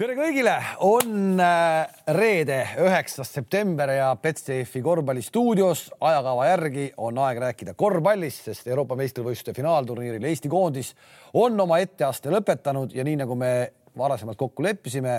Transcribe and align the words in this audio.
tere 0.00 0.14
kõigile, 0.16 0.54
on 0.88 1.40
äh, 1.44 1.90
reede, 2.16 2.56
üheksas 2.80 3.28
september 3.34 3.90
ja 3.92 4.06
Betsafe 4.16 4.80
korvpallistuudios 4.80 5.82
ajakava 6.08 6.46
järgi 6.48 6.86
on 7.04 7.20
aeg 7.20 7.40
rääkida 7.42 7.74
korvpallist, 7.76 8.46
sest 8.48 8.70
Euroopa 8.72 8.96
meistrivõistluste 8.96 9.52
finaalturniiril 9.58 10.24
Eesti 10.30 10.48
koondis 10.48 10.94
on 11.36 11.60
oma 11.60 11.82
etteaste 11.84 12.32
lõpetanud 12.32 12.96
ja 12.96 13.04
nii 13.04 13.20
nagu 13.20 13.36
me 13.36 13.52
varasemalt 14.00 14.40
kokku 14.40 14.64
leppisime, 14.64 15.18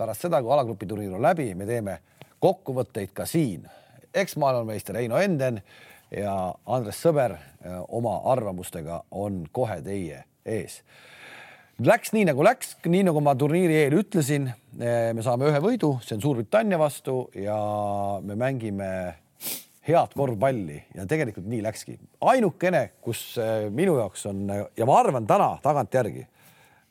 pärast 0.00 0.24
seda, 0.24 0.40
kui 0.40 0.56
alagrupi 0.56 0.88
turniir 0.88 1.12
on 1.12 1.28
läbi, 1.28 1.50
me 1.52 1.68
teeme 1.68 2.00
kokkuvõtteid 2.40 3.12
ka 3.12 3.28
siin. 3.28 3.68
eksmaailmameister 4.14 4.96
Heino 4.96 5.20
Enden 5.20 5.60
ja 6.08 6.54
Andres 6.64 7.04
Sõber 7.04 7.36
äh, 7.36 7.82
oma 7.88 8.22
arvamustega 8.32 9.02
on 9.10 9.44
kohe 9.52 9.82
teie 9.84 10.24
ees 10.46 10.80
Läks 11.80 12.12
nii 12.12 12.26
nagu 12.28 12.44
läks, 12.44 12.74
nii 12.84 13.00
nagu 13.06 13.20
ma 13.24 13.32
turniiri 13.38 13.78
eel 13.86 13.94
ütlesin, 14.02 14.44
eh, 14.76 15.12
me 15.16 15.22
saame 15.24 15.46
ühe 15.48 15.60
võidu, 15.62 15.94
see 16.04 16.18
on 16.18 16.20
Suurbritannia 16.20 16.76
vastu 16.78 17.30
ja 17.32 17.56
me 18.20 18.36
mängime 18.36 18.88
head 19.88 20.12
korvpalli 20.14 20.76
ja 20.94 21.06
tegelikult 21.08 21.48
nii 21.48 21.62
läkski. 21.64 21.96
ainukene, 22.20 22.90
kus 23.00 23.38
eh, 23.38 23.70
minu 23.70 23.96
jaoks 23.96 24.26
on 24.26 24.52
ja 24.76 24.86
ma 24.86 24.98
arvan 25.00 25.26
täna 25.26 25.56
tagantjärgi, 25.64 26.26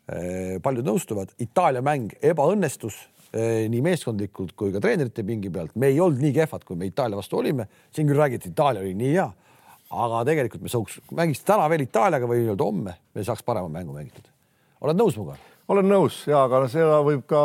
eh, 0.10 0.58
paljud 0.64 0.90
nõustuvad, 0.90 1.30
Itaalia 1.40 1.82
mäng 1.82 2.18
ebaõnnestus 2.22 2.98
nii 3.32 3.80
meeskondlikult 3.80 4.58
kui 4.60 4.74
ka 4.74 4.82
treenerite 4.84 5.24
pingi 5.24 5.50
pealt. 5.50 5.72
me 5.76 5.88
ei 5.88 6.00
olnud 6.00 6.20
nii 6.20 6.34
kehvad, 6.34 6.66
kui 6.66 6.76
me 6.76 6.90
Itaalia 6.90 7.16
vastu 7.16 7.38
olime. 7.38 7.68
siin 7.94 8.08
küll 8.08 8.18
räägiti, 8.18 8.50
Itaalia 8.50 8.82
oli 8.82 8.94
nii 8.94 9.14
hea, 9.14 9.32
aga 9.92 10.26
tegelikult 10.26 10.62
me 10.62 10.70
sooviks, 10.70 11.00
mängiks 11.12 11.46
täna 11.46 11.70
veel 11.70 11.86
Itaaliaga 11.86 12.28
või 12.28 12.42
nii-öelda 12.44 12.64
homme, 12.64 12.98
me 13.14 13.24
saaks 13.24 13.44
parema 13.44 13.70
mängu 13.70 13.94
mängitud 13.94 14.31
oled 14.82 15.00
nõus 15.00 15.18
minuga? 15.18 15.38
olen 15.72 15.88
nõus 15.88 16.18
ja, 16.28 16.44
aga 16.46 16.66
seda 16.72 17.00
võib 17.06 17.24
ka 17.30 17.40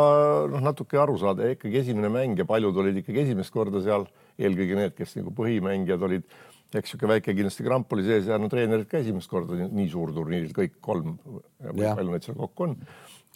noh, 0.51 0.61
natuke 0.63 0.99
aru 0.99 1.15
saada, 1.21 1.47
ikkagi 1.53 1.81
esimene 1.83 2.09
mäng 2.11 2.39
ja 2.39 2.45
paljud 2.49 2.75
olid 2.81 2.99
ikkagi 3.01 3.23
esimest 3.23 3.53
korda 3.53 3.81
seal, 3.85 4.07
eelkõige 4.41 4.77
need, 4.79 4.95
kes 4.97 5.15
nagu 5.19 5.31
põhimängijad 5.37 6.03
olid, 6.07 6.25
eks 6.67 6.91
niisugune 6.91 7.13
väike 7.13 7.35
kindlasti 7.37 7.63
kramp 7.63 7.93
oli 7.95 8.03
sees 8.07 8.27
ja 8.27 8.39
no 8.41 8.49
treenerid 8.51 8.89
ka 8.91 8.99
esimest 8.99 9.31
korda 9.31 9.69
nii 9.71 9.87
suurturniiril. 9.93 10.51
Kõik 10.55 10.75
kolm, 10.83 11.15
palju 11.63 12.09
neid 12.09 12.27
seal 12.27 12.35
kokku 12.39 12.67
on. 12.67 12.75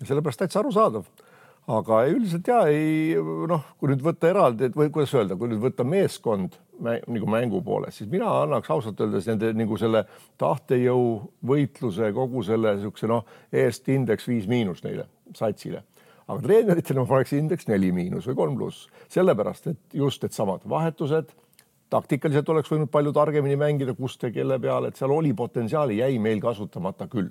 ja 0.01 0.09
sellepärast 0.09 0.43
täitsa 0.43 0.59
arusaadav 0.59 1.07
aga 1.69 2.01
üldiselt 2.09 2.47
ja 2.49 2.63
ei 2.71 3.13
noh, 3.49 3.63
kui 3.77 3.91
nüüd 3.91 4.01
võtta 4.05 4.29
eraldi, 4.31 4.71
või 4.75 4.89
kuidas 4.93 5.13
öelda, 5.17 5.37
kui 5.37 5.51
nüüd 5.51 5.61
võtta 5.61 5.85
meeskond 5.87 6.57
nagu 6.81 7.29
mängu 7.29 7.61
poolest, 7.61 7.99
siis 7.99 8.09
mina 8.09 8.29
annaks 8.41 8.71
ausalt 8.73 9.01
öeldes 9.03 9.27
nende 9.29 9.51
nagu 9.53 9.77
selle 9.77 10.03
tahtejõu 10.41 11.05
võitluse, 11.45 12.09
kogu 12.15 12.41
selle 12.47 12.73
niisuguse 12.77 13.09
noh, 13.11 13.27
eest 13.53 13.89
indeks 13.93 14.25
viis 14.29 14.49
miinus 14.49 14.81
neile 14.85 15.05
satsile. 15.37 15.83
aga 16.31 16.41
treeneritele 16.41 17.03
ma 17.03 17.09
paneks 17.09 17.33
indeks 17.37 17.67
neli 17.67 17.91
miinus 17.91 18.27
või 18.29 18.35
kolm 18.39 18.57
pluss, 18.57 18.89
sellepärast 19.11 19.67
et 19.67 19.95
just 19.99 20.23
needsamad 20.23 20.65
vahetused, 20.69 21.33
taktikaliselt 21.91 22.49
oleks 22.49 22.71
võinud 22.71 22.89
palju 22.91 23.11
targemini 23.13 23.57
mängida, 23.59 23.93
kust 23.93 24.23
ja 24.23 24.31
kelle 24.31 24.57
peale, 24.59 24.89
et 24.89 24.97
seal 24.97 25.11
oli 25.11 25.33
potentsiaali, 25.37 25.99
jäi 25.99 26.17
meil 26.23 26.41
kasutamata 26.41 27.09
küll 27.11 27.29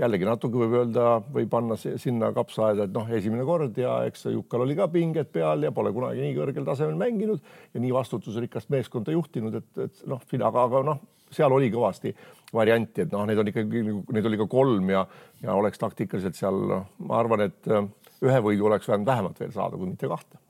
jällegi 0.00 0.26
natuke 0.28 0.60
võib 0.62 0.74
öelda 0.80 1.06
või 1.32 1.46
panna 1.50 1.76
sinna 1.80 2.30
kapsaaeda, 2.36 2.86
et 2.86 2.94
noh, 2.94 3.08
esimene 3.16 3.44
kord 3.48 3.78
ja 3.78 4.00
eks 4.08 4.26
Jukkal 4.32 4.64
oli 4.64 4.76
ka 4.78 4.88
pinged 4.92 5.30
peal 5.34 5.66
ja 5.66 5.72
pole 5.76 5.92
kunagi 5.96 6.24
nii 6.24 6.36
kõrgel 6.38 6.66
tasemel 6.66 6.98
mänginud 7.00 7.40
ja 7.74 7.82
nii 7.82 7.92
vastutusrikast 7.94 8.72
meeskonda 8.72 9.14
juhtinud, 9.14 9.60
et, 9.60 9.70
et 9.86 10.04
noh, 10.10 10.22
aga, 10.40 10.66
aga 10.66 10.84
noh, 10.92 11.02
seal 11.30 11.52
oli 11.54 11.70
kõvasti 11.72 12.14
varianti, 12.54 13.04
et 13.04 13.12
noh, 13.14 13.26
neid 13.28 13.40
on 13.42 13.50
ikkagi, 13.52 13.82
neid 14.16 14.30
oli 14.30 14.40
ka 14.40 14.48
kolm 14.50 14.88
ja, 14.90 15.04
ja 15.44 15.56
oleks 15.58 15.82
taktikaliselt 15.82 16.38
seal, 16.38 16.62
noh, 16.70 16.86
ma 17.06 17.20
arvan, 17.20 17.46
et 17.46 17.70
ühe 17.70 18.40
võidu 18.44 18.70
oleks 18.70 18.88
vähemalt 18.90 19.38
veel 19.40 19.52
saada, 19.54 19.76
kui 19.76 19.92
mitte 19.92 20.10
kahte. 20.10 20.40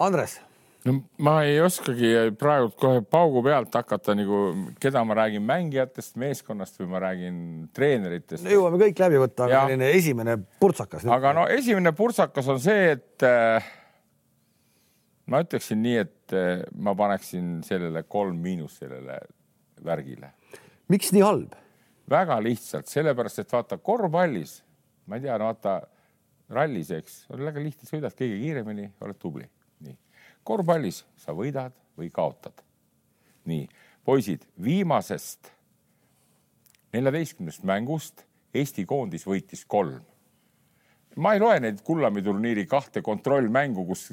Andres 0.00 0.38
no 0.86 0.94
ma 1.24 1.34
ei 1.44 1.58
oskagi 1.62 2.12
praegu 2.40 2.70
kohe 2.80 3.02
paugu 3.04 3.42
pealt 3.44 3.74
hakata 3.76 4.14
nagu, 4.16 4.38
keda 4.80 5.02
ma 5.04 5.16
räägin 5.18 5.44
mängijatest, 5.46 6.16
meeskonnast 6.20 6.80
või 6.80 6.88
ma 6.94 7.02
räägin 7.04 7.42
treeneritest 7.76 8.46
no,. 8.46 8.54
jõuame 8.54 8.80
kõik 8.84 9.02
läbi 9.04 9.20
võtta, 9.20 9.48
aga 9.48 9.66
selline 9.66 9.90
esimene 9.98 10.38
purtsakas. 10.62 11.04
aga 11.18 11.34
no 11.36 11.44
esimene 11.52 11.92
purtsakas 11.96 12.48
on 12.54 12.62
see, 12.64 12.94
et 12.96 13.26
äh, 13.28 13.68
ma 15.30 15.42
ütleksin 15.44 15.82
nii, 15.84 16.00
et 16.06 16.36
äh, 16.36 16.64
ma 16.72 16.96
paneksin 16.96 17.60
sellele 17.66 18.06
kolm 18.08 18.40
miinus 18.40 18.80
sellele 18.80 19.20
värgile. 19.84 20.32
miks 20.92 21.12
nii 21.16 21.26
halb? 21.26 21.56
väga 22.10 22.40
lihtsalt, 22.42 22.88
sellepärast 22.90 23.44
et 23.44 23.52
vaata 23.52 23.76
korvpallis, 23.78 24.58
ma 25.06 25.20
ei 25.20 25.28
tea, 25.28 25.36
no 25.38 25.52
vaata 25.52 25.78
rallis, 26.50 26.88
eks, 26.90 27.24
on 27.30 27.44
väga 27.46 27.62
lihtne, 27.62 27.86
sõidad 27.86 28.16
kõige 28.16 28.40
kiiremini, 28.40 28.88
oled 29.04 29.18
tubli 29.20 29.44
korvpallis 30.44 31.04
sa 31.20 31.34
võidad 31.36 31.74
või 31.98 32.10
kaotad. 32.12 32.62
nii, 33.44 33.66
poisid, 34.04 34.44
viimasest 34.62 35.50
neljateistkümnest 36.92 37.64
mängust 37.66 38.24
Eesti 38.54 38.84
koondis 38.86 39.26
võitis 39.26 39.64
kolm. 39.66 40.00
ma 41.16 41.34
ei 41.34 41.40
loe 41.40 41.60
neid 41.60 41.80
Kullami 41.86 42.22
turniiri 42.22 42.66
kahte 42.66 43.02
kontrollmängu, 43.02 43.84
kus 43.86 44.08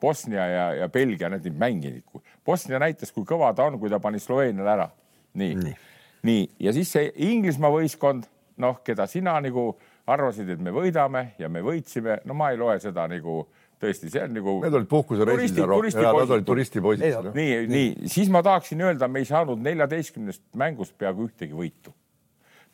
Bosnia 0.00 0.46
ja, 0.48 0.66
ja 0.74 0.88
Belgia 0.88 1.28
need 1.28 1.46
ei 1.46 1.52
mänginud. 1.52 2.22
Bosnia 2.44 2.78
näitas, 2.80 3.12
kui 3.12 3.24
kõva 3.28 3.52
ta 3.54 3.68
on, 3.68 3.78
kui 3.78 3.90
ta 3.90 4.00
pani 4.00 4.20
Sloveeniale 4.20 4.70
ära. 4.70 4.88
nii, 5.34 5.54
nii., 5.54 5.74
nii 6.22 6.48
ja 6.60 6.72
siis 6.72 6.92
see 6.92 7.12
Inglismaa 7.16 7.70
võistkond, 7.72 8.28
noh, 8.56 8.80
keda 8.84 9.06
sina 9.06 9.38
nagu 9.40 9.72
arvasid, 10.06 10.48
et 10.48 10.60
me 10.60 10.72
võidame 10.72 11.32
ja 11.38 11.48
me 11.48 11.62
võitsime, 11.64 12.18
no 12.24 12.34
ma 12.34 12.50
ei 12.50 12.60
loe 12.60 12.78
seda 12.80 13.06
nagu 13.08 13.40
äh, 13.40 13.61
tõesti, 13.82 14.10
see 14.12 14.22
on 14.24 14.36
nagu. 14.36 14.54
Need 14.64 14.76
olid 14.78 14.90
puhkusereisid, 14.90 15.58
nad 15.62 16.30
olid 16.36 16.46
turistipoisid. 16.46 17.32
nii, 17.34 17.56
nii, 17.70 18.10
siis 18.12 18.30
ma 18.32 18.42
tahaksin 18.44 18.84
öelda, 18.86 19.08
me 19.10 19.22
ei 19.22 19.28
saanud 19.28 19.60
neljateistkümnest 19.62 20.44
mängust 20.58 20.96
peaaegu 20.98 21.28
ühtegi 21.28 21.56
võitu. 21.56 21.94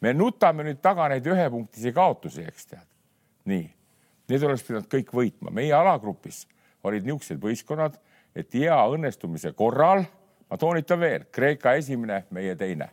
me 0.00 0.12
nutame 0.14 0.62
nüüd 0.62 0.78
taga 0.82 1.08
neid 1.10 1.26
ühepunktisi 1.26 1.92
kaotusi, 1.92 2.44
eks 2.46 2.68
tead. 2.74 2.86
nii, 3.50 3.64
need 4.28 4.44
oleks 4.46 4.66
pidanud 4.68 4.90
kõik 4.92 5.10
võitma, 5.14 5.54
meie 5.54 5.72
alagrupis 5.74 6.44
olid 6.86 7.08
niisugused 7.08 7.40
võistkonnad, 7.42 7.98
et 8.36 8.54
hea 8.54 8.76
õnnestumise 8.92 9.52
korral, 9.56 10.04
ma 10.50 10.56
toonitan 10.60 11.00
veel, 11.00 11.26
Kreeka 11.32 11.74
esimene, 11.80 12.22
meie 12.30 12.54
teine 12.56 12.92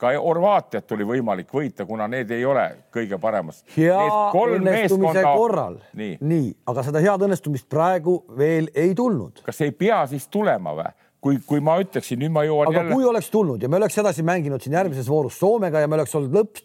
ka 0.00 0.14
Horvaatiat 0.16 0.96
oli 0.96 1.06
võimalik 1.14 1.52
võita, 1.54 1.86
kuna 1.88 2.08
need 2.10 2.30
ei 2.34 2.44
ole 2.48 2.66
kõige 2.94 3.18
paremas. 3.20 3.62
hea 3.76 3.98
õnnestumise 3.98 4.70
meeskonda... 4.70 5.36
korral. 5.36 5.78
nii, 5.96 6.16
nii., 6.20 6.48
aga 6.72 6.86
seda 6.88 7.04
head 7.04 7.28
õnnestumist 7.28 7.68
praegu 7.70 8.22
veel 8.38 8.70
ei 8.74 8.94
tulnud. 8.96 9.44
kas 9.44 9.60
ei 9.66 9.76
pea 9.76 10.02
siis 10.10 10.28
tulema 10.32 10.74
või? 10.78 10.90
kui, 11.20 11.36
kui 11.46 11.60
ma 11.64 11.74
ütleksin, 11.82 12.16
nüüd 12.22 12.32
ma 12.32 12.44
jõuan 12.46 12.70
aga 12.70 12.78
jälle. 12.80 12.96
kui 12.96 13.04
oleks 13.04 13.28
tulnud 13.32 13.62
ja 13.62 13.68
me 13.68 13.76
oleks 13.76 13.98
edasi 14.00 14.24
mänginud 14.26 14.62
siin 14.64 14.76
järgmises 14.78 15.08
voorus 15.10 15.36
Soomega 15.40 15.82
ja 15.82 15.90
me 15.90 15.98
oleks 15.98 16.14
olnud 16.16 16.36
lõps, 16.38 16.64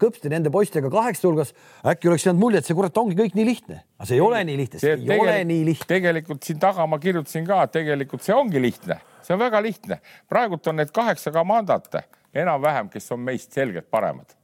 kõpsti 0.00 0.32
nende 0.32 0.50
poistega 0.54 0.90
kaheksa 0.92 1.28
hulgas, 1.28 1.52
äkki 1.92 2.10
oleks 2.10 2.26
jäänud 2.26 2.42
mulje, 2.42 2.62
et 2.62 2.68
see 2.68 2.78
kurat 2.78 2.98
ongi 2.98 3.18
kõik 3.18 3.36
nii 3.38 3.46
lihtne, 3.46 3.78
aga 3.98 4.08
see 4.08 4.18
ei 4.18 4.24
ole 4.24 4.42
nii 4.48 4.58
lihtne, 4.58 4.82
see 4.82 4.96
ei 4.96 5.20
ole 5.20 5.36
nii 5.52 5.68
lihtne. 5.70 5.90
tegelikult 5.94 6.42
siin 6.48 6.58
taga 6.62 6.86
ma 6.90 6.98
kirjutasin 7.02 7.46
ka, 7.46 7.60
tegelikult 7.78 8.26
see 8.26 8.34
ongi 8.34 8.62
lihtne, 8.62 8.98
see 9.22 9.36
on 9.36 9.42
väga 9.44 9.62
lihtne. 9.62 10.00
praegult 10.30 10.66
on 10.72 10.82
need 10.82 10.90
kaheksa 10.94 11.34
komandat 11.34 11.92
enam-vähem, 12.34 12.88
kes 12.92 13.12
on 13.12 13.20
meist 13.20 13.52
selgelt 13.52 13.90
paremad 13.90 14.36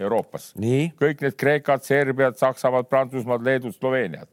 Euroopas. 0.00 0.52
kõik 0.98 1.22
need 1.22 1.36
Kreekad, 1.38 1.84
Serbiad, 1.86 2.38
Saksamaad, 2.38 2.88
Prantsusmaad, 2.90 3.44
Leedud, 3.46 3.74
Sloveeniad. 3.74 4.28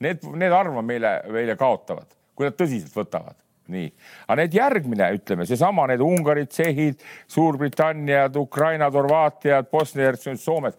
Need, 0.00 0.24
need 0.38 0.54
arva 0.54 0.82
meile, 0.82 1.16
meile 1.28 1.56
kaotavad, 1.60 2.08
kui 2.34 2.46
nad 2.46 2.56
tõsiselt 2.58 2.94
võtavad. 2.96 3.36
nii, 3.70 3.86
aga 4.26 4.34
need 4.40 4.54
järgmine, 4.56 5.06
ütleme 5.14 5.44
seesama, 5.46 5.84
need 5.86 6.00
Ungarid, 6.02 6.48
Tšehhid, 6.50 7.04
Suurbritanniad, 7.30 8.34
Ukrainad, 8.36 8.96
Horvaatiad, 8.98 9.68
Bosnia-Hertsegovina, 9.70 10.42
Soomed, 10.42 10.78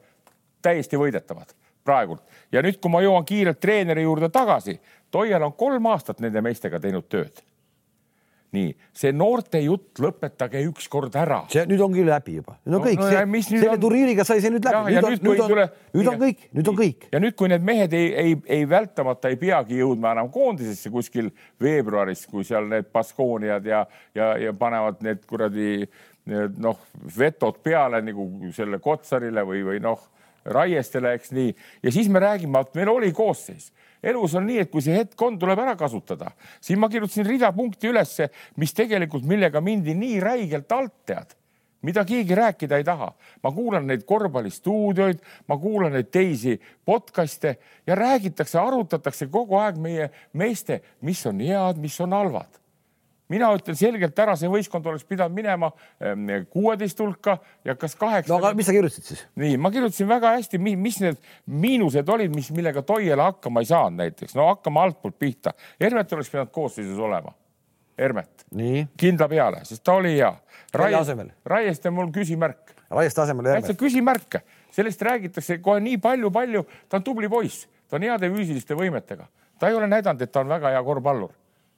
täiesti 0.61 0.99
võidetavad 0.99 1.53
praegult. 1.83 2.23
ja 2.51 2.61
nüüd, 2.61 2.81
kui 2.81 2.91
ma 2.91 2.99
jõuan 3.01 3.25
kiirelt 3.25 3.59
treeneri 3.59 4.03
juurde 4.03 4.29
tagasi, 4.29 4.79
Toial 5.11 5.43
on 5.43 5.53
kolm 5.53 5.85
aastat 5.91 6.19
nende 6.19 6.41
meestega 6.41 6.79
teinud 6.79 7.07
tööd 7.11 7.41
nii, 8.55 8.71
see 8.95 9.11
noorte 9.15 9.61
jutt 9.63 9.99
lõpetage 10.03 10.61
ükskord 10.67 11.15
ära. 11.15 11.41
see 11.51 11.63
nüüd 11.69 11.81
ongi 11.85 12.03
läbi 12.03 12.35
juba, 12.39 12.57
no 12.67 12.81
kõik 12.83 12.99
no, 12.99 13.07
no, 13.07 13.41
selle 13.47 13.71
on... 13.71 13.81
turniiriga 13.85 14.25
sai 14.27 14.41
see 14.43 14.51
nüüd 14.51 14.67
läbi. 14.67 14.95
nüüd, 14.95 15.07
on, 15.07 15.15
nüüd, 15.23 15.43
on, 15.45 15.51
tule... 15.53 15.67
nüüd 15.95 16.11
on 16.11 16.19
kõik, 16.19 16.45
nüüd 16.59 16.71
on 16.71 16.79
kõik. 16.81 17.07
ja 17.13 17.21
nüüd, 17.23 17.37
kui 17.39 17.51
need 17.51 17.65
mehed 17.71 17.95
ei, 17.95 18.11
ei, 18.23 18.37
ei 18.59 18.67
vältamata 18.69 19.31
ei 19.31 19.39
peagi 19.39 19.79
jõudma 19.79 20.11
enam 20.17 20.31
koondisesse 20.33 20.91
kuskil 20.91 21.31
veebruaris, 21.63 22.25
kui 22.31 22.43
seal 22.47 22.67
need 22.71 22.91
Baskooniad 22.91 23.67
ja, 23.71 23.85
ja, 24.17 24.33
ja 24.41 24.55
panevad 24.57 24.99
need 25.05 25.23
kuradi 25.29 25.85
noh, 26.61 26.81
vetod 27.17 27.61
peale 27.63 28.01
nagu 28.05 28.27
selle 28.55 28.81
Kotsarile 28.83 29.45
või, 29.47 29.63
või 29.65 29.79
noh, 29.83 30.03
Raiestele, 30.51 31.13
eks 31.15 31.31
nii. 31.37 31.53
ja 31.85 31.91
siis 31.93 32.09
me 32.09 32.19
räägime, 32.19 32.65
et 32.65 32.75
meil 32.75 32.89
oli 32.89 33.11
koosseis 33.13 33.69
elus 34.03 34.35
on 34.35 34.47
nii, 34.47 34.61
et 34.63 34.71
kui 34.71 34.83
see 34.83 34.95
hetk 34.97 35.21
on, 35.21 35.37
tuleb 35.39 35.59
ära 35.59 35.75
kasutada. 35.79 36.31
siin 36.61 36.79
ma 36.79 36.89
kirjutasin 36.89 37.27
rida 37.27 37.51
punkti 37.53 37.91
ülesse, 37.91 38.29
mis 38.57 38.73
tegelikult, 38.73 39.25
millega 39.27 39.61
mindi 39.61 39.95
nii 39.95 40.19
räigelt 40.19 40.71
alt, 40.71 40.93
tead. 41.05 41.35
mida 41.81 42.05
keegi 42.05 42.35
rääkida 42.35 42.77
ei 42.77 42.83
taha. 42.83 43.13
ma 43.43 43.51
kuulan 43.51 43.87
neid 43.87 44.05
korvpallistuudioid, 44.05 45.19
ma 45.47 45.57
kuulan 45.57 45.93
neid 45.93 46.11
teisi 46.11 46.59
podcast'e 46.85 47.55
ja 47.87 47.95
räägitakse, 47.95 48.59
arutatakse 48.59 49.27
kogu 49.27 49.55
aeg 49.55 49.77
meie 49.77 50.09
meeste, 50.33 50.81
mis 51.01 51.25
on 51.25 51.39
head, 51.39 51.77
mis 51.77 51.99
on 52.01 52.13
halvad 52.13 52.61
mina 53.31 53.49
ütlen 53.55 53.77
selgelt 53.77 54.19
ära, 54.19 54.35
see 54.39 54.49
võistkond 54.51 54.87
oleks 54.91 55.05
pidanud 55.07 55.35
minema 55.35 55.71
ehm, 56.01 56.27
kuueteist 56.51 56.99
hulka 57.01 57.37
ja 57.67 57.75
kas 57.79 57.95
kaheksa. 57.99 58.31
no 58.31 58.39
aga 58.41 58.53
mis 58.57 58.67
sa 58.67 58.75
kirjutasid 58.75 59.07
siis? 59.07 59.25
nii, 59.39 59.57
ma 59.61 59.71
kirjutasin 59.73 60.09
väga 60.09 60.33
hästi, 60.37 60.59
mis 60.61 60.99
need 61.03 61.19
miinused 61.45 62.09
olid, 62.15 62.33
mis, 62.35 62.51
millega 62.55 62.83
Toiela 62.85 63.29
hakkama 63.31 63.63
ei 63.63 63.69
saanud 63.71 64.03
näiteks, 64.03 64.35
no 64.37 64.49
hakkame 64.51 64.81
altpoolt 64.83 65.17
pihta. 65.19 65.53
Hermet 65.81 66.13
oleks 66.17 66.31
pidanud 66.33 66.51
koosseisus 66.55 66.99
olema. 66.99 67.33
Hermet. 67.99 68.45
kindla 68.97 69.27
peale, 69.29 69.59
sest 69.67 69.83
ta 69.85 69.93
oli 69.99 70.15
hea. 70.15 70.31
Raieste 71.45 71.91
on 71.91 71.97
mul 71.99 72.09
küsimärk. 72.15 72.73
Raieste 72.89 73.21
asemel 73.21 73.51
Hermet. 73.51 73.77
küsimärk, 73.77 74.39
sellest 74.73 75.03
räägitakse 75.05 75.59
kohe 75.61 75.83
nii 75.83 75.99
palju-palju, 76.01 76.65
ta 76.89 76.97
on 76.99 77.05
tubli 77.05 77.29
poiss, 77.29 77.67
ta 77.87 77.99
on 77.99 78.07
heade 78.07 78.31
füüsiliste 78.31 78.75
võimetega, 78.79 79.27
ta 79.59 79.69
ei 79.69 79.77
ole 79.77 79.91
näidanud, 79.91 80.23
et 80.23 80.31
ta 80.31 80.41
on 80.41 80.51
väga 80.51 80.73
hea 80.73 80.83
korvpallur 80.87 81.35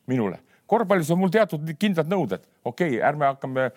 minule 0.08 0.40
korvpallis 0.70 1.12
on 1.14 1.22
mul 1.22 1.32
teatud 1.34 1.74
kindlad 1.80 2.10
nõuded, 2.12 2.44
okei 2.64 2.96
okay,, 2.96 3.02
ärme 3.10 3.30
hakkame 3.32 3.70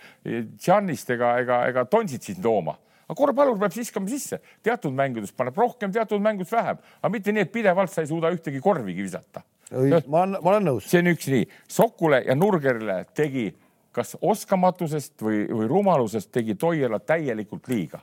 Tšannist 0.58 1.10
ega, 1.16 1.36
ega, 1.42 1.60
ega 1.70 1.84
Donsitsit 1.90 2.40
tooma, 2.42 2.76
aga 3.06 3.18
korvpallur 3.18 3.58
peab 3.60 3.74
viskama 3.74 4.10
sisse, 4.10 4.40
teatud 4.64 4.94
mängudes 4.96 5.34
paneb 5.36 5.58
rohkem, 5.58 5.92
teatud 5.94 6.22
mängus 6.22 6.52
vähem, 6.52 6.80
aga 7.00 7.12
mitte 7.12 7.34
nii, 7.34 7.46
et 7.46 7.52
pidevalt 7.52 7.92
sa 7.92 8.04
ei 8.04 8.10
suuda 8.10 8.32
ühtegi 8.34 8.62
korvigi 8.64 9.06
visata. 9.06 9.44
ma 9.70 10.24
olen, 10.24 10.40
ma 10.40 10.50
olen 10.54 10.68
nõus. 10.70 10.90
see 10.90 11.02
on 11.02 11.12
üks 11.14 11.30
nii, 11.32 11.46
Sokule 11.78 12.22
ja 12.26 12.38
Nurgerile 12.38 13.04
tegi 13.14 13.48
kas 13.96 14.12
oskamatusest 14.20 15.22
või, 15.24 15.46
või 15.48 15.70
rumalusest 15.70 16.30
tegi 16.32 16.54
Toiela 16.54 17.00
täielikult 17.00 17.68
liiga 17.72 18.02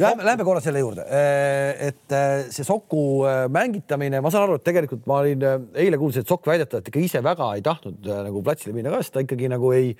Lähme, 0.00 0.24
lähme 0.24 0.44
korra 0.48 0.62
selle 0.64 0.80
juurde, 0.80 1.04
äh, 1.04 1.88
et 1.90 2.14
äh, 2.16 2.46
see 2.52 2.64
Soku 2.64 3.26
äh, 3.28 3.44
mängitamine, 3.52 4.22
ma 4.24 4.32
saan 4.32 4.46
aru, 4.46 4.56
et 4.56 4.64
tegelikult 4.64 5.04
ma 5.10 5.20
olin 5.20 5.44
eile 5.76 5.98
kuulsin, 6.00 6.24
et 6.24 6.30
Sokk 6.30 6.48
väidetavalt 6.48 6.88
ikka 6.88 7.02
ise 7.04 7.20
väga 7.24 7.50
ei 7.56 7.64
tahtnud 7.66 8.08
nagu 8.28 8.42
platsile 8.46 8.72
minna 8.76 8.94
ka, 8.94 9.02
sest 9.04 9.16
ta 9.16 9.24
ikkagi 9.24 9.50
nagu 9.52 9.74
ei, 9.76 9.92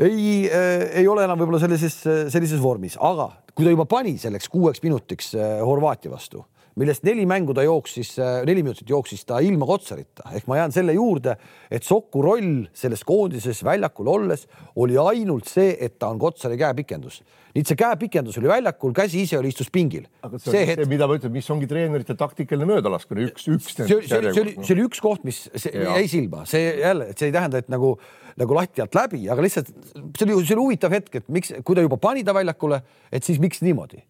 ei, 0.00 0.24
ei 0.48 1.04
ole 1.10 1.26
enam 1.26 1.40
võib-olla 1.42 1.60
sellises, 1.66 1.98
sellises 2.32 2.62
vormis, 2.62 2.96
aga 2.96 3.28
kui 3.52 3.66
ta 3.66 3.74
juba 3.74 3.86
pani 3.90 4.16
selleks 4.20 4.48
kuueks 4.52 4.80
minutiks 4.86 5.34
Horvaatia 5.36 6.14
vastu 6.14 6.46
millest 6.80 7.04
neli 7.06 7.24
mängu 7.28 7.54
ta 7.54 7.62
jooksis, 7.64 8.16
neli 8.46 8.64
minutit 8.64 8.90
jooksis 8.90 9.22
ta 9.28 9.38
ilma 9.44 9.66
Kotsarita 9.68 10.26
ehk 10.34 10.48
ma 10.50 10.58
jään 10.58 10.74
selle 10.74 10.94
juurde, 10.96 11.36
et 11.70 11.86
Soku 11.86 12.22
roll 12.24 12.64
selles 12.74 13.04
koondises 13.06 13.62
väljakul 13.66 14.10
olles 14.10 14.46
oli 14.82 14.98
ainult 14.98 15.48
see, 15.50 15.76
et 15.78 15.98
ta 15.98 16.10
on 16.10 16.18
Kotsari 16.18 16.58
käepikendus. 16.58 17.22
nüüd 17.54 17.68
see 17.70 17.78
käepikendus 17.78 18.40
oli 18.40 18.50
väljakul, 18.50 18.90
käsi 18.96 19.22
ise 19.22 19.38
oli, 19.38 19.52
istus 19.54 19.70
pingil. 19.70 20.08
aga 20.26 20.40
see, 20.40 20.50
see, 20.50 20.64
hetk... 20.72 20.88
mida 20.90 21.06
ma 21.06 21.18
ütlen, 21.20 21.32
mis 21.34 21.50
ongi 21.54 21.68
treenerite 21.70 22.16
taktikaline 22.18 22.66
möödalaskmine, 22.72 23.28
üks, 23.30 23.46
üks. 23.54 23.70
see, 23.76 23.86
see, 23.86 24.00
see 24.08 24.42
oli, 24.42 24.56
see 24.58 24.74
oli 24.74 24.86
üks 24.88 25.02
koht, 25.04 25.22
mis 25.26 25.44
jäi 25.70 26.08
silma, 26.10 26.42
see 26.50 26.72
jälle, 26.80 27.12
et 27.12 27.22
see 27.22 27.30
ei 27.30 27.36
tähenda, 27.36 27.62
et 27.62 27.70
nagu, 27.70 27.92
nagu 28.40 28.58
lati 28.58 28.82
alt 28.82 28.98
läbi, 28.98 29.22
aga 29.30 29.46
lihtsalt 29.46 29.70
see 29.70 30.26
oli, 30.26 30.40
see 30.42 30.58
oli 30.58 30.64
huvitav 30.64 30.98
hetk, 30.98 31.22
et 31.22 31.30
miks, 31.30 31.54
kui 31.62 31.78
ta 31.78 31.86
juba 31.86 32.00
pani 32.02 32.26
ta 32.26 32.34
väljakule, 32.34 32.82
et 33.14 33.22
siis 33.22 33.38
miks 33.42 33.62
niimoodi 33.62 34.02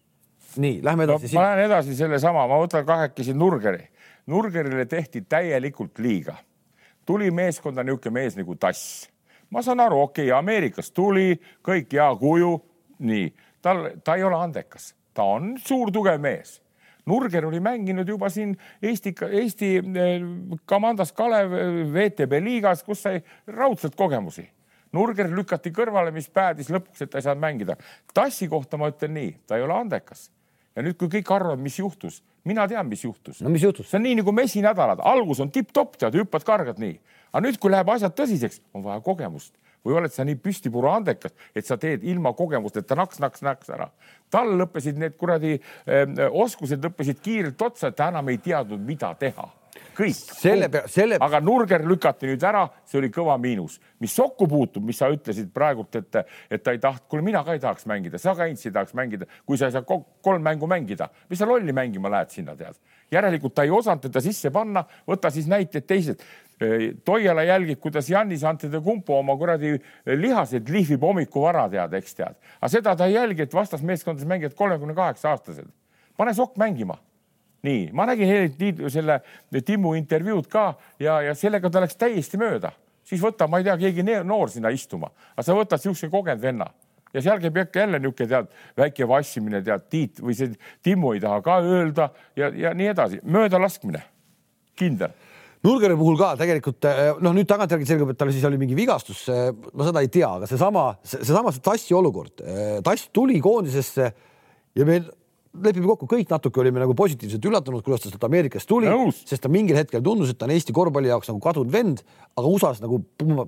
nii, 0.61 0.79
lähme 0.83 1.05
edasi 1.07 1.29
no,. 1.29 1.39
ma 1.39 1.45
lähen 1.47 1.65
edasi 1.65 1.95
sellesama, 1.97 2.45
ma 2.47 2.59
võtan 2.61 2.85
kahekesi 2.87 3.33
Nurgeri. 3.33 3.87
Nurgerile 4.31 4.85
tehti 4.89 5.21
täielikult 5.29 5.99
liiga. 5.99 6.35
tuli 7.05 7.31
meeskonda 7.31 7.83
niisugune 7.83 8.13
mees 8.13 8.37
nagu 8.37 8.55
Tass. 8.55 9.09
ma 9.49 9.61
saan 9.61 9.79
aru, 9.79 10.01
okei 10.01 10.29
okay,, 10.29 10.39
Ameerikast 10.39 10.93
tuli, 10.93 11.39
kõik 11.63 11.93
hea 11.93 12.09
kuju, 12.19 12.53
nii, 12.99 13.33
tal, 13.61 13.89
ta 14.03 14.15
ei 14.15 14.23
ole 14.23 14.35
andekas, 14.35 14.93
ta 15.13 15.23
on 15.23 15.55
suur 15.57 15.91
tugev 15.91 16.21
mees. 16.21 16.61
Nurger 17.05 17.45
oli 17.45 17.59
mänginud 17.61 18.07
juba 18.09 18.29
siin 18.33 18.55
Eesti, 18.81 19.13
Eesti 19.29 19.75
eh, 19.77 20.23
Kamandas 20.65 21.11
Kalev 21.13 21.51
VTB 21.93 22.41
liigas, 22.41 22.81
kus 22.83 23.03
sai 23.05 23.21
raudselt 23.47 23.95
kogemusi 23.95 24.47
Nurger 24.95 25.29
lükati 25.29 25.73
kõrvale, 25.75 26.13
mis 26.15 26.29
päädis 26.31 26.69
lõpuks, 26.71 27.03
et 27.03 27.11
ta 27.11 27.19
ei 27.19 27.25
saanud 27.25 27.43
mängida. 27.43 27.75
Tassi 28.15 28.47
kohta 28.47 28.79
ma 28.79 28.89
ütlen 28.93 29.13
nii, 29.17 29.31
ta 29.47 29.57
ei 29.59 29.65
ole 29.65 29.75
andekas 29.75 30.29
ja 30.75 30.85
nüüd, 30.85 30.97
kui 30.99 31.11
kõik 31.17 31.31
arvavad, 31.35 31.61
mis 31.63 31.77
juhtus, 31.79 32.21
mina 32.47 32.67
tean, 32.67 32.87
mis 32.89 33.03
juhtus. 33.05 33.41
no 33.41 33.51
mis 33.53 33.63
juhtus? 33.63 33.89
see 33.89 33.99
on 33.99 34.05
nii 34.07 34.19
nagu 34.21 34.33
mesinädalad, 34.35 35.03
algus 35.03 35.41
on 35.43 35.51
tipp-topp, 35.53 35.99
tead, 36.01 36.17
hüppad, 36.19 36.45
kargad 36.47 36.81
nii. 36.81 36.97
aga 37.31 37.43
nüüd, 37.47 37.59
kui 37.61 37.71
läheb 37.71 37.91
asjad 37.95 38.15
tõsiseks, 38.17 38.61
on 38.75 38.85
vaja 38.85 39.03
kogemust 39.05 39.55
või 39.85 39.99
oled 39.99 40.13
sa 40.13 40.23
nii 40.25 40.39
püstipuru 40.41 40.89
andekas, 40.89 41.35
et 41.53 41.67
sa 41.67 41.77
teed 41.77 42.03
ilma 42.09 42.31
kogemusteta 42.33 42.97
naks, 42.97 43.19
naks, 43.21 43.43
naks 43.45 43.69
ära. 43.69 43.91
tal 44.33 44.55
lõppesid 44.57 44.97
need 44.97 45.17
kuradi 45.17 45.59
äh, 45.59 46.25
oskused 46.31 46.81
lõppesid 46.83 47.21
kiirelt 47.21 47.61
otsa, 47.61 47.91
et 47.91 47.99
ta 47.99 48.09
enam 48.09 48.33
ei 48.33 48.41
teadnud, 48.41 48.81
mida 48.81 49.13
teha 49.19 49.45
kõik. 49.95 50.15
selle 50.15 50.69
peale, 50.71 50.89
selle. 50.91 51.17
aga 51.21 51.39
Nurger 51.43 51.83
lükati 51.87 52.29
nüüd 52.29 52.43
ära, 52.45 52.65
see 52.87 52.99
oli 52.99 53.09
kõva 53.13 53.37
miinus. 53.41 53.79
mis 53.99 54.13
Sokku 54.15 54.47
puutub, 54.47 54.83
mis 54.85 54.97
sa 54.99 55.09
ütlesid 55.11 55.51
praegult, 55.55 55.95
et, 55.95 56.19
et 56.51 56.63
ta 56.63 56.73
ei 56.75 56.79
tahtnud, 56.81 57.07
kuule, 57.09 57.23
mina 57.25 57.43
ka 57.43 57.55
ei 57.55 57.61
tahaks 57.63 57.87
mängida, 57.89 58.19
sa 58.21 58.35
ka 58.35 58.47
Ints 58.51 58.65
ei 58.65 58.73
tahaks 58.75 58.95
mängida, 58.97 59.27
kui 59.45 59.57
sa 59.57 59.69
ei 59.69 59.75
saa 59.75 59.85
kolm 59.85 60.43
mängu 60.43 60.67
mängida, 60.69 61.09
mis 61.29 61.39
sa 61.39 61.47
lolli 61.49 61.75
mängima 61.75 62.11
lähed 62.11 62.33
sinna, 62.33 62.55
tead. 62.59 62.77
järelikult 63.11 63.55
ta 63.55 63.63
ei 63.63 63.71
osanud 63.71 64.03
teda 64.07 64.21
sisse 64.23 64.51
panna, 64.51 64.85
võta 65.07 65.31
siis 65.31 65.47
näiteid 65.51 65.87
teised. 65.87 66.23
Toiala 67.05 67.43
jälgib, 67.43 67.81
kuidas 67.83 68.07
Jannis 68.09 68.45
Antetokounmpo 68.47 69.17
oma 69.19 69.33
kuradi 69.35 69.73
lihased 70.07 70.69
lihvib 70.71 71.03
hommikuvara, 71.03 71.65
tead, 71.69 71.97
eks 71.99 72.15
tead. 72.15 72.37
aga 72.61 72.69
seda 72.71 72.95
ta 72.95 73.09
ei 73.09 73.17
jälgi, 73.17 73.43
et 73.43 73.53
vastasmeeskondades 73.53 74.27
mängivad 74.27 74.55
kolmekümne 74.55 74.95
kaheksa 74.95 75.33
aastased. 75.35 75.67
pane 76.15 76.33
Sokk 76.33 76.55
mängima 76.57 76.95
nii, 77.65 77.89
ma 77.95 78.07
nägin 78.09 78.29
Heili 78.29 78.89
selle 78.93 79.19
Timmu 79.65 79.95
intervjuud 79.99 80.47
ka 80.51 80.71
ja, 81.01 81.19
ja 81.25 81.35
sellega 81.37 81.71
ta 81.71 81.83
läks 81.83 81.97
täiesti 81.99 82.39
mööda. 82.41 82.71
siis 83.05 83.21
võta, 83.21 83.45
ma 83.47 83.59
ei 83.61 83.67
tea, 83.67 83.75
keegi 83.77 84.03
noor 84.25 84.49
sinna 84.49 84.71
istuma, 84.73 85.11
aga 85.35 85.45
sa 85.45 85.53
võtad 85.53 85.81
siukse 85.81 86.09
kogenud 86.09 86.41
venna. 86.41 86.71
Ja 87.13 87.21
seal 87.21 87.39
käib 87.39 87.57
jälle 87.75 87.99
niisugune 87.99 88.27
tead 88.27 88.47
väike 88.77 89.07
vassimine, 89.07 89.61
tead 89.63 89.85
Tiit 89.89 90.19
või 90.19 90.33
see 90.35 90.55
Timmu 90.83 91.13
ei 91.15 91.21
taha 91.23 91.37
ka 91.45 91.59
öelda 91.63 92.09
ja, 92.35 92.49
ja 92.49 92.73
nii 92.75 92.89
edasi, 92.91 93.21
möödalaskmine, 93.23 94.01
kindel. 94.75 95.13
Nurgeri 95.65 95.95
puhul 95.97 96.17
ka 96.19 96.33
tegelikult 96.37 96.85
noh, 97.23 97.33
nüüd 97.33 97.47
tagantjärgi 97.49 97.87
selgub, 97.89 98.11
et 98.11 98.19
tal 98.19 98.29
siis 98.33 98.43
oli 98.45 98.59
mingi 98.61 98.75
vigastus, 98.77 99.23
ma 99.73 99.87
seda 99.87 100.03
ei 100.03 100.11
tea, 100.13 100.27
aga 100.37 100.49
seesama, 100.49 100.89
seesama 101.05 101.53
see 101.55 101.63
Tassi 101.65 101.95
olukord, 101.97 102.43
Tass 102.85 103.07
tuli 103.15 103.39
koondisesse 103.41 104.11
ja 104.75 104.85
meil 104.85 105.07
lepime 105.63 105.87
kokku, 105.89 106.07
kõik 106.09 106.31
natuke 106.31 106.61
olime 106.61 106.81
nagu 106.81 106.95
positiivselt 106.97 107.45
üllatunud, 107.49 107.83
kuidas 107.85 108.03
ta 108.03 108.11
sealt 108.11 108.23
Ameerikast 108.27 108.69
tuli, 108.69 108.91
sest 109.25 109.43
ta 109.43 109.51
mingil 109.51 109.77
hetkel 109.79 110.03
tundus, 110.05 110.31
et 110.31 110.39
ta 110.39 110.47
on 110.47 110.53
Eesti 110.55 110.75
korvpalli 110.75 111.11
jaoks 111.11 111.31
nagu 111.31 111.41
kadunud 111.43 111.73
vend, 111.73 112.01
aga 112.35 112.51
USA-s 112.51 112.83
nagu 112.83 113.01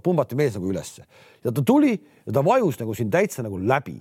pumbati 0.03 0.37
mees 0.39 0.57
nagu 0.57 0.69
ülesse. 0.71 1.07
Ja 1.45 1.53
ta 1.53 1.63
tuli 1.65 1.95
ja 1.97 2.35
ta 2.35 2.43
vajus 2.45 2.79
nagu 2.81 2.95
siin 2.97 3.11
täitsa 3.13 3.45
nagu 3.45 3.59
läbi 3.59 3.99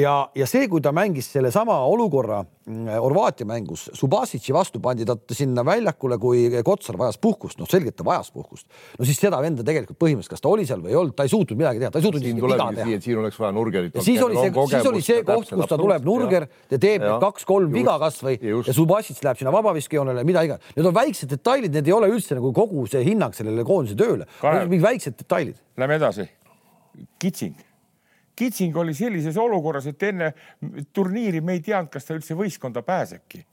ja, 0.00 0.14
ja 0.34 0.46
see, 0.48 0.66
kui 0.70 0.82
ta 0.82 0.90
mängis 0.94 1.28
sellesama 1.32 1.76
olukorra 1.86 2.40
mm, 2.42 2.88
Horvaatia 3.02 3.46
mängus, 3.46 3.84
Subasitši 3.94 4.54
vastu 4.54 4.80
pandi 4.82 5.06
ta 5.06 5.16
sinna 5.30 5.64
väljakule, 5.66 6.18
kui 6.22 6.44
Kotsar 6.66 6.98
vajas 6.98 7.18
puhkust, 7.22 7.60
noh, 7.60 7.70
selgelt 7.70 7.96
ta 7.98 8.06
vajas 8.06 8.32
puhkust. 8.34 8.66
no 8.98 9.06
siis 9.06 9.20
seda 9.22 9.38
venda 9.42 9.64
tegelikult 9.66 10.00
põhimõtteliselt, 10.02 10.34
kas 10.34 10.44
ta 10.44 10.50
oli 10.50 10.66
seal 10.66 10.82
või 10.82 10.94
ei 10.94 10.98
olnud, 10.98 11.16
ta 11.18 11.26
ei 11.26 11.32
suutnud 11.32 11.60
midagi 11.60 11.82
teha, 11.82 11.92
ta 11.94 12.02
ei 12.02 12.06
suutnud 12.08 12.26
siin 12.26 12.42
viga 12.42 12.68
teha. 12.80 13.00
siin 13.06 13.22
oleks 13.22 13.40
vaja 13.44 13.56
Nurgerit. 13.58 14.02
siis 14.02 14.22
oli 14.26 14.38
see, 14.40 14.52
siis 14.74 14.90
oli 14.92 15.06
see 15.06 15.24
koht, 15.30 15.54
kus 15.54 15.70
ta 15.70 15.80
tuleb 15.80 16.06
Nurger 16.10 16.48
ja 16.70 16.82
teeb 16.82 17.06
kaks-kolm 17.22 17.72
viga 17.74 17.98
kasvõi 18.02 18.38
ja 18.42 18.76
Subasitš 18.76 19.22
läheb 19.22 19.42
sinna 19.42 19.54
vabaviskejoonele, 19.54 20.26
mida 20.26 20.42
iganes. 20.46 20.70
Need 20.76 20.90
on 20.90 20.96
väiksed 20.96 21.30
detailid, 21.30 21.74
need 21.74 21.90
ei 21.90 21.94
ole 21.94 22.10
üldse 22.10 22.38
nagu 22.38 22.50
kogu 22.56 22.86
see 22.90 23.04
hinnang 23.06 23.36
sellele 23.36 23.66
koondise 23.66 23.98
tööle. 23.98 24.26
mingid 24.42 24.86
väiksed 24.86 25.20
detailid. 25.22 25.60
Lähme 25.78 26.00
edasi. 26.02 26.26
Kitsing 27.22 27.54
Kitsing 28.36 28.76
oli 28.76 28.94
sellises 28.94 29.36
olukorras, 29.36 29.86
et 29.86 30.02
enne 30.02 30.32
turniiri 30.92 31.40
me 31.44 31.58
ei 31.58 31.60
teadnud, 31.64 31.90
kas 31.92 32.08
ta 32.08 32.14
üldse 32.16 32.36
võistkonda 32.36 32.82
pääsebki. 32.82 33.44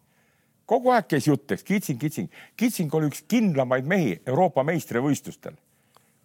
kogu 0.69 0.91
aeg 0.93 1.07
käis 1.09 1.27
jutt, 1.27 1.51
eks 1.51 1.63
Kitsing, 1.63 1.99
Kitsing. 1.99 2.29
Kitsing 2.57 2.93
oli 2.93 3.09
üks 3.09 3.23
kindlamaid 3.27 3.85
mehi 3.85 4.21
Euroopa 4.25 4.63
meistrivõistlustel. 4.63 5.53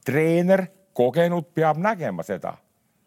treener, 0.04 0.66
kogenud, 0.92 1.50
peab 1.54 1.78
nägema 1.78 2.23
seda. 2.23 2.56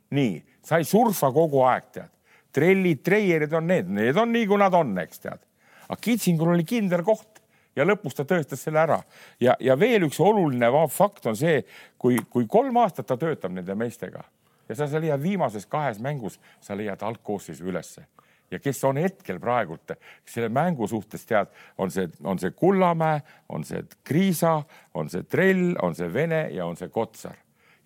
nii, 0.10 0.44
sa 0.64 0.78
ei 0.78 0.84
surfa 0.84 1.32
kogu 1.32 1.64
aeg, 1.64 1.92
tead. 1.92 2.12
trellid, 2.52 3.04
treierid 3.04 3.54
on 3.54 3.68
need, 3.68 3.88
need 3.88 4.18
on 4.18 4.32
nii, 4.32 4.48
kui 4.48 4.58
nad 4.58 4.74
on, 4.74 4.98
eks 4.98 5.20
tead. 5.20 5.40
aga 5.88 6.02
Kitsingul 6.02 6.50
oli 6.50 6.64
kindel 6.64 7.04
koht 7.04 7.40
ja 7.76 7.86
lõpus 7.86 8.16
ta 8.16 8.26
tõestas 8.26 8.60
selle 8.60 8.80
ära. 8.80 9.04
ja, 9.40 9.56
ja 9.60 9.80
veel 9.80 10.04
üks 10.04 10.20
oluline 10.20 10.68
fakt 10.92 11.26
on 11.26 11.36
see, 11.36 11.64
kui, 11.98 12.18
kui 12.30 12.48
kolm 12.48 12.78
aastat 12.78 13.08
ta 13.08 13.18
töötab 13.18 13.52
nende 13.52 13.76
meestega 13.76 14.26
ja 14.70 14.76
sa, 14.76 14.88
sa 14.88 15.02
leiad 15.02 15.22
viimases 15.22 15.66
kahes 15.66 16.00
mängus, 16.00 16.40
sa 16.62 16.78
leiad 16.78 17.02
algkoosseisu 17.04 17.66
ülesse 17.68 18.06
ja 18.52 18.60
kes 18.60 18.84
on 18.84 18.98
hetkel 18.98 19.40
praegult 19.40 19.92
selle 20.26 20.50
mängu 20.54 20.88
suhtes 20.88 21.26
tead, 21.28 21.52
on 21.78 21.92
see, 21.92 22.08
on 22.24 22.40
see 22.40 22.52
Kullamäe, 22.52 23.22
on 23.50 23.66
see 23.68 23.84
Kriisa, 24.04 24.62
on 24.94 25.12
see 25.12 25.24
Trell, 25.24 25.76
on 25.82 25.96
see 25.96 26.14
Vene 26.14 26.48
ja 26.56 26.66
on 26.66 26.78
see 26.78 26.90
Kotsar. 26.90 27.36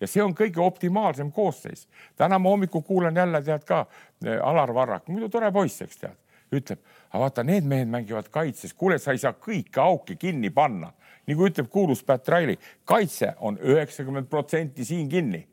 ja 0.00 0.06
see 0.06 0.22
on 0.22 0.34
kõige 0.34 0.60
optimaalsem 0.60 1.32
koosseis. 1.32 1.88
täna 2.16 2.38
ma 2.38 2.50
hommikul 2.50 2.82
kuulan 2.82 3.16
jälle, 3.16 3.42
tead 3.42 3.64
ka 3.64 3.86
eh, 4.24 4.38
Alar 4.42 4.74
Varrak, 4.74 5.08
muidu 5.08 5.28
tore 5.28 5.52
poiss, 5.52 5.82
eks 5.82 5.96
tead, 5.96 6.18
ütleb, 6.52 6.80
aga 7.10 7.20
vaata, 7.24 7.44
need 7.44 7.64
mehed 7.64 7.88
mängivad 7.88 8.28
kaitses, 8.30 8.74
kuule, 8.74 8.98
sa 8.98 9.12
ei 9.12 9.18
saa 9.18 9.32
kõiki 9.32 9.80
auke 9.80 10.16
kinni 10.16 10.50
panna. 10.50 10.92
nagu 11.26 11.46
ütleb 11.46 11.68
kuulus 11.70 12.02
Pat 12.02 12.28
Riley, 12.28 12.58
kaitse 12.84 13.34
on 13.40 13.58
üheksakümmend 13.58 14.26
protsenti 14.26 14.84
siin 14.84 15.08
kinni 15.08 15.46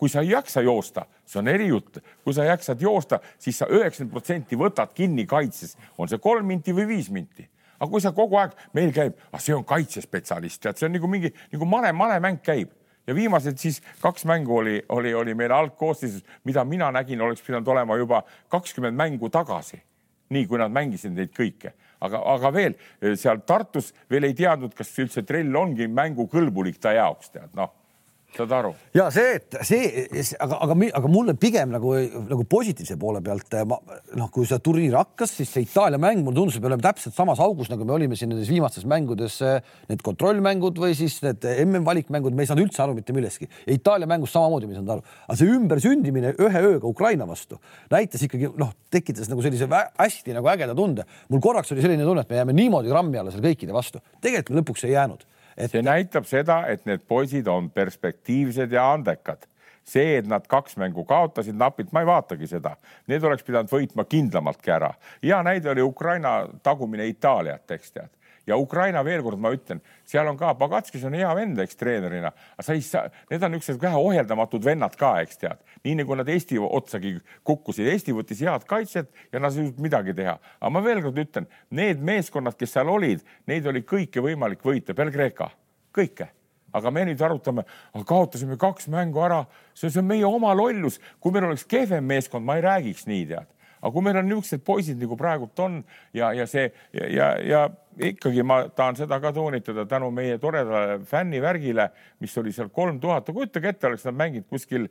kui 0.00 0.08
sa 0.08 0.22
ei 0.24 0.32
jaksa 0.32 0.62
joosta, 0.64 1.04
see 1.28 1.42
on 1.42 1.48
erijutt, 1.52 1.98
kui 2.24 2.32
sa 2.32 2.46
jaksad 2.48 2.80
joosta, 2.80 3.18
siis 3.38 3.58
sa 3.60 3.66
üheksakümmend 3.68 4.14
protsenti 4.14 4.56
võtad 4.56 4.94
kinni 4.96 5.26
kaitses, 5.28 5.74
on 6.00 6.08
see 6.08 6.20
kolm 6.24 6.46
minti 6.48 6.72
või 6.72 6.86
viis 6.88 7.10
minti. 7.12 7.44
Aga 7.76 7.88
kui 7.92 8.00
sa 8.00 8.12
kogu 8.16 8.38
aeg, 8.40 8.54
meil 8.76 8.94
käib, 8.96 9.18
ah 9.32 9.40
see 9.40 9.52
on 9.56 9.64
kaitsespetsialist, 9.68 10.60
tead, 10.64 10.78
see 10.80 10.88
on 10.88 10.96
nagu 10.96 11.08
mingi 11.08 11.32
nagu 11.52 11.68
mane, 11.68 11.92
manemäng 11.96 12.40
käib. 12.44 12.72
Ja 13.08 13.16
viimased 13.16 13.60
siis 13.60 13.80
kaks 14.00 14.24
mängu 14.28 14.56
oli, 14.60 14.78
oli, 14.92 15.12
oli 15.16 15.34
meil 15.36 15.52
algkoosseisus, 15.56 16.24
mida 16.48 16.64
mina 16.68 16.90
nägin, 16.94 17.20
oleks 17.20 17.44
pidanud 17.44 17.68
olema 17.68 17.96
juba 18.00 18.22
kakskümmend 18.52 18.96
mängu 18.96 19.28
tagasi. 19.32 19.82
nii 20.30 20.44
kui 20.46 20.60
nad 20.60 20.70
mängisid 20.70 21.10
neid 21.10 21.32
kõike, 21.34 21.72
aga, 22.06 22.20
aga 22.22 22.52
veel 22.54 22.76
seal 23.18 23.40
Tartus 23.42 23.88
veel 24.10 24.28
ei 24.28 24.34
teadnud, 24.38 24.70
kas 24.78 24.92
üldse 25.02 25.24
trell 25.26 25.56
ongi 25.58 25.88
mängukõlbulik 25.90 26.78
ta 26.78 26.92
jaoks, 26.94 27.32
tead 27.34 27.50
noh 27.58 27.72
saad 28.36 28.54
aru? 28.56 28.72
ja 28.96 29.08
see, 29.14 29.36
et 29.38 29.58
see, 29.66 30.06
aga, 30.38 30.60
aga, 30.66 30.76
aga 31.00 31.12
mulle 31.12 31.34
pigem 31.40 31.74
nagu, 31.74 31.94
nagu 32.30 32.46
positiivse 32.50 32.98
poole 33.00 33.22
pealt 33.24 33.58
ma 33.70 33.80
noh, 34.18 34.30
kui 34.32 34.48
see 34.48 34.60
turniir 34.64 34.96
hakkas, 34.98 35.34
siis 35.40 35.52
see 35.54 35.66
Itaalia 35.66 36.00
mäng 36.00 36.24
mulle 36.24 36.40
tundus, 36.40 36.58
et 36.58 36.64
me 36.64 36.70
oleme 36.70 36.84
täpselt 36.84 37.16
samas 37.16 37.42
augus, 37.42 37.70
nagu 37.72 37.86
me 37.86 37.96
olime 37.96 38.18
siin 38.18 38.32
nendes 38.32 38.50
viimastes 38.50 38.86
mängudes, 38.88 39.40
need 39.90 40.04
kontrollmängud 40.06 40.78
või 40.80 40.96
siis 40.98 41.20
need 41.26 41.44
mm 41.44 41.86
valikmängud, 41.86 42.34
me 42.36 42.44
ei 42.44 42.50
saanud 42.50 42.66
üldse 42.66 42.82
aru 42.84 42.92
mitte 42.96 43.14
millestki. 43.16 43.46
Itaalia 43.72 44.08
mängus 44.10 44.34
samamoodi 44.34 44.68
me 44.68 44.74
ei 44.74 44.80
saanud 44.80 44.94
aru, 44.96 45.04
aga 45.26 45.38
see 45.38 45.54
ümbersündimine 45.56 46.34
ühe 46.36 46.64
ööga 46.70 46.88
Ukraina 46.90 47.26
vastu 47.28 47.60
näitas 47.90 48.22
ikkagi 48.26 48.50
noh, 48.58 48.72
tekitas 48.92 49.30
nagu 49.30 49.42
sellise 49.44 49.68
hästi 49.70 50.36
nagu 50.36 50.50
ägeda 50.52 50.74
tunde. 50.76 51.06
mul 51.28 51.40
korraks 51.40 51.72
oli 51.72 51.82
selline 51.82 52.04
tunne, 52.04 52.22
et 52.22 52.30
me 52.30 52.40
jääme 52.40 52.56
niimoodi 52.56 52.92
rammi 52.94 53.18
alla 53.18 53.32
seal 53.34 53.44
kõikide 53.44 53.74
vastu, 53.74 54.02
tegelikult 54.20 54.54
me 54.54 54.62
lõpuks 54.62 54.86
ei 54.86 54.94
jäänud 54.94 55.26
et.... 55.60 55.70
see 55.70 55.84
näitab 55.84 56.26
seda, 56.28 56.62
et 56.72 56.84
need 56.88 57.06
poisid 57.08 57.48
on 57.48 57.70
perspektiivsed 57.70 58.72
ja 58.72 58.90
andekad. 58.92 59.46
see, 59.90 60.18
et 60.20 60.26
nad 60.28 60.44
kaks 60.46 60.76
mängu 60.78 61.02
kaotasid 61.04 61.56
napilt, 61.58 61.90
ma 61.92 62.04
ei 62.04 62.06
vaatagi 62.06 62.46
seda, 62.46 62.76
need 63.10 63.24
oleks 63.26 63.42
pidanud 63.42 63.70
võitma 63.72 64.04
kindlamaltki 64.06 64.70
ära. 64.70 64.92
hea 65.22 65.42
näide 65.42 65.70
oli 65.70 65.82
Ukraina 65.82 66.46
tagumine 66.62 67.08
Itaaliat, 67.10 67.70
eks 67.70 67.92
tead 67.92 68.10
ja 68.50 68.58
Ukraina 68.58 69.02
veel 69.06 69.22
kord 69.24 69.40
ma 69.40 69.52
ütlen, 69.54 69.80
seal 70.08 70.28
on 70.28 70.38
ka, 70.38 70.52
Pagatskis 70.58 71.04
on 71.06 71.14
hea 71.16 71.30
vend, 71.36 71.58
eks 71.62 71.78
treenerina, 71.78 72.32
aga 72.56 72.66
sa 72.66 72.76
ei 72.76 72.82
saa, 72.84 73.10
need 73.30 73.44
on 73.46 73.54
niisugused 73.54 73.82
vähe 73.82 74.00
ohjeldamatud 74.00 74.64
vennad 74.66 74.96
ka, 74.98 75.12
eks 75.24 75.40
tead, 75.42 75.62
nii 75.86 76.00
nagu 76.02 76.18
nad 76.18 76.30
Eesti 76.32 76.58
otsagi 76.66 77.14
kukkusid, 77.46 77.88
Eesti 77.92 78.16
võttis 78.16 78.42
head 78.46 78.66
kaitset 78.70 79.12
ja 79.30 79.42
nad 79.42 79.54
ei 79.54 79.60
suutnud 79.60 79.86
midagi 79.86 80.16
teha. 80.18 80.36
aga 80.60 80.72
ma 80.74 80.82
veel 80.84 81.02
kord 81.06 81.22
ütlen, 81.22 81.48
need 81.70 82.02
meeskonnad, 82.10 82.58
kes 82.58 82.76
seal 82.76 82.90
olid, 82.90 83.24
neid 83.50 83.66
oli 83.70 83.84
kõike 83.86 84.24
võimalik 84.24 84.64
võita. 84.66 84.96
Peale 84.96 85.14
Kreeka, 85.14 85.50
kõike. 85.94 86.30
Aga 86.70 86.90
me 86.94 87.02
nüüd 87.08 87.22
arutame, 87.26 87.64
kaotasime 88.06 88.54
kaks 88.60 88.86
mängu 88.92 89.18
ära, 89.26 89.40
see 89.74 89.90
on 89.98 90.06
meie 90.06 90.26
oma 90.26 90.52
lollus, 90.54 91.00
kui 91.18 91.34
meil 91.34 91.48
oleks 91.48 91.64
kehvem 91.66 92.04
meeskond, 92.06 92.46
ma 92.46 92.60
ei 92.60 92.62
räägiks 92.62 93.08
nii, 93.10 93.24
tead 93.32 93.56
aga 93.80 93.92
kui 93.92 94.04
meil 94.04 94.20
on 94.20 94.28
niisugused 94.28 94.64
poisid 94.64 95.00
nagu 95.00 95.16
praegult 95.20 95.58
on 95.64 95.80
ja, 96.14 96.32
ja 96.36 96.46
see 96.50 96.68
ja, 96.92 97.06
ja, 97.08 97.30
ja 97.40 97.62
ikkagi 98.10 98.44
ma 98.46 98.62
tahan 98.68 98.96
seda 98.96 99.20
ka 99.20 99.32
toonitada 99.36 99.86
tänu 99.88 100.10
meie 100.14 100.38
toredale 100.38 101.00
fännivärgile, 101.08 101.90
mis 102.20 102.36
oli 102.38 102.52
seal 102.52 102.70
kolm 102.72 103.00
tuhat, 103.00 103.28
kujutage 103.32 103.74
ette, 103.74 103.88
oleks 103.88 104.06
nad 104.08 104.16
mänginud 104.16 104.48
kuskil 104.48 104.88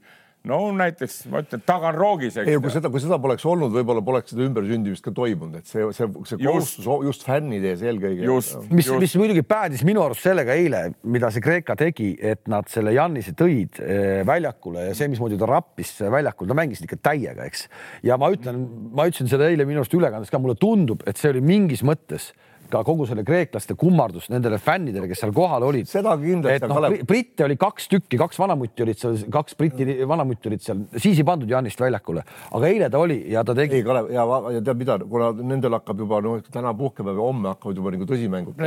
no 0.47 0.59
näiteks 0.75 1.25
ma 1.31 1.41
ütlen 1.43 1.61
Taganrogis. 1.67 2.37
ei, 2.39 2.57
kui 2.61 2.71
seda, 2.71 2.91
kui 2.91 3.01
seda 3.03 3.17
poleks 3.21 3.43
olnud, 3.49 3.73
võib-olla 3.75 4.03
poleks 4.05 4.31
seda 4.31 4.45
ümbersündimist 4.45 5.03
ka 5.03 5.11
toimunud, 5.15 5.59
et 5.59 5.67
see, 5.67 5.83
see, 5.95 6.07
see 6.29 6.39
kohustus 6.39 6.85
just, 6.85 7.07
just 7.09 7.25
fännide 7.27 7.73
ees 7.73 7.83
eelkõige. 7.83 8.23
mis, 8.71 8.91
mis 9.03 9.15
muidugi 9.19 9.43
päädis 9.47 9.83
minu 9.87 10.03
arust 10.05 10.23
sellega 10.23 10.55
eile, 10.55 10.83
mida 11.03 11.31
see 11.35 11.43
Kreeka 11.43 11.75
tegi, 11.79 12.13
et 12.15 12.47
nad 12.51 12.69
selle 12.71 12.95
Jannise 12.95 13.35
tõid 13.39 13.81
eh, 13.83 14.21
väljakule 14.27 14.89
ja 14.89 14.97
see, 14.97 15.11
mismoodi 15.11 15.39
ta 15.39 15.49
rappis 15.49 15.97
väljakul, 16.07 16.47
ta 16.49 16.57
mängis 16.57 16.83
ikka 16.85 17.01
täiega, 17.11 17.47
eks. 17.49 17.67
ja 18.07 18.19
ma 18.21 18.31
ütlen, 18.33 18.63
ma 18.95 19.09
ütlesin 19.09 19.31
seda 19.31 19.51
eile 19.51 19.67
minu 19.67 19.83
arust 19.83 19.97
ülekandes 19.97 20.31
ka, 20.31 20.39
mulle 20.39 20.55
tundub, 20.59 21.03
et 21.09 21.19
see 21.19 21.33
oli 21.33 21.43
mingis 21.43 21.83
mõttes 21.83 22.31
ka 22.69 22.81
kogu 22.85 23.05
selle 23.09 23.23
kreeklaste 23.27 23.75
kummardus 23.79 24.29
nendele 24.31 24.59
fännidele, 24.61 25.07
kes 25.09 25.23
seal 25.23 25.33
kohal 25.35 25.65
olid. 25.67 25.87
seda 25.89 26.15
kindlasti. 26.21 26.67
No, 26.69 26.77
Kalev... 26.77 26.97
britte 27.09 27.45
oli 27.45 27.57
kaks 27.59 27.89
tükki, 27.91 28.19
kaks 28.21 28.39
vanamutti 28.39 28.85
olid 28.85 28.99
seal, 29.01 29.17
kaks 29.33 29.57
briti 29.59 29.97
vanamutti 30.09 30.51
olid 30.51 30.63
seal, 30.65 30.83
siis 30.97 31.19
ei 31.19 31.25
pandud 31.27 31.49
Janist 31.49 31.81
väljakule, 31.81 32.23
aga 32.51 32.69
eile 32.69 32.91
ta 32.93 33.01
oli 33.01 33.19
ja 33.33 33.43
ta 33.47 33.55
tegi. 33.57 33.79
ei, 33.79 33.87
Kalev 33.87 34.11
ja, 34.13 34.27
ja 34.55 34.61
tead 34.61 34.81
mida, 34.83 34.99
kuna 35.09 35.31
nendel 35.39 35.79
hakkab 35.79 36.05
juba 36.05 36.21
no 36.25 36.37
täna 36.45 36.75
puhkepäev 36.77 37.17
ja 37.17 37.25
homme 37.31 37.51
hakkavad 37.53 37.81
juba 37.81 37.95
nagu 37.95 38.07
tõsimängud. 38.09 38.61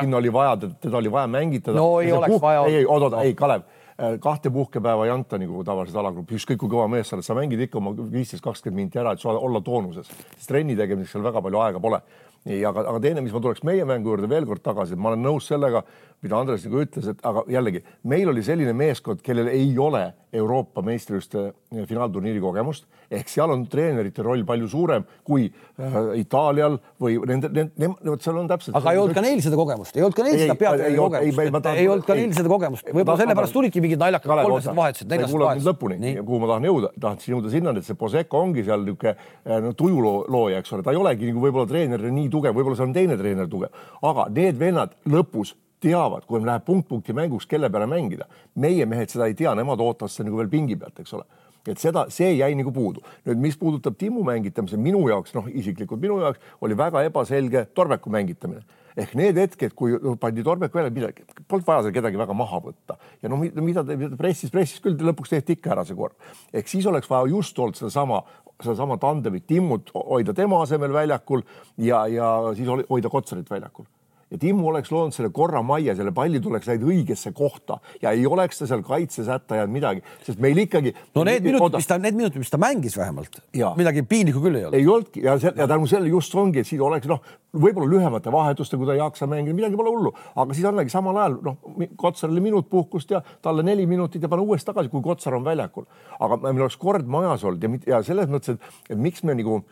sinna 0.00 0.20
oli 0.20 0.34
vaja, 0.34 0.58
teda 0.74 0.98
oli 0.98 1.12
vaja 1.12 1.30
mängitada. 1.30 1.78
no 1.78 2.00
ei 2.00 2.12
oleks 2.12 2.36
puh... 2.36 2.42
vaja. 2.42 2.66
ei, 2.68 2.82
ei, 2.82 2.90
oot-oot, 2.90 3.18
ei, 3.22 3.34
Kalev 3.38 3.64
äh, 3.94 4.18
kahte 4.20 4.50
puhkepäeva 4.50 5.06
ei 5.06 5.14
anta 5.14 5.38
nagu 5.38 5.64
tavaliselt 5.64 6.02
alagrupp, 6.02 6.34
ükskõik 6.34 6.60
kui 6.64 6.74
kõva 6.74 6.88
mees 6.90 7.08
sa 7.08 7.18
oled, 7.18 7.26
sa 7.26 7.38
mängid 7.38 7.66
ikka 7.68 7.78
oma 7.78 7.94
viisteist, 7.94 8.42
kakskümmend 8.44 8.82
minti 8.82 9.02
ära, 9.02 9.14
et 9.14 9.22
sa 9.22 9.34
olla 9.34 9.62
toonuses, 9.64 10.10
sest 10.34 10.50
trenni 10.50 10.76
tegemiseks 10.78 11.14
seal 11.14 11.26
väga 11.26 11.42
palju 11.44 11.62
aega 11.64 11.82
pole 11.82 12.02
nii, 12.48 12.60
aga, 12.68 12.84
aga 12.90 13.00
teine, 13.02 13.22
mis 13.24 13.32
ma 13.34 13.40
tuleks 13.44 13.64
meie 13.66 13.84
mängu 13.88 14.12
juurde 14.12 14.28
veel 14.30 14.46
kord 14.48 14.62
tagasi, 14.64 14.98
ma 15.00 15.12
olen 15.12 15.24
nõus 15.24 15.48
sellega, 15.48 15.84
mida 16.24 16.38
Andres 16.38 16.64
nagu 16.66 16.82
ütles, 16.84 17.08
et 17.10 17.24
aga 17.26 17.44
jällegi 17.52 17.82
meil 18.10 18.30
oli 18.32 18.44
selline 18.44 18.74
meeskond, 18.76 19.22
kellel 19.24 19.48
ei 19.52 19.72
ole 19.80 20.06
Euroopa 20.34 20.84
meistrivõistluste 20.84 21.50
finaalturniiri 21.88 22.40
kogemust. 22.42 22.86
Ehk 23.10 23.28
seal 23.30 23.50
on 23.52 23.64
treenerite 23.70 24.22
roll 24.24 24.44
palju 24.46 24.68
suurem 24.70 25.04
kui 25.26 25.46
äh, 25.48 25.96
Itaalial 26.20 26.78
või 27.00 27.18
nende, 27.28 27.50
nende, 27.52 27.90
vot 28.06 28.24
seal 28.24 28.38
on 28.40 28.48
täpselt. 28.50 28.76
aga 28.78 28.94
ei 28.94 29.00
olnud 29.02 29.16
ka 29.16 29.24
neil 29.24 29.42
seda 29.44 29.58
kogemust, 29.58 29.96
ei 29.96 30.04
olnud 30.06 30.18
ka 30.18 30.26
neil 30.26 30.38
seda 30.42 30.56
peatreeneri 30.60 31.00
kogemust, 31.00 31.68
ei 31.74 31.88
olnud 31.90 32.06
ka 32.08 32.18
neil 32.18 32.36
seda 32.36 32.52
kogemust, 32.52 32.88
võib-olla 32.90 33.18
sellepärast 33.22 33.56
tulidki 33.58 33.82
mingid 33.84 34.02
naljakad 34.02 34.44
kolmesed 34.44 34.78
vahetused, 34.78 35.10
neljased 35.10 35.42
vahetused. 35.44 35.68
lõpuni, 35.70 36.14
kuhu 36.20 36.40
ma 36.42 36.52
tahan 36.52 36.68
jõuda, 36.70 36.92
tahtsin 37.06 37.36
jõuda 37.36 37.52
sinna, 37.52 37.74
et 37.78 37.88
see 37.88 37.98
Poseko 37.98 38.44
ongi 38.46 38.64
seal 38.66 38.84
niisugune 38.84 39.14
eh, 39.14 39.60
no, 39.64 39.74
tujulooja, 39.78 40.62
eks 40.62 40.74
ole, 40.76 40.86
ta 40.86 40.94
ei 40.94 41.00
olegi 41.00 41.30
nagu 41.30 41.44
võib-olla 41.44 41.70
treener 41.70 42.08
nii 42.08 42.30
tugev, 42.32 42.56
võib-olla 42.56 42.78
seal 42.80 42.90
on 42.90 42.96
teine 42.96 43.18
treener 43.20 43.50
tugev, 43.50 43.84
aga 44.04 44.26
need 44.34 44.58
vennad 44.60 44.96
lõpus 45.10 45.54
teavad, 45.84 46.24
kui 46.28 46.40
läheb 46.40 46.64
punkt-punkti 46.64 47.14
mänguks, 47.16 47.46
kelle 47.48 47.70
peale 47.70 47.86
mängida. 47.90 48.26
meie 48.54 48.86
mehed 48.86 49.10
seda 49.12 49.26
ei 49.28 49.34
tea, 49.34 49.54
nemad 49.54 49.80
ootavad 49.80 50.12
seda 50.12 50.28
nagu 50.28 50.40
veel 50.40 50.52
pingi 50.52 50.76
pealt, 50.80 51.00
eks 51.02 51.16
ole 51.18 51.26
et 51.72 51.80
seda, 51.80 52.06
see 52.12 52.34
jäi 52.36 52.52
nagu 52.58 52.72
puudu. 52.72 53.02
nüüd, 53.26 53.40
mis 53.40 53.56
puudutab 53.56 53.96
Timmu 53.98 54.24
mängitamise, 54.26 54.76
minu 54.80 55.06
jaoks, 55.08 55.34
noh, 55.34 55.48
isiklikult 55.48 56.00
minu 56.00 56.20
jaoks 56.20 56.40
oli 56.60 56.76
väga 56.78 57.04
ebaselge 57.08 57.66
Torbeku 57.74 58.10
mängitamine 58.10 58.64
ehk 58.96 59.14
need 59.18 59.38
hetked, 59.38 59.74
kui 59.74 59.96
pandi 60.20 60.44
Torbeku 60.46 60.78
jälle 60.78 60.92
midagi, 60.94 61.24
polnud 61.50 61.66
vaja 61.66 61.86
seal 61.86 61.96
kedagi 61.96 62.20
väga 62.20 62.36
maha 62.36 62.60
võtta 62.62 62.96
ja 63.22 63.30
no 63.30 63.40
mida 63.42 63.82
ta 63.86 63.96
pressis, 64.18 64.52
pressis 64.54 64.82
küll, 64.84 64.94
lõpuks 65.08 65.32
tehti 65.34 65.58
ikka 65.58 65.74
ära 65.74 65.84
see 65.86 65.98
kord. 65.98 66.14
ehk 66.54 66.70
siis 66.70 66.86
oleks 66.86 67.10
vaja 67.10 67.26
just 67.32 67.58
olnud 67.58 67.78
sedasama, 67.78 68.22
sedasama 68.62 68.98
tandemit 69.02 69.48
Timmut 69.50 69.90
hoida 69.94 70.34
tema 70.34 70.62
asemel 70.62 70.94
väljakul 70.94 71.42
ja, 71.76 72.06
ja 72.06 72.30
siis 72.54 72.70
hoida 72.88 73.10
Kotsarit 73.10 73.50
väljakul 73.50 73.88
ja 74.34 74.40
Timmu 74.40 74.66
oleks 74.68 74.90
loonud 74.90 75.14
selle 75.14 75.30
korra 75.34 75.62
majja, 75.62 75.94
selle 75.98 76.12
pallid 76.14 76.46
oleks 76.50 76.66
läinud 76.68 76.88
õigesse 76.90 77.30
kohta 77.36 77.78
ja 78.02 78.10
ei 78.10 78.26
oleks 78.26 78.58
ta 78.58 78.68
seal 78.68 78.82
kaitses 78.86 79.28
hätta 79.30 79.60
jäänud 79.60 79.74
midagi, 79.74 80.02
sest 80.26 80.42
meil 80.42 80.58
ikkagi. 80.64 80.94
no 81.14 81.24
need 81.28 81.46
minutid, 81.46 81.78
mis 81.78 81.88
ta, 81.90 81.98
need 82.02 82.18
minutid, 82.18 82.42
mis 82.42 82.50
ta 82.50 82.58
mängis 82.60 82.98
vähemalt, 82.98 83.38
midagi 83.78 84.02
piinlikku 84.10 84.42
küll 84.42 84.58
ei 84.58 84.66
olnud. 84.66 84.78
ei 84.80 84.88
olnudki 84.90 85.22
ja, 85.24 85.36
ja 85.46 85.68
tänu 85.70 85.86
sellele 85.90 86.10
just 86.10 86.34
ongi, 86.34 86.64
et 86.64 86.70
siis 86.70 86.82
oleks 86.82 87.08
noh, 87.10 87.22
võib-olla 87.54 87.88
lühemate 87.92 88.32
vahetuste, 88.34 88.78
kui 88.80 88.88
ta 88.88 88.96
ei 88.96 89.02
jaksa 89.02 89.28
mängida, 89.30 89.54
midagi 89.56 89.78
pole 89.78 89.94
hullu, 89.94 90.14
aga 90.34 90.58
siis 90.58 90.66
annagi 90.70 90.92
samal 90.92 91.22
ajal 91.22 91.38
noh, 91.44 91.60
Kotsarile 92.00 92.42
minut 92.42 92.68
puhkust 92.70 93.14
ja 93.14 93.22
talle 93.42 93.62
neli 93.62 93.86
minutit 93.86 94.22
ja 94.22 94.30
pane 94.32 94.42
uuesti 94.42 94.72
tagasi, 94.72 94.90
kui 94.90 95.04
Kotsar 95.04 95.38
on 95.38 95.46
väljakul. 95.46 95.86
aga 96.18 96.42
meil 96.48 96.66
oleks 96.66 96.80
kord 96.80 97.06
majas 97.06 97.46
olnud 97.46 97.62
ja, 97.62 97.96
ja 97.96 98.02
selles 98.06 98.30
mõttes, 98.30 98.58
et, 98.58 98.76
et 98.90 98.98
miks 98.98 99.22
me 99.22 99.38
nagu 99.38 99.62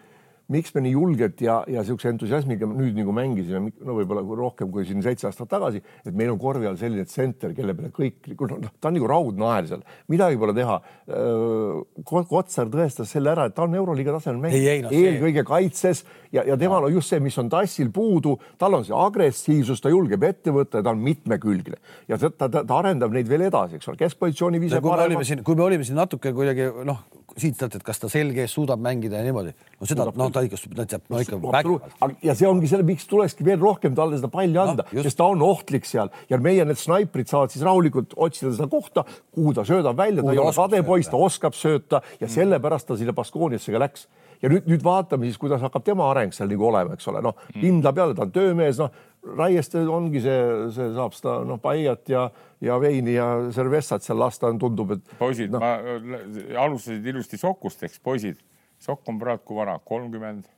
miks 0.53 0.75
me 0.75 0.83
nii 0.85 0.93
julgelt 0.95 1.41
ja, 1.45 1.61
ja 1.71 1.83
niisuguse 1.83 2.11
entusiasmiga 2.13 2.67
nüüd 2.69 2.97
nagu 2.99 3.15
mängisime, 3.15 3.73
no 3.85 3.97
võib-olla 3.97 4.23
rohkem 4.39 4.71
kui 4.73 4.85
siin 4.89 5.03
seitse 5.05 5.29
aastat 5.29 5.51
tagasi, 5.53 5.83
et 6.05 6.17
meil 6.17 6.33
on 6.33 6.41
korvi 6.41 6.69
all 6.69 6.79
selline 6.81 7.07
tsenter, 7.09 7.55
kelle 7.57 7.77
peale 7.79 7.93
kõik, 7.95 8.33
noh, 8.51 8.73
ta 8.81 8.91
on 8.91 8.99
nagu 8.99 9.11
raudnaer 9.11 9.69
seal, 9.71 9.85
midagi 10.13 10.41
pole 10.41 10.57
teha. 10.57 10.79
Kotsar 12.09 12.73
tõestas 12.73 13.13
selle 13.15 13.33
ära, 13.33 13.47
et 13.49 13.57
ta 13.57 13.67
on 13.67 13.79
Euroliiga 13.79 14.17
tasemel 14.19 14.43
mängija 14.49 14.77
no, 14.87 14.93
eelkõige 14.97 15.47
kaitses 15.49 16.05
ja, 16.33 16.45
ja 16.49 16.59
temal 16.61 16.89
on 16.89 16.97
just 16.97 17.13
see, 17.13 17.23
mis 17.23 17.39
on 17.41 17.51
tassil 17.53 17.93
puudu, 17.95 18.37
tal 18.61 18.79
on 18.79 18.87
see 18.87 18.97
agressiivsus, 18.97 19.83
ta 19.83 19.93
julgeb 19.93 20.27
ette 20.27 20.55
võtta 20.55 20.81
ja 20.81 20.87
ta 20.87 20.95
on 20.95 21.03
mitmekülgne 21.05 21.81
ja 22.11 22.19
ta, 22.21 22.33
ta, 22.33 22.51
ta 22.61 22.79
arendab 22.81 23.15
neid 23.15 23.31
veel 23.31 23.47
edasi, 23.49 23.79
eks 23.79 23.91
ole, 23.93 24.01
keskpositsiooni 24.01 24.63
viise 24.63 24.83
paremaks. 24.85 25.35
kui 25.45 25.59
me 25.59 25.67
olime 25.67 25.87
siin 25.87 26.01
natuke 26.01 26.35
kuidagi 26.37 26.71
noh, 26.89 27.05
siit-sealt, 27.37 27.77
et 27.79 27.85
kas 27.87 28.01
ta 28.01 28.11
selge 28.13 28.45
ees 28.45 28.53
suudab 28.55 28.81
mängida 28.83 29.21
ja 29.21 29.27
niimoodi. 29.27 29.55
no 29.81 29.89
seda, 29.89 30.09
noh, 30.09 30.32
ta 30.35 30.43
ikka, 30.47 30.61
ta 30.77 30.87
teab, 30.95 31.05
no 31.13 31.21
ikka 31.23 31.39
vägivald. 31.43 32.17
ja 32.25 32.35
see 32.39 32.49
ongi 32.49 32.71
selle, 32.71 32.87
miks 32.89 33.07
tulekski 33.11 33.47
veel 33.47 33.61
rohkem 33.63 33.95
talle 33.99 34.19
seda 34.21 34.31
palli 34.33 34.59
anda 34.61 34.87
no,, 34.89 35.05
sest 35.05 35.19
ta 35.21 35.29
on 35.33 35.45
ohtlik 35.47 35.89
seal 35.89 36.13
ja 36.31 36.41
meie 36.43 36.67
need 36.69 36.81
snaiprid 36.81 37.31
saavad 37.31 37.55
siis 37.55 37.65
rahulikult 37.67 38.17
otsida 38.17 38.55
seda 38.57 38.69
kohta, 38.73 39.07
kuhu 39.35 39.55
ta 39.57 39.67
söödab 39.69 39.99
välja, 39.99 40.25
ta 40.25 40.35
ei 40.35 40.43
ole 40.43 40.57
kadepoiss, 40.57 41.13
ta 41.13 41.21
oskab 41.21 41.57
sööta 41.59 42.03
ja 42.19 42.27
mm. 42.27 42.35
sellepärast 42.35 42.91
ta 42.91 42.99
sinna 42.99 43.17
Baskooniasse 43.17 43.75
ka 43.75 43.83
läks 43.83 44.09
ja 44.43 44.51
nüüd, 44.51 44.67
nüüd 44.71 44.85
vaatame 44.85 45.29
siis, 45.29 45.39
kuidas 45.41 45.63
hakkab 45.63 45.85
tema 45.87 46.09
areng 46.11 46.35
seal 46.35 46.51
nagu 46.51 46.67
olema, 46.69 46.97
eks 46.97 47.09
ole, 47.13 47.23
noh 47.25 47.37
mm. 47.39 47.61
kindla 47.63 47.95
peale, 47.97 48.19
ta 48.19 48.27
on 48.27 48.35
töömees, 48.35 48.83
noh 48.83 49.11
Raieste 49.23 49.85
ongi 49.87 50.19
see, 50.19 50.39
see 50.75 50.89
saab 50.97 51.13
seda 51.15 51.37
noh, 51.47 51.61
paiat 51.63 52.09
ja, 52.11 52.25
ja 52.63 52.79
veini 52.83 53.15
ja 53.15 53.27
servessat 53.55 54.03
seal 54.03 54.19
lasta, 54.19 54.51
tundub, 54.59 54.97
et. 54.97 55.13
poisid 55.21 55.53
no., 55.55 55.61
ma 55.63 55.77
alustasid 56.65 57.07
ilusti 57.07 57.39
Sokust, 57.39 57.85
eks 57.87 58.03
poisid. 58.03 58.41
Sokk 58.83 59.09
on 59.09 59.19
praegu 59.21 59.45
kui 59.47 59.57
vana, 59.57 59.77
kolmkümmend, 59.87 60.49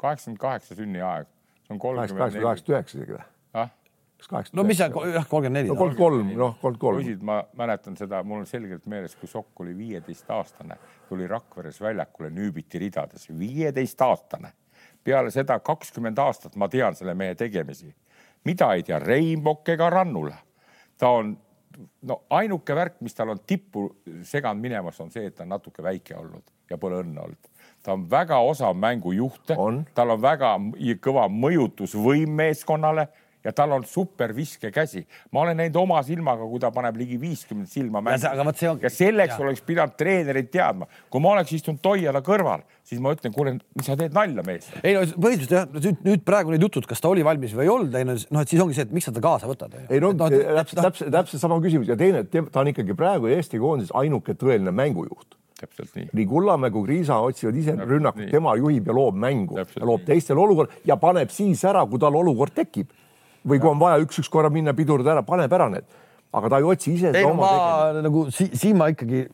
kaheksakümmend 0.00 0.40
kaheksa 0.40 0.74
sünniaeg. 0.74 1.26
see 1.66 1.74
on 1.74 1.78
kolmkümmend 1.78 2.16
kaheksakümmend 2.16 2.70
üheksa 2.72 2.98
isegi 2.98 3.16
või? 3.16 3.24
ah? 3.60 3.72
no 4.56 4.64
mis 4.64 4.78
see, 4.80 4.86
jah, 4.88 5.26
kolmkümmend 5.28 5.58
neli. 5.58 5.68
no 5.68 5.76
kolmkümmend 5.76 6.00
kolm, 6.00 6.30
noh, 6.38 6.54
kolmkümmend 6.62 6.80
kolm. 6.80 7.00
poisid, 7.02 7.26
ma 7.28 7.42
mäletan 7.60 7.98
seda, 8.00 8.22
mul 8.24 8.40
on 8.40 8.48
selgelt 8.48 8.86
meeles, 8.88 9.16
kui 9.20 9.28
Sokk 9.28 9.60
oli 9.60 9.74
viieteistaastane, 9.76 10.78
tuli 11.08 11.28
Rakveres 11.28 11.80
väljakule, 11.84 12.30
nüübiti 12.32 12.80
ridades, 12.80 13.26
viieteistaastane 13.38 14.52
peale 15.04 15.32
seda 15.34 15.58
kakskümmend 15.64 16.18
aastat 16.24 16.56
ma 16.56 16.68
tean 16.72 16.96
selle 16.96 17.14
mehe 17.14 17.34
tegemisi. 17.34 17.92
mida 18.44 18.70
ei 18.72 18.82
tea 18.82 18.98
Reinbok 18.98 19.68
ega 19.68 19.90
Rannula. 19.90 20.38
ta 20.96 21.10
on, 21.18 21.36
no 22.02 22.22
ainuke 22.30 22.74
värk, 22.74 22.96
mis 23.00 23.14
tal 23.14 23.28
on 23.36 23.44
tippu 23.46 23.84
seganud 24.22 24.62
minemas, 24.62 25.00
on 25.00 25.10
see, 25.10 25.26
et 25.26 25.36
ta 25.36 25.44
on 25.44 25.52
natuke 25.52 25.82
väike 25.82 26.16
olnud 26.16 26.48
ja 26.70 26.78
pole 26.78 27.02
õnne 27.02 27.24
olnud. 27.24 27.50
ta 27.82 27.94
on 27.96 28.04
väga 28.10 28.38
osav 28.44 28.76
mängujuht, 28.76 29.54
tal 29.94 30.14
on 30.16 30.22
väga 30.22 30.54
kõva 31.00 31.28
mõjutusvõim 31.32 32.36
meeskonnale 32.42 33.08
ja 33.44 33.52
tal 33.52 33.72
on 33.72 33.84
super 33.84 34.36
viskekäsi. 34.36 35.06
ma 35.32 35.40
olen 35.40 35.56
näinud 35.56 35.76
oma 35.80 36.02
silmaga, 36.02 36.44
kui 36.46 36.60
ta 36.60 36.70
paneb 36.70 36.96
ligi 37.00 37.20
viiskümmend 37.20 37.68
silma 37.68 38.02
mängu. 38.04 38.26
On... 38.70 38.80
ja 38.82 38.90
selleks 38.90 39.34
ja. 39.34 39.40
oleks 39.44 39.62
pidanud 39.64 39.96
treenerid 39.96 40.50
teadma. 40.52 40.86
kui 41.10 41.20
ma 41.20 41.32
oleks 41.36 41.52
istunud 41.56 41.80
Toiala 41.82 42.20
kõrval, 42.26 42.64
siis 42.84 43.00
ma 43.00 43.14
ütlen, 43.16 43.32
kuule, 43.34 43.56
mis 43.76 43.88
sa 43.88 43.96
teed 43.96 44.14
nalja 44.16 44.44
mees. 44.46 44.68
ei 44.82 44.94
no 44.96 45.06
põhiliselt 45.16 45.56
jah, 45.56 45.66
nüüd, 45.72 46.04
nüüd 46.04 46.24
praegu 46.26 46.52
need 46.54 46.68
jutud, 46.68 46.86
kas 46.90 47.00
ta 47.00 47.12
oli 47.12 47.24
valmis 47.24 47.56
või 47.56 47.66
ei 47.66 47.74
olnud, 47.74 47.96
ei 47.96 48.08
no 48.08 48.18
noh, 48.20 48.44
et 48.44 48.52
siis 48.52 48.62
ongi 48.62 48.76
see, 48.76 48.88
et 48.88 48.94
miks 48.94 49.08
sa 49.08 49.16
ta 49.16 49.24
kaasa 49.24 49.48
võtad. 49.50 49.76
ei 49.88 50.04
no, 50.04 50.12
no 50.12 50.28
täpselt, 50.30 50.84
täpselt, 50.84 51.12
täpselt 51.16 51.42
sama 51.42 51.60
küsimus 51.64 51.88
ja 51.90 51.96
teine, 52.00 52.26
ta 52.28 52.60
on 52.60 52.74
ikkagi 52.74 52.96
praegu 52.98 53.32
Eesti 53.32 53.60
koondises 53.62 53.94
ainuke 53.96 54.36
tõeline 54.36 54.74
mängujuht 54.74 55.39
täpselt 55.60 55.94
nii. 55.96 56.08
nii 56.16 56.26
Kullamäe 56.30 56.72
kui 56.74 56.86
Kriisa 56.88 57.20
otsivad 57.24 57.58
ise 57.60 57.76
rünnakut, 57.78 58.26
tema 58.32 58.56
juhib 58.58 58.88
ja 58.90 58.96
loob 58.96 59.18
mängu 59.20 59.58
täpselt 59.60 59.82
ja 59.82 59.88
loob 59.88 60.04
teistele 60.08 60.40
olukorda 60.40 60.82
ja 60.88 60.96
paneb 61.00 61.32
siis 61.34 61.64
ära, 61.68 61.86
kui 61.86 62.00
tal 62.02 62.16
olukord 62.20 62.56
tekib. 62.56 62.90
Või 63.48 63.56
kui 63.56 63.70
on 63.70 63.78
vaja 63.80 64.00
üks-üks 64.02 64.28
korra 64.28 64.50
minna 64.52 64.74
pidurdada 64.76 65.14
ära, 65.14 65.22
paneb 65.24 65.52
ära 65.56 65.70
need 65.72 65.86
aga 66.30 66.48
ta 66.52 66.58
ei 66.62 66.66
otsi 66.70 66.92
ise 66.94 67.10
ei, 67.10 67.24
oma 67.26 67.42
ma, 67.42 67.48
tegevust. 67.50 68.04
nagu 68.06 68.20
si 68.30 68.44
siin 68.54 68.76
ma 68.78 68.86
ikkagi 68.92 69.24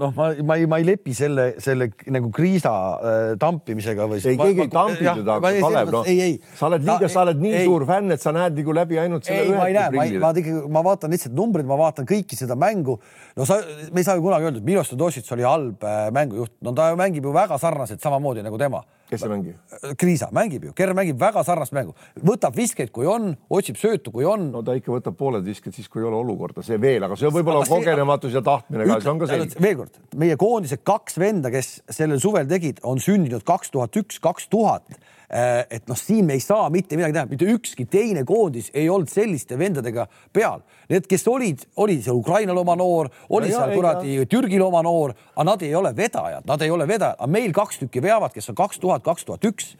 noh, 0.00 0.12
ma, 0.16 0.28
ma 0.48 0.56
ei, 0.56 0.68
ma 0.70 0.78
ei 0.80 0.86
lepi 0.88 1.12
selle, 1.16 1.44
selle 1.60 1.90
nagu 2.14 2.30
kriisa 2.32 2.72
äh, 2.96 3.34
tampimisega 3.40 4.06
või. 4.08 4.22
ei, 4.22 4.38
keegi 4.40 4.64
ei 4.64 4.70
tampi 4.72 5.04
teda, 5.04 5.36
Kalev, 5.44 5.92
noh. 5.92 6.08
sa 6.56 6.70
oled 6.70 6.86
liiga, 6.88 7.10
sa 7.12 7.26
oled 7.26 7.44
nii 7.44 7.54
ei, 7.60 7.68
suur 7.68 7.84
fänn, 7.88 8.16
et 8.16 8.24
sa 8.24 8.32
näed 8.36 8.56
nagu 8.56 8.76
läbi 8.80 9.00
ainult 9.02 9.28
selle 9.28 9.44
ei, 9.44 9.52
ühe. 9.52 9.58
ma 9.60 9.68
ei 9.68 9.76
näe, 9.76 9.92
ma, 9.98 10.08
ma 10.24 10.32
ikkagi, 10.32 10.64
ma 10.78 10.84
vaatan 10.88 11.12
lihtsalt 11.12 11.36
numbreid, 11.36 11.68
ma 11.68 11.76
vaatan 11.82 12.08
kõiki 12.08 12.40
seda 12.40 12.56
mängu. 12.56 12.96
no 13.36 13.48
sa, 13.48 13.60
me 13.90 14.00
ei 14.00 14.08
saa 14.08 14.16
ju 14.16 14.24
kunagi 14.24 14.48
öelda, 14.48 14.64
et 14.64 14.70
Miloš 14.70 14.94
Todosits 14.94 15.36
oli 15.36 15.44
halb 15.44 15.84
äh, 15.84 16.06
mängujuht, 16.16 16.56
no 16.64 16.72
ta 16.76 16.88
mängib 16.96 17.28
ju 17.28 17.36
väga 17.36 17.60
sarnaselt 17.60 18.00
samamoodi 18.00 18.46
nagu 18.46 18.56
tema 18.60 18.80
kes 19.10 19.22
see 19.22 19.30
mängib? 19.32 19.76
Kriisa 20.00 20.28
mängib 20.34 20.68
ju, 20.68 20.74
Ker 20.76 20.92
mängib 20.96 21.18
väga 21.20 21.42
sarnast 21.46 21.74
mängu, 21.76 21.96
võtab 22.26 22.56
viskeid, 22.56 22.92
kui 22.94 23.08
on, 23.10 23.32
otsib 23.52 23.80
söötu, 23.80 24.12
kui 24.14 24.26
on. 24.28 24.50
no 24.54 24.62
ta 24.66 24.76
ikka 24.78 24.94
võtab 24.94 25.18
pooled 25.18 25.46
visked 25.46 25.74
siis, 25.76 25.88
kui 25.92 26.02
ei 26.02 26.08
ole 26.10 26.20
olukorda, 26.20 26.64
see 26.66 26.80
veel, 26.82 27.06
aga 27.06 27.18
see 27.18 27.30
on 27.30 27.36
võib-olla 27.36 27.66
kogenematus 27.68 28.36
ja 28.36 28.44
tahtmine 28.46 28.88
ka, 28.88 29.00
see 29.02 29.12
on 29.12 29.22
ka 29.22 29.30
selge. 29.32 29.60
veel 29.62 29.76
kord, 29.82 30.00
meie 30.18 30.38
koondise 30.40 30.80
kaks 30.82 31.20
venda, 31.22 31.52
kes 31.54 31.76
sellel 31.90 32.22
suvel 32.22 32.48
tegid, 32.50 32.82
on 32.86 33.02
sündinud 33.02 33.46
kaks 33.46 33.74
tuhat 33.74 34.02
üks, 34.02 34.20
kaks 34.22 34.50
tuhat 34.52 34.96
Äh, 34.96 35.15
et 35.28 35.88
noh, 35.88 35.98
siin 35.98 36.26
me 36.26 36.36
ei 36.36 36.42
saa 36.42 36.68
mitte 36.70 36.98
midagi 36.98 37.16
teha, 37.16 37.26
mitte 37.30 37.48
ükski 37.56 37.86
teine 37.90 38.22
koondis 38.26 38.70
ei 38.74 38.88
olnud 38.92 39.10
selliste 39.10 39.58
vendadega 39.58 40.06
peal. 40.34 40.62
Need, 40.90 41.08
kes 41.10 41.26
olid, 41.30 41.64
oli 41.82 41.98
seal 42.02 42.18
Ukrainal 42.18 42.58
oma 42.60 42.76
noor, 42.78 43.10
oli 43.34 43.50
ja, 43.50 43.64
seal 43.64 43.74
kuradi 43.74 44.18
Türgil 44.30 44.62
oma 44.62 44.84
noor, 44.86 45.16
aga 45.34 45.46
nad 45.48 45.64
ei 45.66 45.74
ole 45.74 45.90
vedajad, 45.96 46.46
nad 46.46 46.62
ei 46.62 46.70
ole 46.70 46.86
vedajad, 46.88 47.18
aga 47.18 47.30
meil 47.30 47.54
kaks 47.56 47.80
tükki 47.82 48.02
veavad, 48.04 48.34
kes 48.34 48.52
on 48.52 48.58
kaks 48.58 48.80
tuhat, 48.82 49.02
kaks 49.06 49.26
tuhat 49.26 49.48
üks. 49.50 49.72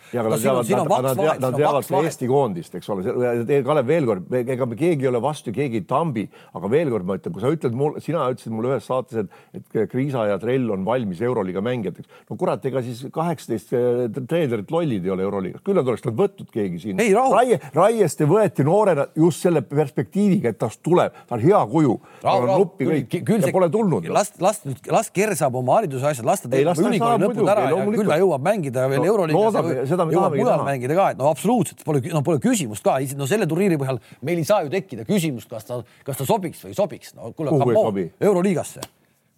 nad 1.43 1.59
teavad 1.61 1.87
ka 1.87 2.03
Eesti 2.07 2.31
koondist, 2.31 2.75
eks 2.79 2.91
ole, 2.95 3.15
Kalev, 3.67 3.87
veel 3.87 4.09
kord, 4.09 4.35
ega 4.43 4.67
me 4.69 4.79
keegi 4.79 5.07
ei 5.07 5.11
ole 5.13 5.23
vastu, 5.23 5.55
keegi 5.55 5.83
ei 5.83 5.87
tambi, 5.89 6.27
aga 6.59 6.71
veel 6.73 6.91
kord 6.95 7.07
ma 7.07 7.19
ütlen, 7.21 7.35
kui 7.35 7.45
sa 7.45 7.53
ütled 7.55 7.79
mul, 7.79 8.01
sina 8.03 8.27
ütlesid 8.33 8.55
mulle 8.55 8.75
ühes 8.75 8.87
saates, 8.91 9.23
et, 9.23 9.63
et 9.63 9.91
Kriisa 9.91 10.27
ja 10.31 10.41
Trell 10.43 10.71
on 10.75 10.85
valmis 10.87 11.23
Euroliiga 11.23 11.63
mängijateks. 11.65 12.11
no 12.31 12.39
kurat, 12.41 12.65
ega 12.67 12.83
siis 12.85 13.05
kaheksateist 13.15 13.75
eh, 13.77 14.03
treenerit 14.17 14.71
lollid 14.75 15.07
ei 15.07 15.15
ole 15.15 15.27
Euroliigas, 15.37 15.63
küll 15.67 15.77
nad 15.79 15.89
oleks 15.89 16.05
nad 16.07 16.17
võtnud 16.17 16.49
keegi 16.53 16.81
siin. 16.83 17.01
Raie, 17.37 17.59
Raieste 17.75 18.27
võeti 18.29 18.65
noorena 18.67 19.07
just 19.19 19.45
selle 19.45 19.63
perspektiiviga, 19.67 20.53
et 20.53 20.59
tast 20.61 20.81
tuleb, 20.85 21.15
ta 21.29 21.37
on 21.37 21.45
hea 21.45 21.61
kuju. 21.71 21.97
Pole 23.57 23.71
tulnud. 23.73 24.09
las, 24.13 24.33
las 24.43 24.61
las 24.93 25.11
Ker 25.15 25.35
saab 25.37 25.57
oma 25.61 25.79
hariduse 25.79 26.09
asjad, 26.11 26.27
las 26.29 26.43
ta 26.43 26.51
teeb 26.53 26.67
ülikooli 26.67 27.25
lõpud 27.25 27.53
ära 27.53 27.69
ja 27.71 27.85
küll 27.87 28.11
ta 28.11 28.19
jõuab 28.21 28.45
mängida 28.45 28.89
veel 28.91 29.03
no, 29.03 29.09
Euroliigas 29.13 29.95
jõuab 29.95 30.37
mujal 30.37 30.67
mängida 30.67 30.99
ka, 30.99 31.09
et 31.15 31.21
no 31.21 31.31
absoluutselt 31.31 31.85
pole, 31.87 32.03
no 32.13 32.23
pole 32.27 32.43
küsimust 32.43 32.85
ka, 32.87 32.99
no 33.17 33.29
selle 33.31 33.49
turniiri 33.51 33.81
põhjal 33.81 34.01
meil 34.27 34.43
ei 34.43 34.49
saa 34.49 34.65
ju 34.67 34.73
tekkida 34.73 35.07
küsimust, 35.09 35.49
kas 35.53 35.69
ta, 35.69 35.81
kas 36.07 36.21
ta 36.21 36.29
sobiks 36.29 36.65
või 36.67 36.75
ei 36.75 36.79
sobiks, 36.79 37.17
no 37.17 37.33
kuule, 37.37 38.11
Euroliigasse 38.21 38.85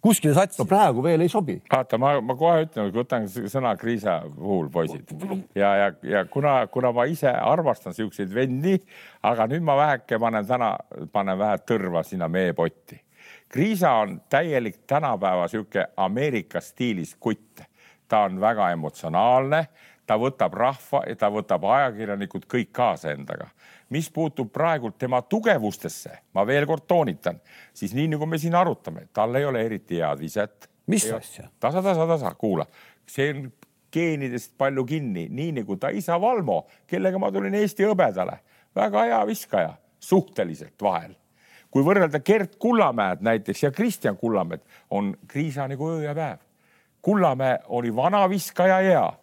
kuskile 0.01 0.33
satsi. 0.33 0.61
no 0.61 0.67
praegu 0.67 1.03
veel 1.03 1.21
ei 1.21 1.29
sobi. 1.29 1.57
vaata, 1.71 1.97
ma, 2.01 2.13
ma 2.21 2.35
kohe 2.39 2.63
ütlen, 2.65 2.91
võtan 2.95 3.27
sõna 3.29 3.75
Kriisa 3.79 4.19
puhul, 4.35 4.69
poisid 4.73 5.11
ja, 5.55 5.73
ja, 5.75 5.91
ja 6.03 6.23
kuna, 6.31 6.61
kuna 6.71 6.91
ma 6.95 7.05
ise 7.09 7.31
armastan 7.31 7.95
siukseid 7.97 8.33
vendi, 8.33 8.77
aga 9.23 9.47
nüüd 9.51 9.65
ma 9.65 9.77
väheke 9.79 10.19
panen 10.19 10.47
täna, 10.47 10.73
panen 11.11 11.39
vähe 11.39 11.59
tõrva 11.67 12.03
sinna 12.07 12.29
meepotti. 12.31 13.01
Kriisa 13.49 13.91
on 14.03 14.19
täielik 14.29 14.83
tänapäeva 14.87 15.47
sihuke 15.49 15.87
Ameerika 15.97 16.61
stiilis 16.61 17.15
kutt. 17.19 17.61
ta 18.09 18.23
on 18.25 18.39
väga 18.41 18.71
emotsionaalne, 18.73 19.67
ta 20.05 20.15
võtab 20.17 20.53
rahva 20.57 21.03
ja 21.05 21.15
ta 21.15 21.27
võtab 21.29 21.65
ajakirjanikud 21.69 22.47
kõik 22.49 22.71
kaasa 22.73 23.11
endaga 23.11 23.51
mis 23.89 24.09
puutub 24.13 24.51
praegult 24.53 24.97
tema 24.97 25.21
tugevustesse, 25.21 26.11
ma 26.33 26.45
veel 26.47 26.65
kord 26.69 26.85
toonitan, 26.87 27.39
siis 27.73 27.93
nii 27.97 28.11
nagu 28.13 28.27
me 28.29 28.37
siin 28.41 28.55
arutame, 28.55 29.07
tal 29.13 29.35
ei 29.35 29.45
ole 29.45 29.63
eriti 29.65 30.01
head 30.01 30.19
viset. 30.21 30.69
mis 30.87 31.05
asja? 31.13 31.49
tasa, 31.59 31.81
tasa, 31.81 32.07
tasa, 32.07 32.33
kuula, 32.35 32.65
see 33.09 33.29
on 33.33 33.47
geenidest 33.93 34.53
palju 34.57 34.85
kinni, 34.85 35.27
nii 35.29 35.51
nagu 35.61 35.77
ta 35.77 35.89
isa 35.89 36.19
Valmo, 36.21 36.65
kellega 36.87 37.19
ma 37.19 37.31
tulin 37.31 37.55
Eesti 37.57 37.87
hõbedale, 37.89 38.37
väga 38.75 39.05
hea 39.09 39.23
viskaja, 39.27 39.73
suhteliselt 39.99 40.81
vahel. 40.81 41.15
kui 41.69 41.83
võrrelda 41.85 42.17
Gert 42.25 42.55
Kullamäed 42.57 43.21
näiteks 43.21 43.63
ja 43.63 43.71
Kristjan 43.71 44.17
Kullamäed, 44.17 44.61
on 44.89 45.15
Kriisa 45.27 45.67
nagu 45.67 45.89
öö 45.89 46.01
ja 46.01 46.15
päev. 46.15 46.39
Kullamäe 47.01 47.59
oli 47.67 47.95
vana 47.95 48.29
viskaja 48.29 48.77
hea, 48.81 49.13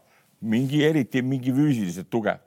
mingi 0.40 0.84
eriti 0.84 1.22
mingi 1.22 1.52
füüsiliselt 1.52 2.10
tugev 2.10 2.45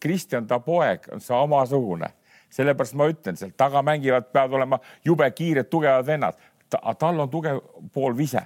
Kristjan, 0.00 0.46
ta 0.46 0.60
poeg 0.60 1.08
on 1.12 1.20
samasugune, 1.20 2.10
sellepärast 2.50 2.96
ma 2.98 3.08
ütlen, 3.10 3.36
sealt 3.36 3.56
taga 3.56 3.82
mängivad, 3.82 4.30
peavad 4.32 4.58
olema 4.58 4.78
jube 5.04 5.30
kiired, 5.30 5.70
tugevad 5.70 6.06
vennad 6.06 6.38
ta,. 6.70 6.94
tal 6.98 7.20
on 7.20 7.30
tugev 7.30 7.60
pool 7.92 8.16
vise. 8.16 8.42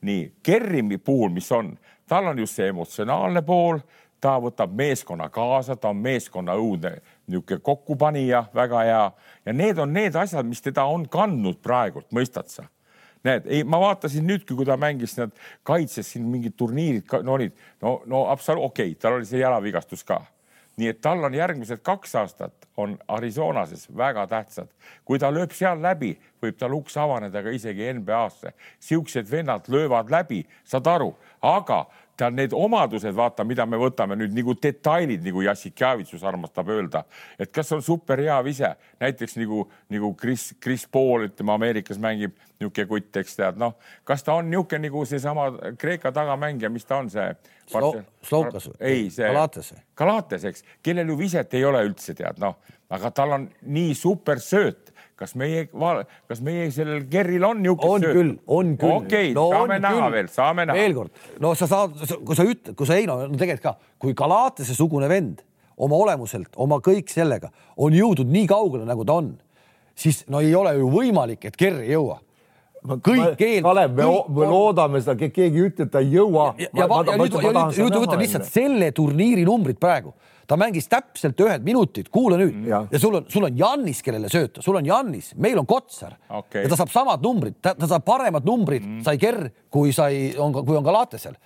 nii 0.00 0.32
Kerrimi 0.42 0.98
puhul, 0.98 1.28
mis 1.28 1.52
on, 1.52 1.78
tal 2.08 2.26
on 2.26 2.38
just 2.38 2.56
see 2.56 2.68
emotsionaalne 2.72 3.42
pool, 3.42 3.78
ta 4.20 4.38
võtab 4.40 4.72
meeskonna 4.76 5.28
kaasa, 5.28 5.76
ta 5.76 5.92
on 5.92 5.96
meeskonna 5.96 6.54
õudne 6.56 6.94
niisugune 7.26 7.60
kokkupanija, 7.60 8.44
väga 8.54 8.82
hea 8.84 9.04
ja 9.46 9.52
need 9.52 9.78
on 9.78 9.92
need 9.92 10.16
asjad, 10.16 10.46
mis 10.46 10.62
teda 10.64 10.84
on 10.84 11.08
kandnud 11.08 11.60
praegult, 11.62 12.08
mõistad 12.12 12.48
sa 12.48 12.64
näed, 13.26 13.46
ei, 13.46 13.64
ma 13.64 13.80
vaatasin 13.80 14.26
nüüdki, 14.26 14.56
kui 14.56 14.66
ta 14.68 14.76
mängis 14.80 15.16
need 15.18 15.32
kaitses 15.66 16.12
siin 16.12 16.28
mingid 16.30 16.56
turniirid, 16.58 17.06
no 17.26 17.36
olid, 17.36 17.56
no, 17.82 18.00
no 18.06 18.26
absoluutselt 18.32 18.72
okei 18.72 18.92
okay,, 18.92 19.00
tal 19.00 19.18
oli 19.18 19.28
see 19.28 19.42
jalavigastus 19.42 20.04
ka. 20.06 20.22
nii 20.80 20.88
et 20.88 21.00
tal 21.04 21.20
on 21.26 21.34
järgmised 21.34 21.82
kaks 21.84 22.14
aastat 22.16 22.68
on 22.80 22.94
Arizonases 23.08 23.88
väga 23.96 24.26
tähtsad. 24.26 24.68
kui 25.04 25.18
ta 25.18 25.28
lööb 25.32 25.52
seal 25.52 25.82
läbi, 25.82 26.14
võib 26.42 26.56
tal 26.58 26.72
uks 26.72 26.96
avaneda 26.96 27.42
ka 27.42 27.50
isegi 27.50 27.92
NBA-sse. 27.92 28.54
siuksed 28.80 29.30
vennad 29.30 29.68
löövad 29.68 30.10
läbi, 30.10 30.46
saad 30.64 30.86
aru, 30.86 31.14
aga 31.42 31.86
tal 32.20 32.34
need 32.36 32.54
omadused, 32.56 33.14
vaata, 33.16 33.44
mida 33.48 33.64
me 33.68 33.78
võtame 33.80 34.18
nüüd 34.20 34.34
nagu 34.36 34.54
detailid, 34.60 35.22
nagu 35.24 35.44
Jassikjavitsus 35.46 36.24
armastab 36.26 36.70
öelda, 36.72 37.04
et 37.40 37.52
kas 37.54 37.72
on 37.76 37.82
super 37.84 38.20
hea 38.20 38.36
vise, 38.46 38.74
näiteks 39.00 39.38
nagu, 39.40 39.64
nagu 39.92 40.12
Chris, 40.20 40.50
Chris 40.62 40.86
Paul, 40.90 41.28
ütleme 41.30 41.56
Ameerikas 41.56 42.00
mängib 42.02 42.36
niisugune 42.60 42.86
kutt, 42.90 43.16
eks 43.22 43.38
tead, 43.38 43.60
noh, 43.60 43.78
kas 44.04 44.24
ta 44.26 44.36
on 44.36 44.50
niisugune 44.50 44.88
nagu 44.88 45.04
seesama 45.08 45.48
Kreeka 45.80 46.12
tagamängija, 46.12 46.70
mis 46.72 46.84
ta 46.88 47.00
on, 47.00 47.08
see 47.12 47.30
Slovkas 47.70 48.68
või? 48.68 48.76
ei, 48.80 49.08
see 49.14 49.28
Galates? 49.28 49.72
Galates, 49.96 50.44
eks, 50.50 50.66
kellel 50.84 51.12
ju 51.12 51.18
viset 51.20 51.54
ei 51.56 51.64
ole 51.64 51.82
üldse 51.88 52.14
tead, 52.18 52.40
noh, 52.42 52.58
aga 52.90 53.12
tal 53.14 53.36
on 53.38 53.48
nii 53.62 53.94
super 53.94 54.42
sööt. 54.42 54.89
Kas 55.20 55.34
meie, 55.36 55.66
kas 56.30 56.40
meie 56.44 56.70
sellel 56.72 57.04
Gerril 57.10 57.44
on 57.44 57.60
niisugune 57.60 57.92
on 57.92 58.06
sööt? 58.06 58.16
küll, 58.16 58.32
on 58.48 58.72
küll. 58.80 58.94
okei 58.94 59.30
okay, 59.30 59.34
no, 59.36 59.50
saame 59.52 59.76
näha 59.82 59.98
küll. 59.98 60.14
veel, 60.14 60.30
saame 60.32 60.66
näha. 60.70 60.78
veel 60.78 60.96
kord, 60.96 61.20
no 61.44 61.52
sa 61.58 61.68
saad, 61.70 62.00
kui 62.24 62.38
sa 62.38 62.46
ütled, 62.48 62.72
kui 62.78 62.88
sa 62.88 62.96
ei 62.96 63.08
no, 63.10 63.18
no 63.28 63.40
tegelikult 63.40 63.66
ka, 63.66 63.92
kui 64.00 64.16
Galatese 64.16 64.76
sugune 64.78 65.10
vend 65.12 65.44
oma 65.80 66.00
olemuselt, 66.00 66.50
oma 66.60 66.80
kõik 66.84 67.12
sellega 67.12 67.52
on 67.80 67.94
jõudnud 67.96 68.32
nii 68.32 68.48
kaugele, 68.48 68.88
nagu 68.88 69.04
ta 69.08 69.20
on, 69.20 69.30
siis 69.98 70.24
no 70.32 70.40
ei 70.44 70.56
ole 70.56 70.74
ju 70.78 70.88
võimalik, 70.92 71.44
et 71.50 71.60
Ger 71.60 71.82
ei 71.84 71.92
jõua 71.94 72.20
kõik 72.80 73.42
eel. 73.44 73.60
Kalev, 73.64 73.92
me, 73.92 74.08
me 74.32 74.48
loodame 74.48 75.00
seda, 75.04 75.16
keegi 75.20 75.42
ei 75.50 75.66
ütle, 75.68 75.84
et 75.84 75.92
ta 75.92 76.00
ei 76.00 76.14
jõua. 76.14 76.54
ja, 76.56 76.68
ja, 76.72 76.86
ja, 76.86 77.00
ja 77.10 77.16
nüüd, 77.20 77.36
nüüd 77.76 77.96
võtab 77.98 78.22
lihtsalt 78.22 78.48
selle 78.48 78.90
turniiri 78.96 79.44
numbrid 79.44 79.76
praegu, 79.80 80.14
ta 80.50 80.58
mängis 80.58 80.88
täpselt 80.90 81.38
ühed 81.44 81.64
minutid, 81.66 82.10
kuula 82.12 82.38
nüüd 82.40 82.56
mm. 82.56 82.68
ja, 82.70 82.82
ja 82.90 83.00
sul 83.02 83.20
on, 83.20 83.26
sul 83.30 83.46
on 83.46 83.56
Jannis, 83.58 84.02
kellele 84.06 84.30
sööta, 84.32 84.64
sul 84.64 84.80
on 84.80 84.86
Jannis, 84.86 85.32
meil 85.38 85.60
on 85.60 85.68
Kotsar 85.70 86.16
okay. 86.26 86.64
ja 86.64 86.72
ta 86.72 86.80
saab 86.80 86.92
samad 86.94 87.24
numbrid, 87.24 87.60
ta 87.62 87.76
saab 87.78 88.06
paremad 88.06 88.46
numbrid 88.48 88.82
mm., 88.82 89.02
sai 89.06 89.20
Ger, 89.22 89.44
kui 89.70 89.94
sai, 89.94 90.32
on, 90.42 90.54
kui 90.58 90.78
on 90.78 90.86
Galatesel. 90.86 91.36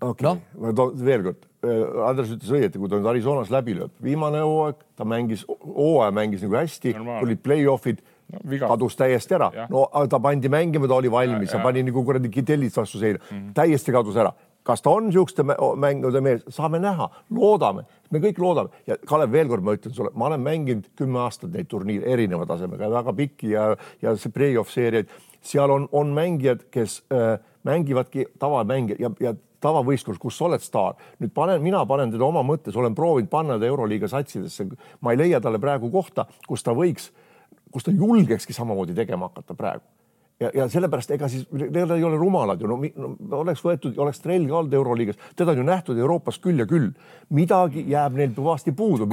okei 0.00 0.10
okay. 0.12 0.28
no., 0.28 0.36
ma 0.60 0.74
toon 0.76 1.04
veel 1.08 1.24
kord, 1.30 1.48
äh, 1.64 1.82
Andres 2.10 2.34
ütles 2.36 2.52
õieti, 2.58 2.80
kui 2.82 2.92
ta 2.92 3.00
nüüd 3.00 3.10
Arizonas 3.14 3.52
läbi 3.54 3.78
lööb, 3.78 3.96
viimane 4.04 4.44
hooaeg 4.44 4.84
ta 4.98 5.08
mängis, 5.08 5.46
hooaja 5.48 6.12
mängis 6.16 6.44
nagu 6.44 6.60
hästi, 6.60 6.96
tulid 7.00 7.44
play-off'id 7.46 8.04
no, 8.04 8.60
kadus 8.66 8.96
täiesti 9.00 9.38
ära. 9.38 9.50
no 9.72 9.86
ta 10.10 10.20
pandi 10.22 10.52
mängima, 10.52 10.88
ta 10.90 11.00
oli 11.00 11.10
valmis, 11.12 11.50
ta 11.52 11.62
pani 11.64 11.84
nagu 11.86 12.04
kuradi 12.04 12.30
kitellid 12.32 12.76
vastu 12.76 13.00
seina 13.00 13.18
mm, 13.18 13.36
-hmm. 13.36 13.52
täiesti 13.56 13.92
kadus 13.92 14.16
ära. 14.20 14.32
Kas 14.70 14.84
ta 14.84 14.92
on 14.94 15.08
niisuguste 15.08 15.44
mängude 15.82 16.22
mees, 16.22 16.44
saame 16.54 16.78
näha, 16.82 17.08
loodame, 17.34 17.84
me 18.10 18.22
kõik 18.22 18.38
loodame. 18.42 18.70
Ja 18.86 18.96
Kalev, 19.06 19.32
veel 19.34 19.50
kord 19.50 19.66
ma 19.66 19.74
ütlen 19.74 19.94
sulle, 19.96 20.12
ma 20.14 20.28
olen 20.30 20.44
mänginud 20.46 20.88
kümme 20.98 21.22
aastat 21.24 21.52
neid 21.54 21.68
turniire 21.70 22.06
erineva 22.14 22.46
tasemega, 22.46 22.90
väga 22.92 23.14
pikki 23.18 23.54
ja, 23.56 23.70
ja 24.02 24.14
see 24.20 24.32
play-off 24.34 24.72
seeriaid, 24.72 25.10
seal 25.42 25.74
on, 25.74 25.88
on 25.96 26.14
mängijad, 26.16 26.68
kes 26.70 27.00
äh, 27.14 27.38
mängivadki 27.66 28.28
tavamängijad 28.38 29.02
ja, 29.02 29.12
ja 29.30 29.34
tavavõistlus, 29.60 30.20
kus 30.20 30.38
sa 30.38 30.46
oled 30.46 30.62
staar. 30.64 30.94
nüüd 31.20 31.34
panen, 31.36 31.60
mina 31.62 31.82
panen 31.86 32.12
teda 32.14 32.24
oma 32.24 32.44
mõttes, 32.46 32.76
olen 32.76 32.94
proovinud 32.96 33.28
panna 33.32 33.58
ta 33.60 33.68
Euroliiga 33.68 34.08
satsidesse. 34.08 34.70
ma 35.00 35.12
ei 35.12 35.20
leia 35.20 35.40
talle 35.40 35.60
praegu 35.60 35.90
kohta, 35.92 36.24
kus 36.48 36.64
ta 36.64 36.72
võiks 36.76 37.10
kus 37.70 37.86
ta 37.86 37.94
julgekski 37.94 38.52
samamoodi 38.56 38.94
tegema 38.94 39.28
hakata 39.28 39.54
praegu 39.54 39.84
ja, 40.40 40.48
ja 40.54 40.66
sellepärast 40.72 41.10
ega 41.14 41.28
siis 41.28 41.44
need 41.52 41.90
ei 41.96 42.04
ole 42.06 42.16
rumalad 42.18 42.60
ju, 42.62 42.68
no, 42.70 42.78
no 42.80 43.40
oleks 43.42 43.60
võetud, 43.64 43.96
oleks 44.00 44.22
trell 44.24 44.46
ka 44.48 44.56
olnud 44.60 44.74
Euroliigas, 44.78 45.18
teda 45.36 45.52
on 45.52 45.60
ju 45.60 45.66
nähtud 45.68 45.98
Euroopas 46.00 46.40
küll 46.40 46.62
ja 46.62 46.66
küll. 46.68 46.90
midagi 47.30 47.84
jääb 47.86 48.16
neil 48.18 48.32
kõvasti 48.34 48.72
puudu. 48.74 49.06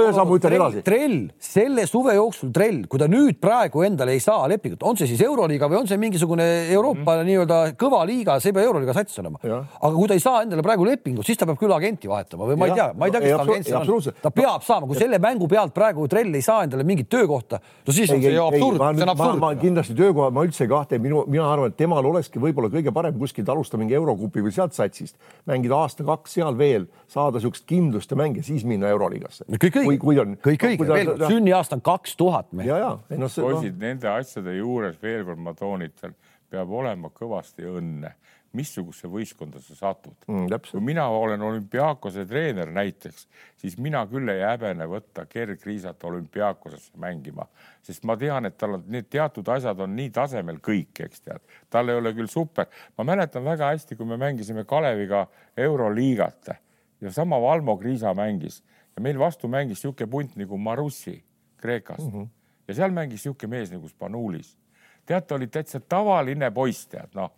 ühesõnaga 0.00 0.24
ma 0.26 0.38
ütlen 0.38 0.56
edasi. 0.56 0.82
trell, 0.86 1.18
selle 1.38 1.84
suve 1.86 2.14
jooksul 2.16 2.52
trell, 2.54 2.86
kui 2.88 2.98
ta 3.02 3.06
nüüd 3.12 3.38
praegu 3.42 3.84
endale 3.86 4.16
ei 4.16 4.22
saa 4.24 4.48
lepingut, 4.48 4.82
on 4.88 4.96
see 4.96 5.10
siis 5.10 5.20
Euroliiga 5.26 5.68
või 5.68 5.82
on 5.82 5.90
see 5.90 6.00
mingisugune 6.00 6.48
Euroopa 6.72 7.18
mm. 7.18 7.28
nii-öelda 7.28 7.60
kõva 7.78 8.02
liiga, 8.08 8.38
see 8.40 8.50
ei 8.54 8.56
pea 8.56 8.66
Euroliiga 8.70 8.96
sats 8.96 9.20
olema. 9.20 9.38
aga 9.44 9.92
kui 9.92 10.08
ta 10.08 10.16
ei 10.16 10.24
saa 10.24 10.42
endale 10.46 10.64
praegu 10.64 10.88
lepingut, 10.88 11.28
siis 11.28 11.38
ta 11.38 11.46
peab 11.50 11.60
küll 11.60 11.76
agenti 11.76 12.10
vahetama 12.10 12.48
või 12.48 12.56
ma 12.56 12.70
ei 12.72 12.76
tea, 12.80 12.88
ma 12.96 13.10
ei 13.10 13.12
tea, 13.12 13.20
kes 13.26 13.36
ta 13.36 13.42
agent 13.44 13.92
on. 13.92 14.18
ta 14.24 14.32
peab 14.32 14.64
saama, 14.64 14.88
kui 14.88 14.96
selle 14.96 15.20
mängu 15.22 15.50
pealt 15.50 15.76
praegu 15.76 16.08
trell 16.08 16.32
ei 16.32 16.42
saa 16.42 16.64
endale 16.64 16.88
mingit 16.88 17.12
töökohta, 17.12 17.60
no 17.60 17.92
siis 17.92 18.10
on 18.16 18.24
see 18.24 18.32
ju 18.32 18.48
absurd, 18.48 18.80
see 18.96 19.06
on 19.06 19.14
absurd 19.14 19.41
ma 19.42 19.50
kindlasti 19.58 19.94
töökoha, 19.98 20.30
ma 20.34 20.44
üldse 20.46 20.64
ei 20.64 20.70
kahtle, 20.70 20.98
minu, 21.02 21.22
mina 21.30 21.46
arvan, 21.50 21.72
et 21.72 21.78
temal 21.78 22.06
olekski 22.08 22.40
võib-olla 22.42 22.70
kõige 22.72 22.94
parem 22.94 23.18
kuskilt 23.18 23.50
alustada 23.52 23.80
mingi 23.82 23.96
Eurokupi 23.98 24.44
või 24.44 24.54
sealt 24.54 24.76
satsist, 24.76 25.18
mängida 25.50 25.78
aasta-kaks 25.82 26.36
seal 26.38 26.58
veel, 26.58 26.86
saada 27.10 27.40
niisugust 27.40 27.66
kindlust 27.68 28.12
ja 28.12 28.18
mänge, 28.20 28.44
siis 28.46 28.64
minna 28.68 28.90
Euroliigasse. 28.94 29.48
kõik 29.52 29.80
õige, 29.82 30.26
kõik 30.46 30.66
õige, 30.68 30.88
veel 30.88 31.12
kord, 31.12 31.26
sünniaasta 31.28 31.78
on 31.78 31.84
kaks 31.92 32.16
tuhat. 32.20 32.52
ja, 32.62 32.78
ja. 32.78 32.92
No, 33.10 33.28
poisid 33.28 33.74
no., 33.74 33.86
nende 33.86 34.10
asjade 34.12 34.56
juures 34.56 34.98
veel 35.02 35.26
kord 35.28 35.42
ma 35.42 35.56
toonitan, 35.58 36.14
peab 36.52 36.70
olema 36.82 37.10
kõvasti 37.14 37.66
õnne 37.66 38.14
missugusesse 38.56 39.08
võistkonda 39.08 39.60
sa 39.64 39.74
satud 39.76 40.26
mm,. 40.28 40.48
kui 40.70 40.80
mina 40.84 41.06
olen 41.08 41.42
olümpiaakose 41.42 42.24
treener 42.28 42.70
näiteks, 42.72 43.26
siis 43.56 43.78
mina 43.80 44.04
küll 44.10 44.28
ei 44.28 44.42
häbene 44.44 44.86
võtta 44.90 45.24
kergriisat 45.30 46.04
olümpiaakosesse 46.04 47.00
mängima, 47.00 47.46
sest 47.82 48.04
ma 48.08 48.16
tean, 48.20 48.46
et 48.48 48.58
tal 48.60 48.76
on 48.78 48.84
need 48.92 49.08
teatud 49.12 49.48
asjad 49.54 49.80
on 49.80 49.96
nii 49.96 50.10
tasemel 50.12 50.60
kõik, 50.64 51.04
eks 51.06 51.24
tead, 51.24 51.44
tal 51.72 51.88
ei 51.88 52.00
ole 52.00 52.14
küll 52.16 52.30
super. 52.30 52.68
ma 52.98 53.08
mäletan 53.08 53.44
väga 53.44 53.72
hästi, 53.72 53.96
kui 53.96 54.06
me 54.06 54.20
mängisime 54.20 54.64
Kaleviga 54.68 55.26
Euroliigat 55.56 56.52
ja 57.00 57.12
sama 57.12 57.40
Valmo 57.40 57.76
Kriisa 57.80 58.14
mängis 58.14 58.62
ja 58.96 59.02
meil 59.02 59.18
vastu 59.18 59.48
mängis 59.48 59.80
niisugune 59.80 60.10
punt 60.10 60.36
nagu 60.36 60.58
Marussi 60.58 61.22
Kreekast 61.56 62.12
mm 62.12 62.22
-hmm. 62.22 62.28
ja 62.68 62.74
seal 62.74 62.90
mängis 62.90 63.24
niisugune 63.24 63.56
mees 63.56 63.72
nagu 63.72 63.88
Spanulis. 63.88 64.58
tead, 65.06 65.26
ta 65.26 65.34
oli 65.34 65.46
täitsa 65.46 65.80
tavaline 65.80 66.50
poiss, 66.50 66.86
tead 66.86 67.08
noh 67.14 67.32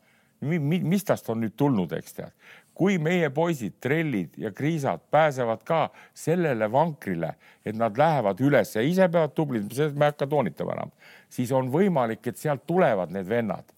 mis 0.44 1.04
tast 1.04 1.28
on 1.33 1.42
nüüd 1.44 1.57
tulnud, 1.57 1.92
eks 1.96 2.20
tead. 2.20 2.33
kui 2.74 2.96
meie 2.98 3.28
poisid, 3.30 3.76
trellid 3.80 4.33
ja 4.37 4.50
kriisad 4.50 5.04
pääsevad 5.11 5.61
ka 5.64 5.90
sellele 6.14 6.66
vankrile, 6.72 7.37
et 7.62 7.76
nad 7.78 7.94
lähevad 7.98 8.40
üles 8.42 8.74
ja 8.74 8.83
ise 8.83 9.07
peavad 9.09 9.30
tublid, 9.35 9.68
seda 9.70 9.94
ma 9.94 10.09
ei 10.09 10.14
hakka 10.14 10.26
toonitama 10.26 10.74
enam, 10.74 10.90
siis 11.30 11.52
on 11.54 11.70
võimalik, 11.70 12.26
et 12.26 12.40
sealt 12.40 12.66
tulevad 12.66 13.14
need 13.14 13.30
vennad 13.30 13.70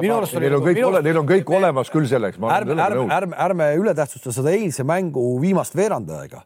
minu 0.00 0.16
arust 0.16 0.36
oli. 0.36 0.46
Neil 0.46 0.58
on 0.58 0.64
kõik, 0.64 0.82
ole, 0.86 1.02
neil 1.04 1.20
on 1.20 1.28
kõik 1.28 1.54
olemas 1.58 1.90
küll 1.92 2.08
selleks. 2.08 2.38
ärme, 2.38 2.76
ärme, 2.82 3.06
ärme, 3.14 3.38
ärme 3.46 3.68
ületähtsusta 3.80 4.32
seda 4.34 4.52
eilse 4.54 4.84
mängu 4.86 5.24
viimast 5.42 5.76
veerandajaga. 5.76 6.44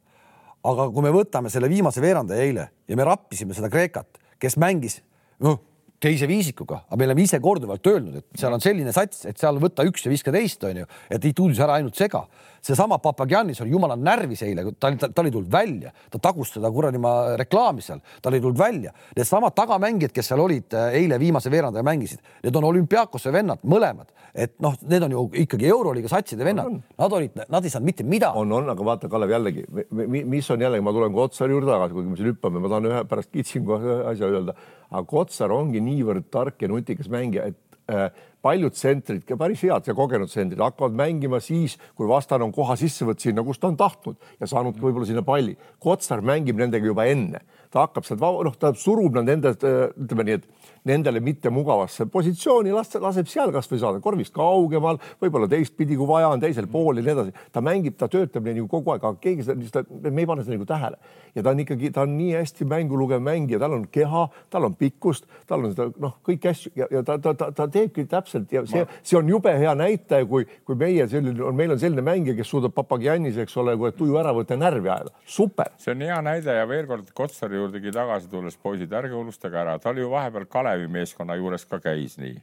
aga 0.62 0.84
kui 0.94 1.02
me 1.02 1.10
võtame 1.10 1.50
selle 1.50 1.68
viimase 1.68 2.00
veerandaja 2.00 2.42
eile 2.42 2.68
ja 2.88 2.96
me 2.96 3.04
rappisime 3.04 3.54
seda 3.54 3.70
Kreekat, 3.70 4.18
kes 4.38 4.56
mängis, 4.56 5.00
noh 5.42 5.58
teise 6.02 6.26
viisikuga, 6.26 6.82
aga 6.88 6.98
me 6.98 7.06
oleme 7.08 7.24
ise 7.24 7.38
korduvalt 7.42 7.86
öelnud, 7.86 8.18
et 8.18 8.40
seal 8.40 8.54
on 8.54 8.62
selline 8.62 8.94
sats, 8.94 9.26
et 9.28 9.38
seal 9.38 9.58
võtta 9.62 9.84
üks 9.86 10.06
ja 10.06 10.12
viska 10.12 10.34
teist, 10.34 10.64
onju, 10.66 10.86
et 11.12 11.28
ei 11.28 11.34
tundis 11.36 11.60
ära 11.62 11.78
ainult 11.78 11.98
sega. 11.98 12.24
seesama 12.62 12.98
Papagiannis 13.02 13.60
oli 13.60 13.72
jumala 13.72 13.96
närvis 13.98 14.42
eile, 14.46 14.64
ta, 14.78 14.92
ta, 14.94 15.08
ta 15.10 15.22
oli 15.22 15.32
tulnud 15.34 15.50
välja, 15.50 15.90
ta 16.10 16.18
tagus 16.22 16.52
seda 16.54 16.70
kuradi 16.70 16.98
ma 17.02 17.36
reklaami 17.36 17.82
seal, 17.82 17.98
tal 18.22 18.34
ei 18.34 18.40
tulnud 18.40 18.58
välja. 18.58 18.92
Needsamad 19.16 19.54
tagamängijad, 19.54 20.14
kes 20.14 20.30
seal 20.30 20.42
olid 20.42 20.74
äh, 20.78 20.98
eile 21.00 21.18
viimase 21.18 21.50
veerandaja 21.50 21.82
mängisid, 21.86 22.22
need 22.44 22.58
on 22.58 22.68
olümpiaakose 22.70 23.32
vennad, 23.34 23.64
mõlemad, 23.66 24.12
et 24.34 24.54
noh, 24.62 24.76
need 24.88 25.08
on 25.08 25.16
ju 25.16 25.24
ikkagi 25.42 25.66
euroliiga 25.70 26.10
satside 26.10 26.46
vennad, 26.46 26.78
nad 26.98 27.16
olid, 27.18 27.42
nad 27.50 27.66
ei 27.66 27.74
saanud 27.74 27.90
mitte 27.90 28.06
midagi. 28.06 28.38
on, 28.38 28.54
on, 28.58 28.70
aga 28.74 28.86
vaata, 28.92 29.10
Kalev 29.10 29.34
jällegi, 29.34 29.66
mis 29.90 30.50
on 30.54 30.62
jällegi, 30.62 30.86
ma 30.86 30.94
tulen 30.94 31.18
Kotsari 31.18 31.54
juurde 31.54 31.74
tagasi, 31.74 31.98
kuigi 31.98 32.14
me 32.14 32.20
siin 32.20 32.30
hüppame, 32.30 32.62
ma 32.62 32.70
tahan 32.70 32.90
ühe 32.92 33.02
pärast 33.10 33.34
kitsingu 33.34 33.80
asja 34.14 34.30
öelda 34.30 34.54
aga 34.92 35.08
Kotsar 35.08 35.52
ongi 35.54 35.80
niivõrd 35.92 36.28
tark 36.32 36.64
ja 36.64 36.70
nutikas 36.72 37.10
mängija, 37.12 37.50
et 37.52 37.78
äh, 37.92 38.08
paljud 38.42 38.74
tsentrid, 38.74 39.24
päris 39.38 39.62
head 39.62 39.86
ja 39.86 39.94
kogenud 39.96 40.30
tsentrid 40.30 40.60
hakkavad 40.62 40.96
mängima 40.98 41.40
siis, 41.42 41.76
kui 41.98 42.08
vastane 42.10 42.46
on 42.48 42.54
koha 42.54 42.76
sisse 42.80 43.06
võtnud 43.06 43.28
sinna, 43.28 43.44
kus 43.46 43.62
ta 43.62 43.70
on 43.70 43.78
tahtnud 43.78 44.18
ja 44.40 44.48
saanud 44.50 44.80
võib-olla 44.82 45.08
sinna 45.08 45.22
palli. 45.26 45.54
Kotsar 45.82 46.24
mängib 46.26 46.58
nendega 46.58 46.88
juba 46.88 47.06
enne, 47.10 47.44
ta 47.70 47.86
hakkab 47.86 48.08
sealt, 48.08 48.22
noh, 48.22 48.58
ta 48.58 48.72
surub 48.78 49.14
nad 49.18 49.30
enda, 49.30 49.54
ütleme 49.54 50.26
nii, 50.28 50.40
et 50.40 50.61
nendele 50.88 51.20
mittemugavasse 51.22 52.06
positsiooni, 52.10 52.72
las 52.74 52.94
laseb 53.00 53.28
seal 53.30 53.52
kasvõi 53.54 53.80
saada 53.82 54.00
korvist 54.02 54.34
kaugemal, 54.34 54.98
võib-olla 55.22 55.48
teistpidi, 55.50 55.96
kui 55.98 56.08
vaja 56.08 56.32
on, 56.32 56.42
teisel 56.42 56.66
pool 56.70 56.98
ja 56.98 57.06
nii 57.06 57.14
edasi. 57.14 57.34
ta 57.52 57.62
mängib, 57.62 57.96
ta 57.98 58.08
töötab 58.10 58.46
nii 58.46 58.58
nagu 58.58 58.68
kogu 58.70 58.94
aeg, 58.94 59.04
aga 59.04 59.20
keegi 59.22 59.46
seda, 59.46 59.84
me 60.10 60.24
ei 60.24 60.26
pane 60.26 60.42
seda 60.42 60.56
nagu 60.56 60.66
tähele 60.66 60.98
ja 61.34 61.42
ta 61.42 61.50
on 61.50 61.62
ikkagi, 61.62 61.90
ta 61.92 62.02
on 62.02 62.16
nii 62.18 62.34
hästi 62.34 62.66
mängu 62.68 62.98
lugev 62.98 63.22
mängija, 63.24 63.60
tal 63.62 63.76
on 63.78 63.86
keha, 63.92 64.26
tal 64.50 64.66
on 64.68 64.74
pikkust, 64.76 65.28
tal 65.48 65.64
on 65.64 65.74
seda 65.74 65.88
noh, 66.02 66.16
kõiki 66.26 66.50
asju 66.50 66.72
ja, 66.76 66.88
ja 66.92 67.02
ta, 67.06 67.16
ta, 67.22 67.34
ta, 67.38 67.50
ta 67.56 67.68
teebki 67.72 68.04
täpselt 68.10 68.52
ja 68.52 68.64
see, 68.68 68.84
see 69.06 69.18
on 69.18 69.30
jube 69.30 69.52
hea 69.58 69.72
näitaja, 69.78 70.26
kui, 70.28 70.46
kui 70.66 70.78
meie 70.78 71.06
selline 71.08 71.46
on, 71.46 71.56
meil 71.56 71.72
on 71.76 71.80
selline 71.80 72.04
mängija, 72.04 72.36
kes 72.38 72.50
suudab 72.52 72.74
Papagiannis, 72.76 73.38
eks 73.42 73.56
ole, 73.62 73.76
tuju 73.96 74.18
ära 74.20 74.34
võtta, 74.36 74.58
närvi 74.60 74.90
ajada, 74.90 75.14
super. 75.24 75.72
see 75.80 75.94
on 75.94 76.04
hea 76.04 76.18
näide 76.24 76.58
ja 76.58 76.66
veel 76.68 76.88
kord 76.90 77.14
Kotsari 77.16 77.60
juurdegi 77.60 77.94
tagasi 77.94 78.28
tulles, 78.32 78.58
poisid, 78.60 78.92
ärge 78.98 79.16
unustage 79.16 79.60
ära, 79.62 79.78
ta 79.80 79.92
oli 79.92 80.04
ju 80.04 80.10
vahepeal 80.12 80.48
Kalev 80.52 80.71
Kalevi 80.72 80.88
meeskonna 80.88 81.34
juures 81.36 81.66
ka 81.68 81.76
käis 81.84 82.14
nii. 82.16 82.38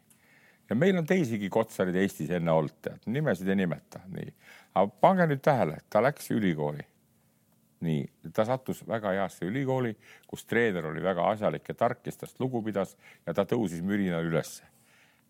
ja 0.69 0.75
meil 0.75 0.97
on 0.99 1.05
teisigi 1.09 1.47
Kotsarid 1.49 1.95
Eestis 1.97 2.29
enne 2.29 2.53
olnud, 2.53 2.75
tead, 2.85 3.07
nimesid 3.09 3.47
ei 3.49 3.55
nimeta, 3.57 4.03
nii. 4.05 4.29
aga 4.75 4.91
pange 5.01 5.25
nüüd 5.31 5.41
tähele, 5.41 5.79
ta 5.89 6.03
läks 6.05 6.29
ülikooli. 6.35 6.85
nii, 7.87 8.03
ta 8.35 8.45
sattus 8.45 8.83
väga 8.87 9.15
heasse 9.17 9.49
ülikooli, 9.49 9.95
kus 10.27 10.45
treener 10.45 10.85
oli 10.91 11.01
väga 11.01 11.25
asjalik 11.31 11.73
ja 11.73 11.75
tark, 11.79 12.03
kes 12.05 12.21
tast 12.21 12.39
lugu 12.39 12.61
pidas 12.61 12.93
ja 13.25 13.33
ta 13.33 13.47
tõusis 13.49 13.81
mürinal 13.81 14.29
ülesse. 14.29 14.69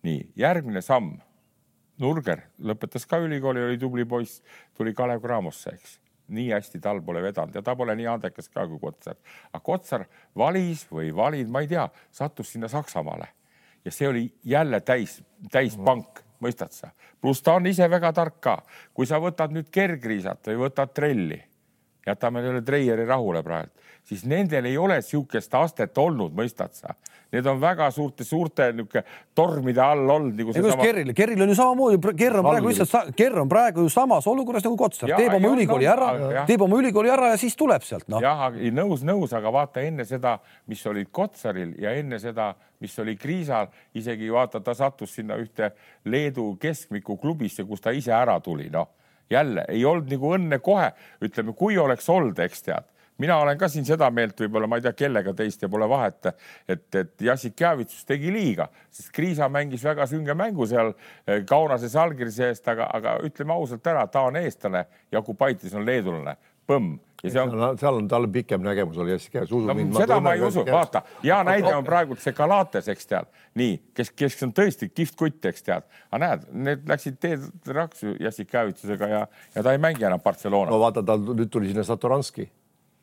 nii, 0.03 0.33
järgmine 0.35 0.83
samm. 0.83 1.15
Nurger 1.99 2.45
lõpetas 2.59 3.07
ka 3.07 3.19
ülikooli, 3.23 3.63
oli 3.63 3.79
tubli 3.79 4.05
poiss, 4.05 4.43
tuli 4.75 4.93
Kalev 4.95 5.23
Cramosse, 5.23 5.71
eks 5.75 5.99
nii 6.29 6.51
hästi 6.53 6.79
tal 6.83 7.01
pole 7.05 7.21
vedanud 7.23 7.55
ja 7.55 7.61
ta 7.65 7.75
pole 7.75 7.95
nii 7.95 8.07
andekas 8.07 8.49
ka 8.49 8.67
kui 8.67 8.79
Kotsar. 8.79 9.17
aga 9.53 9.63
Kotsar 9.63 10.05
valis 10.37 10.85
või 10.91 11.11
valid, 11.15 11.49
ma 11.49 11.61
ei 11.65 11.67
tea, 11.67 11.89
sattus 12.11 12.53
sinna 12.53 12.67
Saksamaale 12.71 13.27
ja 13.85 13.91
see 13.91 14.07
oli 14.07 14.25
jälle 14.43 14.81
täis, 14.81 15.21
täispank, 15.51 16.23
mõistad 16.43 16.73
sa? 16.75 16.91
pluss 17.21 17.43
ta 17.43 17.55
on 17.59 17.67
ise 17.67 17.89
väga 17.89 18.13
tark 18.13 18.39
ka. 18.41 18.57
kui 18.93 19.05
sa 19.05 19.19
võtad 19.19 19.53
nüüd 19.55 19.69
kergriisat 19.71 20.51
või 20.51 20.65
võtad 20.65 20.93
trelli, 20.93 21.39
jätame 22.09 22.43
selle 22.45 22.61
treieri 22.65 23.05
rahule 23.07 23.43
praegu, 23.45 23.71
siis 24.07 24.25
nendel 24.29 24.65
ei 24.69 24.77
ole 24.77 24.99
niisugust 24.99 25.53
astet 25.59 25.97
olnud, 25.97 26.35
mõistad 26.35 26.75
sa? 26.77 26.95
Need 27.29 27.45
on 27.45 27.59
väga 27.61 27.91
suurte, 27.93 28.25
suurte 28.25 28.71
niisugune 28.73 29.03
tormide 29.37 29.81
all 29.85 30.09
olnud 30.09 30.39
nagu. 30.39 30.53
sama... 30.55 30.81
Kerril, 30.81 31.11
Kerril 31.13 31.45
on 31.45 31.51
ju 31.53 31.57
samamoodi, 31.59 31.99
Kerr 32.17 32.39
on 32.41 32.47
praegu 32.47 32.71
lihtsalt, 32.71 33.11
Kerr 33.17 33.43
on 33.43 33.51
praegu 33.51 33.85
ju 33.85 33.93
samas 33.93 34.27
olukorras 34.27 34.65
nagu 34.65 34.77
Kotsar, 34.79 35.13
teeb 35.13 35.35
oma 35.37 35.53
ülikooli 35.53 35.85
no, 35.85 35.93
ära, 35.93 36.43
teeb 36.49 36.65
oma 36.65 36.79
ülikooli 36.81 37.13
ära 37.13 37.33
ja 37.33 37.37
siis 37.41 37.57
tuleb 37.59 37.85
sealt 37.85 38.09
no.. 38.09 38.21
jah, 38.23 38.47
nõus, 38.73 39.05
nõus, 39.05 39.35
aga 39.37 39.53
vaata 39.53 39.85
enne 39.85 40.07
seda, 40.09 40.39
mis 40.71 40.81
olid 40.89 41.13
Kotsaril 41.13 41.75
ja 41.81 41.93
enne 41.99 42.17
seda, 42.21 42.55
mis 42.81 42.97
oli 43.03 43.13
Kriisal, 43.19 43.69
isegi 43.93 44.31
vaata, 44.33 44.63
ta 44.65 44.73
sattus 44.73 45.13
sinna 45.19 45.37
ühte 45.37 45.73
Leedu 46.09 46.55
keskmiku 46.61 47.19
klubisse, 47.21 47.67
kus 47.67 47.83
ta 47.85 47.93
ise 47.93 48.15
ära 48.15 48.39
tuli, 48.41 48.71
noh 48.73 48.95
jälle 49.29 49.65
ei 49.69 49.85
olnud 49.85 50.09
nagu 50.11 50.33
õnne 50.37 50.59
kohe, 50.63 50.91
ütleme, 51.21 51.53
kui 51.57 51.77
oleks 51.77 52.09
olnud, 52.09 52.39
eks 52.39 52.65
tead 52.65 52.87
mina 53.19 53.37
olen 53.37 53.57
ka 53.59 53.67
siin 53.67 53.85
seda 53.87 54.09
meelt, 54.15 54.37
võib-olla 54.39 54.67
ma 54.69 54.79
ei 54.79 54.83
tea, 54.85 54.93
kellega 54.97 55.33
teist 55.35 55.63
ja 55.63 55.69
pole 55.71 55.87
vahet, 55.91 56.29
et, 56.69 56.85
et 56.95 57.25
Jassik 57.27 57.59
Javitsus 57.59 58.07
tegi 58.07 58.31
liiga, 58.33 58.69
sest 58.91 59.11
Kriisa 59.15 59.49
mängis 59.51 59.83
väga 59.83 60.07
sünge 60.09 60.35
mängu 60.39 60.67
seal 60.69 60.93
eh, 60.93 61.43
Kaunase 61.49 61.89
Salgirise 61.91 62.47
eest, 62.49 62.67
aga, 62.71 62.87
aga 62.95 63.17
ütleme 63.27 63.55
ausalt 63.55 63.87
ära, 63.91 64.05
ta 64.07 64.23
on 64.29 64.39
eestlane 64.39 64.85
ja 65.11 65.19
Okupaitis 65.19 65.75
on 65.75 65.85
leedulane. 65.87 66.37
Põmm. 66.69 66.97
Ja 67.19 67.33
see 67.33 67.41
on, 67.41 67.77
seal 67.79 67.97
on 67.99 68.05
tal 68.07 68.27
pikem 68.31 68.61
nägemus 68.63 68.99
oli 69.03 69.11
Jassik 69.11 69.33
Javitsus. 69.35 69.65
No, 69.67 69.73
mind, 69.75 69.97
seda 69.99 70.21
ma 70.23 70.31
ei 70.37 70.43
usu, 70.45 70.63
vaata, 70.63 71.01
hea 71.19 71.39
näide 71.43 71.73
on 71.75 71.83
praegu 71.83 72.15
see 72.19 72.31
Galates, 72.37 72.87
eks 72.93 73.09
tead, 73.09 73.27
nii, 73.59 73.73
kes, 73.97 74.13
kes 74.15 74.37
on 74.47 74.53
tõesti 74.55 74.87
kihvt 74.87 75.17
kutt, 75.19 75.49
eks 75.51 75.65
tead, 75.67 75.89
aga 76.13 76.21
näed, 76.23 76.45
need 76.69 76.87
läksid 76.87 77.19
teed 77.19 77.73
raksu 77.75 78.15
Jassik 78.23 78.55
Javitsusega 78.55 79.11
ja, 79.11 79.25
ja 79.55 79.65
ta 79.65 79.75
ei 79.75 79.81
mängi 79.83 80.07
enam 80.07 80.23
Barcelona. 80.23 80.71
no 80.71 80.79
vaata, 80.79 81.03
tal 81.03 81.19
nüüd 81.27 81.51
tuli 81.51 81.73
sinna 81.73 81.83
Satoranski 81.83 82.47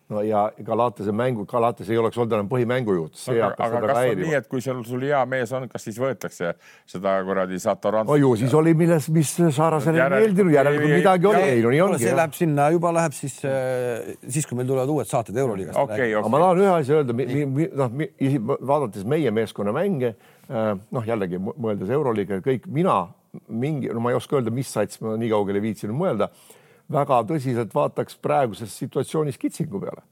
no 0.09 0.23
ja 0.23 0.53
Galatase 0.63 1.13
mängu, 1.13 1.45
Galatas 1.51 1.89
ei 1.91 1.99
oleks 1.99 2.19
olnud 2.19 2.35
enam 2.37 2.49
põhimängujuht. 2.51 3.19
aga, 3.33 3.49
aga 3.67 3.81
kas 3.83 3.99
on 4.13 4.21
nii, 4.21 4.35
et 4.39 4.49
kui 4.51 4.63
sul, 4.63 4.83
sul 4.87 5.03
hea 5.09 5.23
mees 5.27 5.53
on, 5.57 5.67
kas 5.71 5.87
siis 5.89 5.99
võetakse 5.99 6.53
seda 6.87 7.17
kuradi 7.27 7.59
Satoranski? 7.63 8.13
no 8.13 8.19
ju 8.21 8.33
siis 8.39 8.55
oli, 8.55 8.75
milles, 8.79 9.09
mis 9.15 9.33
Saarasele 9.57 10.03
ei 10.05 10.15
meeldinud, 10.15 10.55
järelikult 10.55 10.95
midagi 10.95 11.31
oli, 11.33 11.43
ei 11.57 11.65
no 11.65 11.75
nii 11.75 11.83
ongi. 11.89 12.01
see 12.05 12.15
läheb 12.15 12.37
sinna, 12.39 12.69
juba 12.75 12.93
läheb 12.95 13.17
siis, 13.19 13.39
äh, 13.49 14.15
siis 14.29 14.47
kui 14.47 14.59
meil 14.59 14.71
tulevad 14.71 14.95
uued 14.95 15.11
saated 15.11 15.43
Euroliigast 15.43 15.81
okay,. 15.83 15.99
Okay. 15.99 16.15
aga 16.21 16.33
ma 16.33 16.43
tahan 16.45 16.63
ühe 16.63 16.73
asja 16.77 17.01
öelda, 17.01 17.17
noh, 17.83 18.59
vaadates 18.73 19.09
meie 19.11 19.33
meeskonna 19.35 19.75
mänge, 19.75 20.15
äh, 20.47 20.69
noh, 20.77 21.09
jällegi 21.09 21.43
mõeldes 21.43 21.91
Euroliiga, 21.99 22.39
kõik 22.47 22.71
mina 22.71 23.01
mingi, 23.51 23.91
no 23.91 24.01
ma 24.01 24.15
ei 24.15 24.21
oska 24.21 24.39
öelda, 24.39 24.55
mis 24.55 24.71
sats 24.71 25.03
ma 25.03 25.17
nii 25.19 25.33
kaugele 25.35 25.61
viitsinud 25.65 25.99
mõelda 25.99 26.31
väga 26.93 27.23
tõsiselt 27.29 27.75
vaataks 27.75 28.19
praeguses 28.23 28.77
situatsioonis 28.79 29.39
Kitsingu 29.39 29.81
peale. 29.81 30.05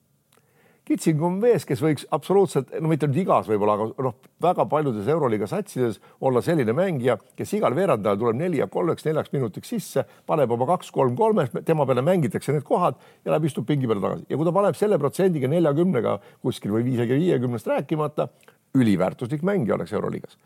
Kitsing 0.85 1.23
on 1.25 1.39
mees, 1.41 1.65
kes 1.65 1.81
võiks 1.81 2.05
absoluutselt, 2.13 2.75
no 2.77 2.91
mitte 2.91 3.09
nüüd 3.09 3.23
igas 3.23 3.47
võib-olla, 3.49 3.77
aga 3.79 4.05
noh, 4.05 4.17
väga 4.45 4.67
paljudes 4.69 5.07
Euroliiga 5.09 5.47
satsides 5.49 5.97
olla 6.21 6.43
selline 6.45 6.75
mängija, 6.77 7.15
kes 7.39 7.55
igal 7.57 7.73
veerandajal 7.77 8.19
tuleb 8.21 8.37
neli 8.37 8.61
ja 8.61 8.67
kolmeks, 8.69 9.07
neljaks 9.07 9.33
minutiks 9.33 9.73
sisse, 9.73 10.05
paneb 10.29 10.53
oma 10.53 10.69
kaks-kolm 10.75 11.17
kolmes, 11.17 11.55
tema 11.65 11.87
peale 11.89 12.05
mängitakse 12.05 12.53
need 12.53 12.67
kohad 12.69 13.01
ja 13.25 13.33
läheb 13.33 13.49
istub 13.49 13.65
pingi 13.71 13.89
peale 13.89 14.05
tagasi 14.05 14.29
ja 14.29 14.37
kui 14.37 14.45
ta 14.45 14.53
paneb 14.59 14.77
selle 14.77 15.01
protsendiga 15.01 15.49
neljakümnega 15.55 16.19
kuskil 16.45 16.77
või 16.77 16.85
isegi 16.93 17.17
viiekümnest 17.17 17.73
rääkimata, 17.73 18.29
üliväärtuslik 18.77 19.41
mängija 19.47 19.79
oleks 19.79 19.97
Euroliigas 19.97 20.37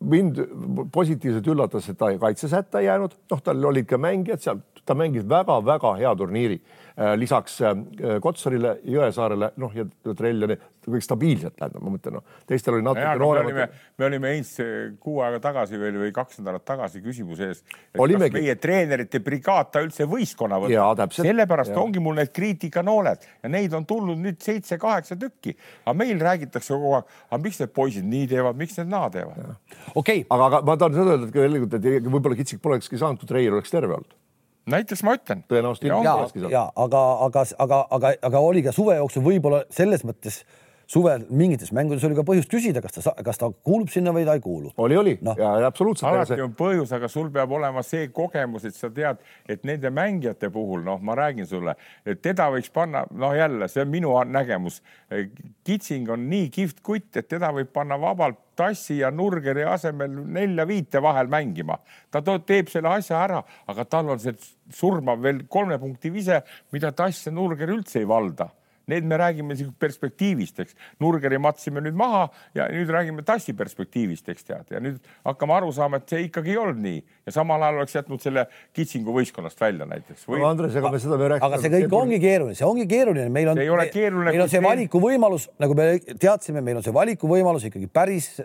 mind 0.00 0.40
positiivselt 0.92 1.46
üllatas, 1.48 1.88
et 1.88 1.98
ta 1.98 2.10
kaitsesätta 2.20 2.80
ei 2.80 2.90
jäänud, 2.90 3.14
noh, 3.30 3.42
tal 3.42 3.64
olid 3.64 3.86
ka 3.88 3.98
mängijad 3.98 4.42
seal, 4.44 4.60
ta 4.84 4.94
mängis 4.94 5.24
väga-väga 5.28 5.94
hea 5.98 6.12
turniiri 6.16 6.60
Äh, 6.96 7.12
lisaks 7.20 7.58
äh, 7.60 7.74
Kotsarile, 8.24 8.78
Jõesaarele, 8.88 9.50
noh 9.60 9.74
ja 9.76 9.84
Trelljani, 10.16 10.54
kõik 10.86 11.04
stabiilselt 11.04 11.56
tähendab, 11.58 11.82
ma 11.84 11.92
mõtlen, 11.94 12.16
noh, 12.18 12.40
teistel 12.48 12.76
oli 12.76 12.84
natuke 12.86 13.14
nooremad. 13.20 13.76
me 13.98 14.08
olime 14.08 14.32
Heinz 14.34 14.52
kuu 15.02 15.20
aega 15.24 15.40
tagasi 15.42 15.80
veel 15.80 15.98
või 16.00 16.12
kaks 16.14 16.40
nädalat 16.40 16.64
tagasi 16.66 17.02
küsimuse 17.04 17.50
ees, 17.50 17.62
et 17.92 18.00
Olimegi. 18.02 18.32
kas 18.34 18.40
meie 18.40 18.56
treenerite 18.62 19.20
brigaad 19.24 19.72
ta 19.74 19.82
üldse 19.84 20.06
võistkonna 20.10 20.60
võtab. 20.62 21.14
sellepärast 21.16 21.74
ja. 21.74 21.80
ongi 21.82 22.02
mul 22.02 22.18
need 22.20 22.32
kriitikanooled 22.36 23.26
ja 23.42 23.52
neid 23.52 23.74
on 23.76 23.86
tulnud 23.86 24.20
nüüd 24.22 24.38
seitse-kaheksa 24.44 25.18
tükki, 25.20 25.56
aga 25.84 25.96
meil 25.98 26.20
räägitakse 26.22 26.74
kogu 26.74 26.98
aeg, 27.00 27.16
aga 27.30 27.42
miks 27.42 27.62
need 27.62 27.74
poisid 27.76 28.06
nii 28.06 28.28
teevad, 28.34 28.60
miks 28.60 28.78
need 28.80 28.92
naa 28.92 29.10
teevad? 29.10 29.56
okei 29.94 30.22
okay.. 30.22 30.28
aga, 30.30 30.50
aga 30.52 30.62
ma 30.66 30.78
tahan 30.80 31.00
seda 31.00 31.16
öelda, 31.16 31.26
et 31.30 31.34
tegelikult, 31.40 31.80
et 31.80 32.12
võib-olla 32.12 32.38
Kitsik 32.38 32.62
polekski 32.62 33.00
saanud, 33.00 33.20
kui 33.20 33.28
Treier 33.30 33.56
oleks 33.56 33.72
terve 33.72 33.98
olnud 33.98 34.14
näiteks 34.70 35.02
ma 35.06 35.14
ütlen. 35.16 35.42
tõenäoliselt 35.48 35.88
ja, 35.88 35.98
ja, 36.02 36.50
ja 36.50 36.62
aga, 36.74 37.02
aga, 37.26 37.44
aga, 37.58 37.80
aga, 37.90 38.12
aga 38.28 38.42
oli 38.42 38.64
ka 38.66 38.74
suve 38.74 38.96
jooksul 38.98 39.24
võib-olla 39.26 39.62
selles 39.70 40.04
mõttes 40.06 40.42
suvel 40.86 41.24
mingites 41.30 41.72
mängudes 41.74 42.04
oli 42.06 42.14
ka 42.14 42.22
põhjust 42.26 42.50
küsida, 42.50 42.80
kas 42.84 42.94
ta, 42.94 43.12
kas 43.26 43.40
ta 43.40 43.48
kuulub 43.50 43.90
sinna 43.90 44.12
või 44.14 44.26
ta 44.26 44.36
ei 44.38 44.42
kuulu. 44.42 44.70
oli, 44.82 44.96
oli 44.96 45.14
no. 45.26 45.34
ja 45.38 45.50
absoluutselt. 45.66 46.08
alati 46.12 46.42
on 46.44 46.54
põhjus, 46.58 46.92
aga 46.94 47.10
sul 47.10 47.30
peab 47.34 47.52
olema 47.58 47.82
see 47.86 48.06
kogemus, 48.14 48.64
et 48.68 48.78
sa 48.78 48.90
tead, 48.94 49.22
et 49.50 49.66
nende 49.66 49.90
mängijate 49.90 50.50
puhul, 50.54 50.84
noh, 50.86 51.02
ma 51.02 51.16
räägin 51.18 51.48
sulle, 51.50 51.74
et 52.06 52.22
teda 52.22 52.46
võiks 52.54 52.70
panna, 52.74 53.02
noh, 53.10 53.34
jälle 53.34 53.68
see 53.70 53.82
on 53.82 53.90
minu 53.90 54.14
nägemus. 54.30 54.78
Kitsing 55.66 56.10
on 56.14 56.28
nii 56.30 56.50
kihvt 56.54 56.82
kutt, 56.86 57.16
et 57.18 57.28
teda 57.28 57.50
võib 57.54 57.72
panna 57.74 57.98
vabalt 58.00 58.42
Tassi 58.56 59.02
ja 59.02 59.10
Nurgeri 59.12 59.66
asemel 59.68 60.14
nelja-viite 60.32 61.02
vahel 61.04 61.28
mängima. 61.28 61.76
ta 62.10 62.22
teeb 62.22 62.70
selle 62.72 62.88
asja 62.88 63.18
ära, 63.20 63.42
aga 63.66 63.84
tal 63.84 64.14
on 64.14 64.22
see 64.22 64.32
surmav 64.72 65.20
veel 65.20 65.42
kolme 65.48 65.76
punkti 65.78 66.10
vise, 66.14 66.40
mida 66.72 66.92
Tass 66.92 67.26
ja 67.26 67.32
Nurger 67.32 67.74
üldse 67.74 68.00
ei 68.00 68.08
valda 68.08 68.48
Need 68.86 69.06
me 69.10 69.16
räägime 69.18 69.56
perspektiivist, 69.82 70.60
eks. 70.62 70.76
Nurgeri 71.02 71.40
matsime 71.42 71.82
nüüd 71.82 71.96
maha 71.98 72.28
ja 72.54 72.68
nüüd 72.70 72.90
räägime 72.94 73.24
tassi 73.26 73.50
perspektiivist, 73.58 74.28
eks 74.30 74.46
tead, 74.46 74.68
ja 74.70 74.78
nüüd 74.82 75.00
hakkame 75.26 75.56
aru 75.56 75.72
saama, 75.74 75.98
et 75.98 76.14
see 76.14 76.22
ikkagi 76.28 76.54
ei 76.54 76.60
olnud 76.62 76.78
nii. 76.84 77.00
Ja 77.26 77.34
samal 77.34 77.66
ajal 77.66 77.80
oleks 77.80 77.98
jätnud 77.98 78.22
selle 78.22 78.46
kitsingu 78.76 79.14
võistkonnast 79.16 79.58
välja 79.60 79.88
näiteks. 79.90 80.28
Või.... 80.30 80.44
Andres, 80.46 80.78
ega 80.78 80.94
me 80.94 81.02
seda 81.02 81.18
me 81.18 81.32
rääkisime. 81.34 81.50
aga 81.50 81.62
see 81.64 81.74
kõik 81.74 81.98
ongi 81.98 82.20
keeruline, 82.22 82.58
see 82.58 82.68
ongi 82.70 82.86
keeruline, 82.94 83.28
meil 83.34 83.50
on, 83.50 83.62
meil 84.30 84.44
on 84.46 84.54
see 84.54 84.62
valikuvõimalus, 84.62 85.50
nagu 85.62 85.78
me 85.78 85.92
teadsime, 86.14 86.62
meil 86.62 86.78
on 86.78 86.86
see 86.86 86.94
valikuvõimalus 86.94 87.66
ikkagi 87.66 87.90
päris 87.90 88.36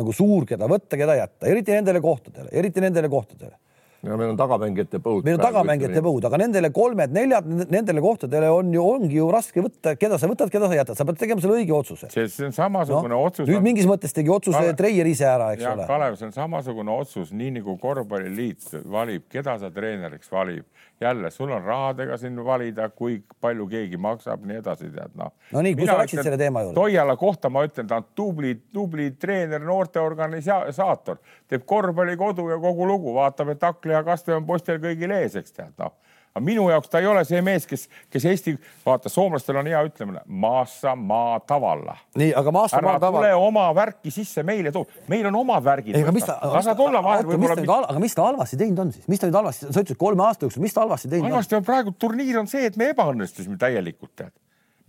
nagu 0.00 0.16
suur, 0.16 0.48
keda 0.48 0.64
võtta, 0.70 0.96
keda 0.96 1.18
jätta, 1.18 1.44
eriti 1.50 1.76
nendele 1.76 2.00
kohtadele, 2.00 2.48
eriti 2.56 2.80
nendele 2.80 3.10
kohtadele 3.12 3.58
ja 4.02 4.16
meil 4.16 4.32
on 4.32 4.38
tagamängijate 4.40 5.00
põud. 5.04 5.24
meil 5.26 5.36
on 5.36 5.42
tagamängijate 5.42 6.02
põud, 6.04 6.24
aga 6.28 6.40
nendele 6.40 6.70
kolmed-neljad, 6.74 7.48
nendele 7.70 8.02
kohtadele 8.04 8.48
on 8.54 8.72
ju, 8.74 8.84
ongi 8.96 9.18
ju 9.18 9.28
raske 9.32 9.64
võtta, 9.64 9.94
keda 10.00 10.18
sa 10.20 10.30
võtad, 10.30 10.52
keda 10.52 10.70
sa 10.70 10.78
jätad, 10.78 10.98
sa 10.98 11.06
pead 11.08 11.20
tegema 11.20 11.44
selle 11.44 11.58
õige 11.60 11.74
otsuse. 11.76 12.08
see 12.14 12.46
on 12.48 12.56
samasugune 12.56 13.12
no, 13.12 13.22
otsus. 13.28 13.48
nüüd 13.50 13.64
mingis 13.64 13.88
mõttes 13.90 14.16
tegi 14.16 14.32
otsuse 14.32 14.56
Kalev... 14.56 14.78
Treier 14.80 15.10
ise 15.10 15.26
ära, 15.28 15.50
eks 15.56 15.66
ja, 15.66 15.74
ole. 15.76 15.88
Kalev, 15.90 16.16
see 16.20 16.30
on 16.30 16.36
samasugune 16.36 16.94
otsus, 16.94 17.34
nii 17.36 17.58
nagu 17.58 17.76
korvpalliliit 17.82 18.70
valib, 18.88 19.26
keda 19.32 19.58
sa 19.60 19.72
treeneriks 19.74 20.32
valib. 20.32 20.64
Jälle, 21.00 21.30
sul 21.30 21.50
on 21.50 21.64
rahadega 21.64 22.16
siin 22.20 22.44
valida, 22.44 22.88
kui 22.88 23.22
palju 23.40 23.66
keegi 23.70 23.96
maksab, 23.96 24.44
nii 24.46 24.60
edasi, 24.60 24.90
tead 24.94 25.16
noh. 25.18 25.32
no 25.52 25.62
nii, 25.64 25.74
kui 25.78 25.88
sa 25.88 25.96
läksid 26.00 26.22
selle 26.22 26.38
teema 26.40 26.64
juurde? 26.66 26.76
Toiala 26.80 27.16
kohta 27.20 27.50
ma 27.52 27.64
ütlen, 27.66 27.88
ta 27.88 28.00
on 28.02 28.10
tubli, 28.14 28.54
tubli 28.72 29.10
treener, 29.20 29.62
noorte 29.64 30.00
organisaator, 30.00 31.20
teeb 31.48 31.64
korvpallikodu 31.68 32.50
ja 32.52 32.60
kogu 32.60 32.88
lugu, 32.88 33.14
vaatab, 33.16 33.54
et 33.54 33.64
Akli 33.64 33.96
ja 33.96 34.04
Kaste 34.04 34.36
on 34.36 34.46
poistel 34.46 34.80
kõigil 34.82 35.16
ees, 35.16 35.38
eks 35.40 35.56
tead, 35.56 35.74
noh 35.80 35.96
aga 36.34 36.42
minu 36.44 36.68
jaoks 36.70 36.90
ta 36.90 37.00
ei 37.02 37.08
ole 37.10 37.22
see 37.26 37.40
mees, 37.44 37.66
kes, 37.66 37.86
kes 38.10 38.26
Eesti, 38.30 38.54
vaata, 38.86 39.10
soomlastel 39.12 39.58
on 39.60 39.70
hea 39.70 39.80
ütlemine, 39.86 40.22
maassa 40.26 40.94
maa 40.96 41.40
tavalla. 41.46 41.96
nii, 42.20 42.30
aga 42.38 42.52
maassa 42.54 42.82
maa 42.84 42.98
tavalla. 43.02 43.26
tule 43.26 43.48
oma 43.48 43.66
värki 43.74 44.12
sisse 44.14 44.44
meile 44.46 44.72
too, 44.74 44.86
meil 45.10 45.26
on 45.30 45.40
omad 45.42 45.64
värgid. 45.64 45.98
lasa 46.42 46.74
tulla 46.78 47.02
vahel 47.02 47.26
võib-olla. 47.26 47.86
aga 47.88 48.02
mis 48.02 48.14
ta 48.14 48.28
halvasti 48.28 48.60
teinud 48.60 48.84
on 48.84 48.92
siis, 48.94 49.08
mis 49.10 49.22
ta 49.22 49.30
nüüd 49.30 49.40
halvasti, 49.40 49.70
sa 49.70 49.82
ütlesid 49.82 50.00
kolme 50.00 50.26
aasta 50.26 50.46
jooksul, 50.46 50.62
mis 50.62 50.76
ta 50.76 50.86
halvasti 50.86 51.10
teinud 51.10 51.30
halvasti 51.30 51.58
on? 51.58 51.66
praegu 51.66 51.96
turniir 51.98 52.38
on 52.38 52.50
see, 52.50 52.68
et 52.70 52.78
me 52.78 52.92
ebaõnnestusime 52.94 53.58
täielikult, 53.58 54.14
tead 54.22 54.34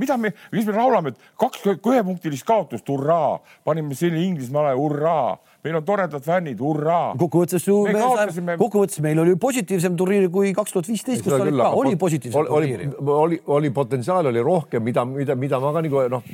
mida 0.02 0.18
me, 0.18 0.34
mis 0.54 0.66
me 0.66 0.76
laulame, 0.76 1.14
et 1.14 1.32
kaks 1.40 1.66
ühepunktilist 1.76 2.46
kaotust, 2.48 2.88
hurraa, 2.90 3.40
panime 3.68 3.98
selle 3.98 4.22
Inglismaale, 4.24 4.74
hurraa, 4.78 5.38
meil 5.64 5.78
on 5.78 5.86
toredad 5.86 6.24
fännid, 6.26 6.62
hurraa. 6.62 7.12
kokkuvõttes 7.20 7.68
ju 7.68 7.78
me, 7.86 7.94
me 7.94 8.02
kaotasime... 8.02 8.56
kokkuvõttes 8.62 9.02
meil 9.06 9.22
oli 9.22 9.36
positiivsem 9.42 9.98
turniir 10.00 10.26
kui 10.34 10.54
kaks 10.58 10.74
tuhat 10.74 10.90
viisteist, 10.90 11.24
kus 11.26 11.38
oli 11.38 11.54
ka, 11.58 11.70
oli 11.78 11.94
positiivsem 12.02 12.50
turniir. 12.50 12.88
oli, 12.98 13.14
oli, 13.18 13.40
oli 13.60 13.72
potentsiaal 13.76 14.32
oli 14.32 14.42
rohkem, 14.46 14.84
mida, 14.86 15.06
mida, 15.06 15.38
mida 15.38 15.62
ma 15.62 15.74
ka 15.76 15.86
nagu 15.86 16.04
noh, 16.16 16.26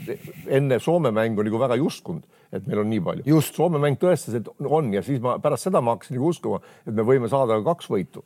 enne 0.59 0.79
Soome 0.83 1.11
mängu 1.15 1.43
nagu 1.43 1.59
väga 1.59 1.75
ei 1.75 1.83
uskunud, 1.83 2.23
et 2.55 2.63
meil 2.69 2.83
on 2.85 2.89
nii 2.93 3.03
palju. 3.03 3.43
Soome 3.51 3.81
mäng 3.83 3.99
tõestas, 3.99 4.39
et 4.39 4.47
on 4.63 4.93
ja 4.95 5.03
siis 5.03 5.19
ma 5.23 5.35
pärast 5.43 5.67
seda 5.67 5.83
ma 5.83 5.97
hakkasin 5.97 6.19
nagu 6.19 6.31
uskuma, 6.31 6.63
et 6.87 6.95
me 6.95 7.05
võime 7.07 7.31
saada 7.31 7.59
kaks 7.67 7.91
võitu 7.91 8.23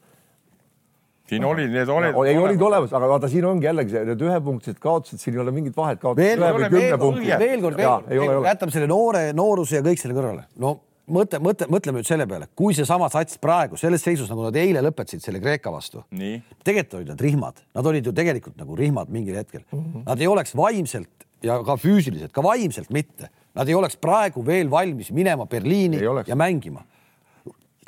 siin 1.32 1.46
oli, 1.48 1.66
need 1.72 1.88
olid. 1.88 2.18
ei, 2.28 2.36
olid 2.38 2.62
olemas, 2.68 2.92
aga 2.98 3.08
vaata, 3.08 3.30
siin 3.32 3.46
ongi 3.48 3.70
jällegi 3.70 3.94
see, 3.96 4.04
need 4.10 4.24
ühepunktised 4.26 4.82
kaotused, 4.84 5.22
siin 5.22 5.38
ei 5.38 5.44
ole 5.46 5.54
mingit 5.56 5.78
vahet. 5.78 6.04
veel 6.18 6.44
kord, 6.44 6.76
veel 7.40 7.64
kord, 7.64 7.84
jätame 8.50 8.76
selle 8.76 8.90
noore, 8.92 9.30
nooruse 9.38 9.80
ja 9.80 9.86
kõik 9.86 10.02
selle 10.02 10.18
kõrvale. 10.18 10.44
no 10.60 10.76
mõtle, 11.13 11.39
mõtle, 11.43 11.67
mõtleme 11.71 12.02
nüüd 12.02 12.10
selle 12.10 12.28
peale, 12.30 12.47
kui 12.58 12.76
seesama 12.78 13.10
sats 13.13 13.39
praegu 13.41 13.80
selles 13.80 14.04
seisus, 14.06 14.30
nagu 14.32 14.45
nad 14.47 14.58
eile 14.60 14.84
lõpetasid 14.86 15.24
selle 15.24 15.41
Kreeka 15.43 15.74
vastu. 15.74 16.04
tegelikult 16.63 17.00
olid 17.00 17.12
nad 17.13 17.26
rihmad, 17.28 17.65
nad 17.76 17.91
olid 17.91 18.06
ju 18.06 18.13
tegelikult 18.15 18.58
nagu 18.58 18.76
rihmad 18.76 19.10
mingil 19.10 19.36
hetkel 19.36 19.62
mm. 19.71 19.80
-hmm. 19.80 20.06
Nad 20.06 20.21
ei 20.21 20.28
oleks 20.28 20.56
vaimselt 20.56 21.28
ja 21.43 21.62
ka 21.63 21.78
füüsiliselt, 21.78 22.32
ka 22.32 22.43
vaimselt 22.43 22.89
mitte, 22.89 23.30
nad 23.56 23.67
ei 23.67 23.76
oleks 23.76 23.97
praegu 23.97 24.45
veel 24.45 24.71
valmis 24.71 25.12
minema 25.12 25.45
Berliini 25.45 26.00
ja 26.28 26.36
mängima 26.36 26.86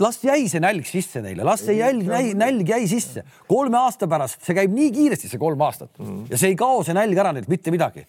las 0.01 0.23
jäi 0.23 0.49
see 0.49 0.59
nälg 0.59 0.87
sisse 0.89 1.21
neile, 1.21 1.43
las 1.45 1.61
see 1.65 1.77
jälg, 1.77 2.07
nälg 2.35 2.69
jäi 2.69 2.87
sisse. 2.87 3.23
kolme 3.47 3.77
aasta 3.77 4.07
pärast, 4.07 4.41
see 4.41 4.55
käib 4.57 4.73
nii 4.73 4.91
kiiresti, 4.91 5.29
see 5.29 5.39
kolm 5.39 5.61
aastat 5.61 5.91
mm 5.99 6.05
-hmm. 6.05 6.31
ja 6.31 6.37
see 6.37 6.49
ei 6.49 6.55
kao, 6.55 6.83
see 6.83 6.93
nälg 6.97 7.17
ära 7.17 7.31
neilt 7.31 7.47
mitte 7.47 7.71
midagi 7.71 8.05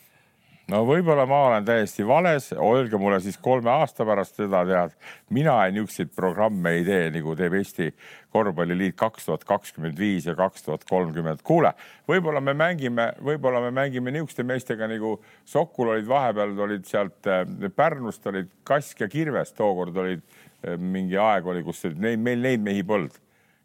no 0.72 0.80
võib-olla 0.88 1.26
ma 1.28 1.40
olen 1.48 1.64
täiesti 1.66 2.04
vales, 2.08 2.48
öelge 2.56 2.98
mulle 3.00 3.18
siis 3.20 3.36
kolme 3.42 3.70
aasta 3.72 4.06
pärast 4.08 4.38
seda 4.40 4.62
tead, 4.68 4.94
mina 5.34 5.56
niisuguseid 5.74 6.12
programme 6.16 6.72
ei 6.78 6.84
tee, 6.86 7.10
nagu 7.14 7.34
teeb 7.36 7.56
Eesti 7.58 7.90
Korvpalliliit 8.34 8.96
kaks 8.98 9.28
tuhat 9.28 9.44
kakskümmend 9.48 9.98
viis 10.00 10.26
ja 10.26 10.34
kaks 10.38 10.64
tuhat 10.66 10.86
kolmkümmend. 10.88 11.42
kuule, 11.44 11.74
võib-olla 12.08 12.40
me 12.40 12.56
mängime, 12.56 13.10
võib-olla 13.20 13.60
me 13.66 13.74
mängime 13.76 14.14
niisuguste 14.14 14.46
meestega 14.46 14.88
nagu 14.90 15.18
Sokul 15.44 15.92
olid 15.94 16.08
vahepeal 16.08 16.56
olid 16.66 16.88
sealt 16.88 17.28
äh, 17.28 17.44
Pärnust 17.76 18.26
olid 18.26 18.48
Kask 18.64 19.04
ja 19.04 19.08
Kirves, 19.08 19.52
tookord 19.52 19.96
olid 19.96 20.24
äh, 20.24 20.78
mingi 20.80 21.20
aeg 21.20 21.46
oli, 21.46 21.62
kus 21.62 21.84
neid, 21.92 22.18
meil 22.18 22.40
neid 22.40 22.64
mehi 22.64 22.82
polnud. 22.82 23.20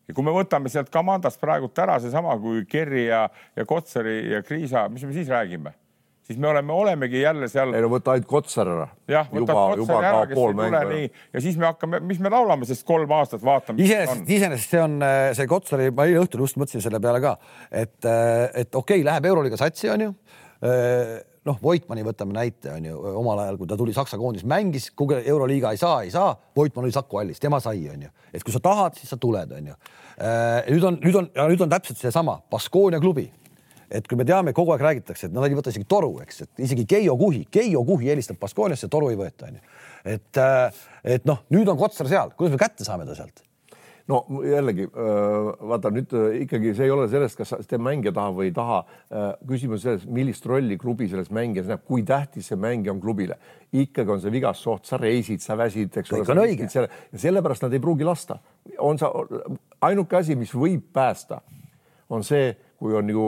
Ja 0.09 0.13
kui 0.17 0.25
me 0.25 0.33
võtame 0.33 0.71
sealt 0.73 0.89
Kamandast 0.89 1.39
praegult 1.39 1.77
ära 1.79 1.99
seesama, 2.01 2.33
kui 2.41 2.65
Kerri 2.67 3.05
ja, 3.07 3.27
ja 3.55 3.65
Kotsari 3.65 4.23
ja 4.33 4.41
Kriisa, 4.43 4.89
mis 4.89 5.05
me 5.05 5.13
siis 5.13 5.29
räägime 5.29 5.77
siis 6.29 6.39
me 6.39 6.47
oleme, 6.47 6.73
olemegi 6.73 7.21
jälle 7.21 7.47
seal. 7.49 7.73
ei 7.73 7.81
no 7.81 7.89
võta 7.89 8.13
ainult 8.13 8.27
Kotsar 8.29 8.69
ära. 8.69 8.85
jah, 9.09 9.29
võtad 9.31 9.79
Kotsari 9.79 10.09
ära, 10.09 10.25
kes 10.29 10.37
ei 10.37 10.57
tule 10.59 10.81
nii 10.91 11.07
ja 11.33 11.41
siis 11.41 11.55
me 11.57 11.65
hakkame, 11.71 12.01
mis 12.05 12.19
me 12.21 12.29
laulame, 12.33 12.67
sest 12.69 12.85
kolm 12.87 13.09
aastat 13.17 13.41
vaatame. 13.45 13.81
iseenesest, 13.81 14.29
iseenesest 14.37 14.75
see 14.75 14.83
on 14.83 14.99
äh, 15.05 15.31
see 15.37 15.49
Kotsari, 15.49 15.89
ma 15.95 16.05
eile 16.05 16.21
õhtul 16.21 16.45
just 16.45 16.59
mõtlesin 16.61 16.85
selle 16.85 17.01
peale 17.01 17.23
ka, 17.23 17.33
et, 17.71 17.97
äh, 18.05 18.45
et 18.61 18.69
okei 18.69 18.99
okay,, 18.99 19.07
läheb 19.07 19.25
Euroliiga 19.31 19.57
satsi, 19.57 19.89
onju 19.89 20.11
äh, 20.13 21.15
noh, 21.49 21.57
Voitmani 21.63 22.05
võtame 22.05 22.37
näite, 22.37 22.75
on 22.75 22.85
ju, 22.85 23.01
omal 23.23 23.41
ajal, 23.47 23.57
kui 23.57 23.71
ta 23.71 23.79
tuli 23.79 23.97
Saksa 23.97 24.21
koondis, 24.21 24.45
mängis, 24.45 24.91
kuhugi 24.93 25.23
Euroliiga 25.33 25.73
ei 25.73 25.81
saa, 25.81 26.03
ei 26.05 26.13
saa, 26.13 26.35
Voitman 26.55 26.85
oli 26.85 26.93
Saku 26.93 27.23
hallis, 27.23 27.41
tema 27.41 27.57
sai, 27.63 27.87
on 27.89 28.05
ju, 28.05 28.13
et 28.29 28.45
kui 28.45 28.53
sa 28.53 28.61
tahad, 28.61 29.01
siis 29.01 29.09
sa 29.09 29.17
tuled, 29.17 29.57
on 29.57 29.73
ju. 29.73 29.81
nüüd 30.69 30.85
on, 30.85 31.01
nüüd 31.01 31.15
on, 31.15 31.33
nüüd 31.47 31.61
on 31.63 31.71
täpselt 31.71 31.97
seesama 31.97 32.41
Baskonia 32.51 32.99
klubi 33.01 33.29
et 33.89 34.07
kui 34.07 34.17
me 34.19 34.25
teame, 34.27 34.53
kogu 34.55 34.73
aeg 34.75 34.85
räägitakse, 34.85 35.29
et 35.29 35.35
nad 35.35 35.47
ei 35.47 35.57
võta 35.57 35.73
isegi 35.73 35.87
toru, 35.89 36.13
eks, 36.23 36.45
et 36.45 36.63
isegi 36.67 36.85
Keijo 36.89 37.17
Kuhi, 37.19 37.43
Keijo 37.51 37.83
Kuhi 37.87 38.11
helistab 38.11 38.39
Baskooniasse, 38.41 38.89
toru 38.91 39.11
ei 39.13 39.19
võeta, 39.19 39.49
onju. 39.49 39.61
et, 40.05 40.31
äh, 40.37 40.81
et 41.17 41.29
noh, 41.29 41.45
nüüd 41.53 41.69
on 41.71 41.77
Kotsar 41.79 42.09
seal, 42.11 42.33
kuidas 42.37 42.55
me 42.55 42.61
kätte 42.61 42.87
saame 42.87 43.07
ta 43.09 43.17
sealt? 43.17 43.45
no 44.09 44.23
jällegi 44.41 44.87
äh, 44.89 45.49
vaata 45.69 45.91
nüüd 45.93 46.13
äh, 46.17 46.39
ikkagi 46.45 46.75
see 46.77 46.87
ei 46.87 46.93
ole 46.93 47.09
sellest, 47.09 47.37
kas 47.37 47.55
see 47.65 47.81
mängija 47.81 48.13
tahab 48.15 48.39
või 48.39 48.47
ei 48.49 48.53
taha. 48.55 48.79
küsimus 49.49 49.83
selles, 49.85 50.05
millist 50.05 50.45
rolli 50.49 50.77
klubi 50.81 51.09
selles 51.09 51.29
mängijas 51.33 51.69
näeb, 51.69 51.83
kui 51.85 52.05
tähtis 52.05 52.49
see 52.49 52.57
mängija 52.57 52.93
on 52.93 53.01
klubile. 53.01 53.37
ikkagi 53.73 54.15
on 54.15 54.21
see 54.21 54.33
vigastusoht, 54.33 54.85
sa 54.85 54.97
reisid, 55.01 55.41
sa 55.45 55.57
väsid, 55.57 55.97
eks 55.97 56.13
ole. 56.13 56.47
ja 56.49 57.21
sellepärast 57.25 57.65
nad 57.65 57.73
ei 57.73 57.81
pruugi 57.81 58.05
lasta. 58.05 58.39
on 58.77 58.97
sa 58.97 59.11
ainuke 59.81 60.17
asi, 60.17 60.35
mis 60.35 60.53
võib 60.53 60.89
päästa, 60.93 61.41
on 62.09 62.25
see 62.25 62.49
kui 62.79 62.95
on 62.95 63.07
nagu 63.09 63.25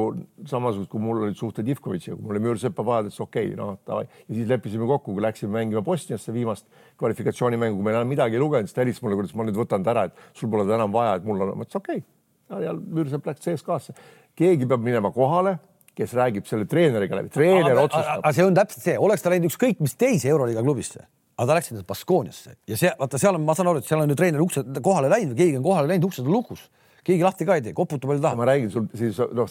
samasugused, 0.48 0.88
kui 0.92 1.02
mul 1.04 1.26
olid 1.26 1.36
suhted 1.36 1.68
Ivkovitšiga, 1.74 2.16
kui 2.16 2.24
mul 2.24 2.38
oli 2.38 2.44
Müürsepa 2.46 2.86
ütles 2.86 3.20
okei 3.20 3.50
okay,, 3.50 3.58
noh 3.60 3.74
davai 3.88 4.06
ja 4.08 4.36
siis 4.38 4.48
leppisime 4.48 4.88
kokku, 4.88 5.16
kui 5.18 5.24
läksime 5.26 5.52
mängima 5.58 5.84
Bosniasse 5.84 6.32
viimast 6.34 6.70
kvalifikatsioonimängu, 7.02 7.76
kui 7.82 7.88
me 7.90 7.92
enam 7.92 8.08
midagi 8.08 8.40
ei 8.40 8.44
lugenud, 8.44 8.70
siis 8.70 8.78
ta 8.78 8.86
helistas 8.86 9.04
mulle, 9.04 9.20
kuidas 9.20 9.36
ma 9.36 9.48
nüüd 9.48 9.60
võtan 9.60 9.84
ta 9.84 9.92
ära, 9.92 10.08
et 10.08 10.40
sul 10.40 10.52
pole 10.54 10.64
ta 10.70 10.78
enam 10.80 10.96
vaja, 10.96 11.18
et 11.20 11.28
mul 11.28 11.44
on, 11.44 11.52
ma 11.60 11.68
ütlesin 11.68 11.84
okei 11.84 12.00
okay. 12.00 12.64
ja 12.64 12.74
Müürsepp 12.80 13.28
läks 13.28 13.44
CSKA-sse. 13.44 13.98
keegi 14.40 14.70
peab 14.72 14.88
minema 14.88 15.12
kohale 15.12 15.58
kes 15.98 16.14
räägib 16.16 16.48
selle 16.48 16.68
treeneriga 16.72 17.18
läbi, 17.20 17.32
treener 17.34 17.74
aga, 17.74 17.88
otsustab. 17.90 18.22
aga 18.22 18.36
see 18.38 18.46
on 18.48 18.56
täpselt 18.56 18.86
see, 18.86 19.00
oleks 19.08 19.26
ta 19.26 19.34
läinud 19.34 19.52
ükskõik 19.52 19.82
mis 19.84 19.98
teise 20.00 20.32
Euroliiga 20.32 20.64
klubisse, 20.64 21.04
aga 21.36 21.50
ta 21.50 21.58
läks 21.58 21.74
nüüd 21.76 21.88
Baskooniasse 21.90 22.56
ja 22.72 22.80
see, 22.80 22.94
vaata, 23.00 23.20
seal 23.20 23.36
on, 23.36 23.44
ma 23.44 23.56
saan 23.58 23.72
aru, 23.74 23.84
et 23.84 23.90
seal 23.90 24.04
on 24.04 24.14
ju 24.14 24.16
treener 24.16 24.44
ukse 24.44 24.64
kohale 24.80 25.12
läinud 25.12 25.36
või 25.36 25.42
keegi 25.44 25.60
on 25.60 25.66
kohale 25.68 25.92
läinud, 25.92 26.08
uksed 26.08 26.24
on 26.24 26.32
lukus 26.32 26.70
keegi 27.08 27.26
lahti 27.26 27.48
ka 27.48 27.58
ei 27.58 27.66
tee, 27.66 27.74
koputa 27.78 28.10
palju 28.10 28.22
tahab. 28.22 28.38
ma 28.38 28.48
räägin 28.50 28.70
sul 28.74 28.88
siis 28.98 29.18
noh, 29.34 29.50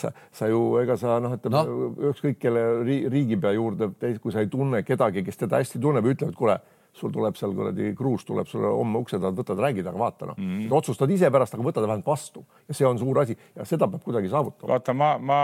sa, 0.00 0.12
sa 0.32 0.50
ju 0.50 0.64
ega 0.82 0.96
sa 1.00 1.20
noh, 1.22 1.36
ütleme 1.38 1.62
no. 1.62 2.10
ükskõik 2.10 2.40
kelle 2.42 2.66
riigipea 2.84 3.54
juurde, 3.56 3.92
kui 4.22 4.34
sa 4.34 4.42
ei 4.44 4.50
tunne 4.52 4.82
kedagi, 4.86 5.24
kes 5.26 5.44
teda 5.44 5.62
hästi 5.62 5.82
tunneb, 5.82 6.06
ütleb, 6.10 6.32
et 6.32 6.38
kuule, 6.38 6.58
sul 6.96 7.12
tuleb 7.14 7.36
seal 7.38 7.52
kuradi 7.54 7.92
kruus 7.94 8.24
tuleb 8.26 8.48
sulle 8.50 8.70
homme 8.74 8.98
ukse 8.98 9.20
taha, 9.20 9.30
võtad, 9.38 9.60
räägid, 9.62 9.86
aga 9.86 9.98
vaata 10.00 10.26
noh 10.32 10.38
mm 10.38 10.48
-hmm., 10.56 10.74
otsustad 10.74 11.10
ise 11.14 11.30
pärast, 11.30 11.54
aga 11.54 11.62
võta 11.62 11.78
ta 11.78 11.86
vähemalt 11.86 12.06
vastu 12.06 12.42
ja 12.68 12.74
see 12.74 12.86
on 12.86 12.98
suur 12.98 13.20
asi 13.22 13.36
ja 13.54 13.64
seda 13.64 13.86
peab 13.88 14.02
kuidagi 14.02 14.28
saavutama. 14.28 14.72
vaata, 14.72 14.94
ma, 14.94 15.12
ma 15.18 15.40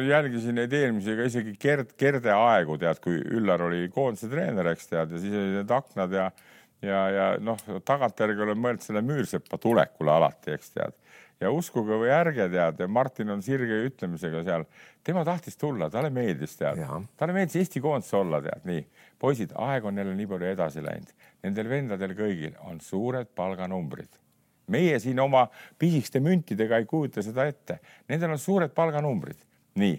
jälgisin 0.00 0.56
neid 0.56 0.72
eelmisi, 0.72 1.12
ega 1.12 1.28
isegi 1.28 1.56
Gerd, 1.60 1.92
Gerde 1.98 2.32
aegu 2.32 2.78
tead, 2.78 3.00
kui 3.04 3.20
Üllar 3.20 3.62
oli 3.68 3.88
koondise 3.92 4.28
treener, 4.28 4.72
eks 4.72 4.88
tead, 4.88 5.12
ja 5.12 5.18
siis 5.18 5.34
olid 5.34 5.58
need 5.60 5.70
aknad 5.70 6.12
ja 6.12 6.30
ja, 6.82 7.00
ja 7.10 7.26
noh, 7.42 7.60
tagantjärgi 7.86 8.44
olen 8.44 8.60
mõelnud 8.60 8.84
selle 8.84 9.02
Müürsepa 9.04 9.58
tulekule 9.60 10.12
alati, 10.14 10.54
eks 10.54 10.74
tead. 10.74 10.96
ja 11.40 11.50
uskuge 11.54 11.98
või 12.00 12.10
ärge 12.10 12.48
tead, 12.50 12.80
Martin 12.90 13.30
on 13.34 13.42
sirge 13.42 13.82
ütlemisega 13.86 14.42
seal, 14.46 14.64
tema 15.06 15.24
tahtis 15.26 15.56
tulla, 15.56 15.90
talle 15.90 16.10
meeldis 16.10 16.56
tead, 16.58 16.80
talle 17.16 17.36
meeldis 17.36 17.60
Eesti 17.62 17.82
koondises 17.82 18.14
olla 18.18 18.42
tead, 18.42 18.64
nii. 18.68 18.86
poisid, 19.18 19.54
aeg 19.54 19.84
on 19.86 19.98
jälle 19.98 20.14
nii 20.18 20.30
palju 20.30 20.50
edasi 20.52 20.82
läinud, 20.84 21.12
nendel 21.42 21.70
vendadel 21.70 22.16
kõigil 22.18 22.58
on 22.66 22.80
suured 22.80 23.30
palganumbrid. 23.34 24.10
Meie 24.68 24.98
siin 25.00 25.18
oma 25.20 25.46
pisikeste 25.78 26.20
müntidega 26.20 26.76
ei 26.76 26.84
kujuta 26.86 27.22
seda 27.24 27.46
ette, 27.48 27.78
nendel 28.08 28.34
on 28.34 28.42
suured 28.42 28.74
palganumbrid, 28.76 29.38
nii, 29.80 29.96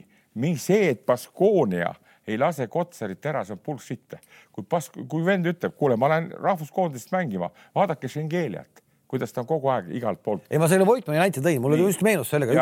see, 0.62 0.92
et 0.92 1.06
Baskonia 1.08 1.96
ei 2.30 2.38
lase 2.42 2.68
Kotsarit 2.72 3.26
ära, 3.32 3.46
see 3.46 3.58
on 3.58 3.64
bullshit. 3.66 4.20
kui 4.54 4.68
pas-, 4.70 4.92
kui 4.92 5.26
vend 5.26 5.50
ütleb, 5.50 5.76
kuule, 5.78 5.98
ma 6.00 6.12
lähen 6.14 6.30
rahvuskoondist 6.38 7.12
mängima, 7.16 7.52
vaadake 7.76 8.12
Schengeliat 8.12 8.86
kuidas 9.10 9.34
ta 9.34 9.42
on 9.42 9.48
kogu 9.50 9.70
aeg 9.74 9.88
igalt 9.98 10.20
poolt. 10.24 10.44
ei, 10.52 10.60
ma 10.62 10.68
selle 10.70 10.86
Voitmani 10.86 11.18
näite 11.18 11.42
tõin, 11.42 11.58
mul 11.64 11.74
oli 11.74 11.88
just 11.88 12.04
meenus 12.06 12.30
sellega. 12.30 12.54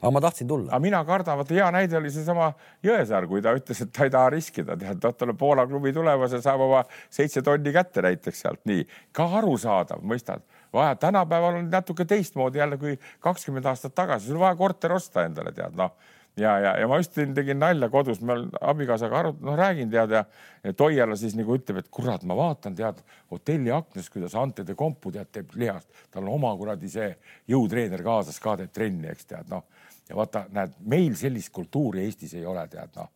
aga, 0.00 0.12
ma 0.16 0.22
tahtsin 0.24 0.48
tulla. 0.48 0.70
aga 0.70 0.80
mina 0.80 1.00
kardan, 1.04 1.36
vaata 1.40 1.56
hea 1.58 1.66
näide 1.76 1.98
oli 1.98 2.12
seesama 2.14 2.48
Jõesaar, 2.86 3.26
kui 3.28 3.44
ta 3.44 3.52
ütles, 3.56 3.82
et 3.84 3.92
ta 3.96 4.06
ei 4.08 4.14
taha 4.14 4.30
riskida, 4.32 4.76
tead, 4.80 5.02
ta 5.02 5.12
tuleb 5.12 5.36
Poola 5.40 5.66
klubi 5.68 5.92
tulemas 5.96 6.32
ja 6.32 6.40
saab 6.44 6.64
oma 6.64 6.80
seitse 7.12 7.44
tonni 7.44 7.74
kätte 7.76 8.04
näiteks 8.06 8.40
sealt, 8.46 8.62
nii 8.70 8.86
ka 9.16 9.28
arusaadav, 9.42 10.00
mõistad 10.00 10.46
vaja, 10.72 10.96
tänapäeval 11.02 11.60
on 11.60 11.68
natuke 11.68 12.08
teistmoodi 12.08 12.62
jälle 12.62 12.80
kui 12.80 12.96
kakskümmend 13.20 13.68
aastat 13.68 13.94
tagasi, 13.94 14.30
sul 14.30 14.40
vaja 14.40 14.56
korter 14.56 14.96
osta 14.96 15.26
endale, 15.28 15.52
tead 15.52 15.76
noh 15.76 15.92
ja, 16.40 16.52
ja, 16.58 16.72
ja 16.80 16.88
ma 16.88 16.98
just 17.00 17.16
tegin 17.34 17.60
nalja 17.60 17.88
kodus, 17.92 18.20
me 18.24 18.36
abikaasaga 18.60 19.18
arut-, 19.20 19.42
noh, 19.44 19.56
räägin 19.58 19.90
tead 19.92 20.14
ja, 20.14 20.24
ja 20.64 20.72
Toiala 20.76 21.16
siis 21.18 21.36
nagu 21.38 21.54
ütleb, 21.56 21.82
et 21.82 21.90
kurat, 21.92 22.24
ma 22.28 22.36
vaatan 22.38 22.76
tead 22.78 23.02
hotelli 23.32 23.72
aknast, 23.74 24.12
kuidas 24.12 24.34
Ante 24.38 24.64
de 24.66 24.76
Kompu 24.78 25.12
tead 25.14 25.30
teeb 25.32 25.54
lihast, 25.60 25.88
tal 26.10 26.24
on 26.24 26.34
oma 26.38 26.52
kuradi 26.58 26.90
see 26.90 27.10
jõutreener 27.50 28.04
kaasas 28.06 28.40
ka 28.42 28.56
teeb 28.60 28.72
trenni, 28.74 29.10
eks 29.12 29.30
tead 29.30 29.52
noh. 29.52 29.66
ja 30.08 30.18
vaata, 30.18 30.46
näed, 30.54 30.76
meil 30.90 31.16
sellist 31.18 31.52
kultuuri 31.54 32.04
Eestis 32.06 32.34
ei 32.38 32.46
ole, 32.48 32.66
tead 32.72 32.96
noh. 32.98 33.10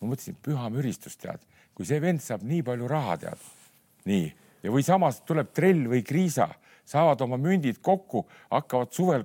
ma 0.00 0.12
mõtlesin, 0.12 0.38
püha 0.42 0.70
müristus, 0.72 1.18
tead, 1.20 1.42
kui 1.74 1.88
see 1.88 2.00
vend 2.02 2.22
saab 2.24 2.46
nii 2.46 2.62
palju 2.66 2.90
raha, 2.90 3.18
tead, 3.26 3.48
nii. 4.10 4.28
Ja 4.60 4.72
või 4.72 4.84
samas 4.84 5.22
tuleb 5.24 5.54
trell 5.56 5.86
või 5.88 6.02
kriisa 6.04 6.50
saavad 6.88 7.20
oma 7.24 7.38
mündid 7.40 7.78
kokku, 7.82 8.24
hakkavad 8.50 8.92
suvel 8.94 9.24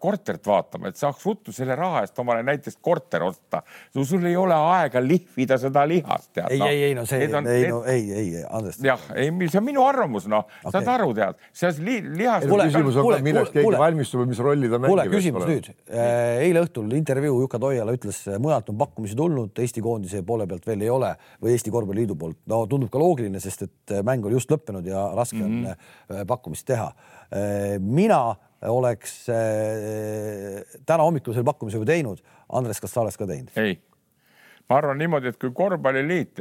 korterit 0.00 0.46
vaatama, 0.46 0.90
et 0.90 0.98
saaks 0.98 1.24
ruttu 1.26 1.52
selle 1.54 1.76
raha 1.78 2.02
eest 2.04 2.18
omale 2.18 2.42
näiteks 2.46 2.78
korter 2.82 3.22
osta. 3.26 3.62
sul 4.04 4.24
ei 4.26 4.36
ole 4.36 4.54
aega 4.54 5.02
lihvida 5.02 5.58
seda 5.58 5.84
lihast. 5.88 6.38
ei 6.48 6.58
no,, 6.58 6.66
ei, 6.66 6.82
ei 6.88 6.94
no 6.94 7.06
see, 7.06 7.28
on, 7.34 7.48
ei, 7.50 7.68
no 7.70 7.82
ei, 7.84 8.12
ei, 8.12 8.44
Andres. 8.50 8.80
jah, 8.82 9.00
ei, 9.14 9.30
see 9.48 9.60
on 9.60 9.66
minu 9.66 9.84
arvamus, 9.86 10.26
noh 10.30 10.46
okay., 10.46 10.72
saad 10.78 10.90
aru, 10.96 11.12
tead, 11.16 11.44
see 11.52 11.72
li, 11.84 12.00
lihas. 12.22 12.46
küsimus 12.48 12.98
on, 13.02 13.16
milleks 13.26 13.54
keegi 13.54 13.82
valmistub 13.84 14.24
või 14.24 14.32
mis 14.32 14.42
rolli 14.48 14.70
ta 14.72 14.80
mängib. 14.80 14.94
kuule, 14.94 15.06
küsimus 15.12 15.46
nüüd. 15.48 15.70
Äh, 15.90 16.42
eile 16.48 16.64
õhtul 16.66 16.90
intervjuu 16.98 17.40
Juka 17.44 17.60
Toiala 17.62 17.94
ütles, 17.94 18.24
mujalt 18.42 18.70
on 18.72 18.80
pakkumisi 18.80 19.18
tulnud, 19.18 19.54
Eesti 19.64 19.82
koondise 19.84 20.22
poole 20.26 20.48
pealt 20.50 20.66
veel 20.66 20.82
ei 20.84 20.90
ole 20.92 21.14
või 21.42 21.54
Eesti 21.54 21.72
Korvpalliliidu 21.74 22.18
poolt. 22.18 22.40
no 22.50 22.64
tundub 22.70 22.90
ka 22.92 23.00
loogiline, 23.00 23.40
sest 23.42 23.66
et 23.68 23.96
mäng 24.06 24.24
oli 24.26 24.38
just 24.38 24.50
lõppenud 24.52 24.86
ja 24.88 25.06
raske 25.16 25.38
mm 25.38 25.64
-hmm. 25.64 25.86
on 26.10 26.18
äh, 26.20 26.26
pakkumist 26.28 26.66
teha 26.66 26.90
Äh, 26.93 26.93
mina 27.80 28.36
oleks 28.68 29.28
äh, 29.28 30.62
täna 30.86 31.02
hommikul 31.02 31.34
selle 31.34 31.44
pakkumise 31.44 31.80
juba 31.80 31.88
teinud. 31.90 32.22
Andres, 32.54 32.80
kas 32.80 32.94
sa 32.94 33.02
oleks 33.02 33.18
ka 33.18 33.26
teinud? 33.28 33.52
ei, 33.60 33.76
ma 34.68 34.78
arvan 34.80 34.98
niimoodi, 35.00 35.32
et 35.32 35.38
kui 35.40 35.52
korvpalliliit 35.56 36.32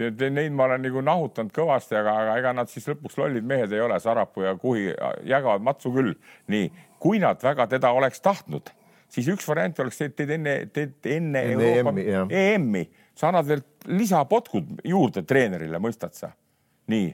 tead, 0.00 0.24
neid 0.32 0.54
ma 0.56 0.66
olen 0.68 0.84
nagu 0.86 1.02
nahutanud 1.04 1.54
kõvasti, 1.54 1.98
aga, 2.00 2.16
aga 2.24 2.36
ega 2.40 2.54
nad 2.56 2.70
siis 2.72 2.88
lõpuks 2.90 3.18
lollid 3.20 3.46
mehed 3.46 3.72
ei 3.76 3.82
ole, 3.84 3.98
Sarapuu 4.00 4.46
ja 4.46 4.56
Kuhi 4.58 4.90
jagavad 5.28 5.64
matsu 5.66 5.92
küll. 5.94 6.14
nii, 6.50 6.70
kui 7.02 7.22
nad 7.22 7.42
väga 7.42 7.68
teda 7.70 7.92
oleks 7.96 8.22
tahtnud, 8.24 8.72
siis 9.10 9.28
üks 9.32 9.48
variant 9.48 9.78
oleks, 9.84 10.00
et 10.06 10.16
teed 10.18 10.36
enne, 10.38 10.56
teed 10.74 11.10
enne, 11.18 11.44
enne 11.54 11.72
Euroopa 11.72 11.96
EM-i, 12.34 12.86
EM 12.86 13.18
sa 13.20 13.30
annad 13.30 13.48
veel 13.50 13.64
lisapotkud 13.90 14.80
juurde 14.86 15.26
treenerile, 15.28 15.82
mõistad 15.82 16.16
sa? 16.16 16.32
nii 16.90 17.10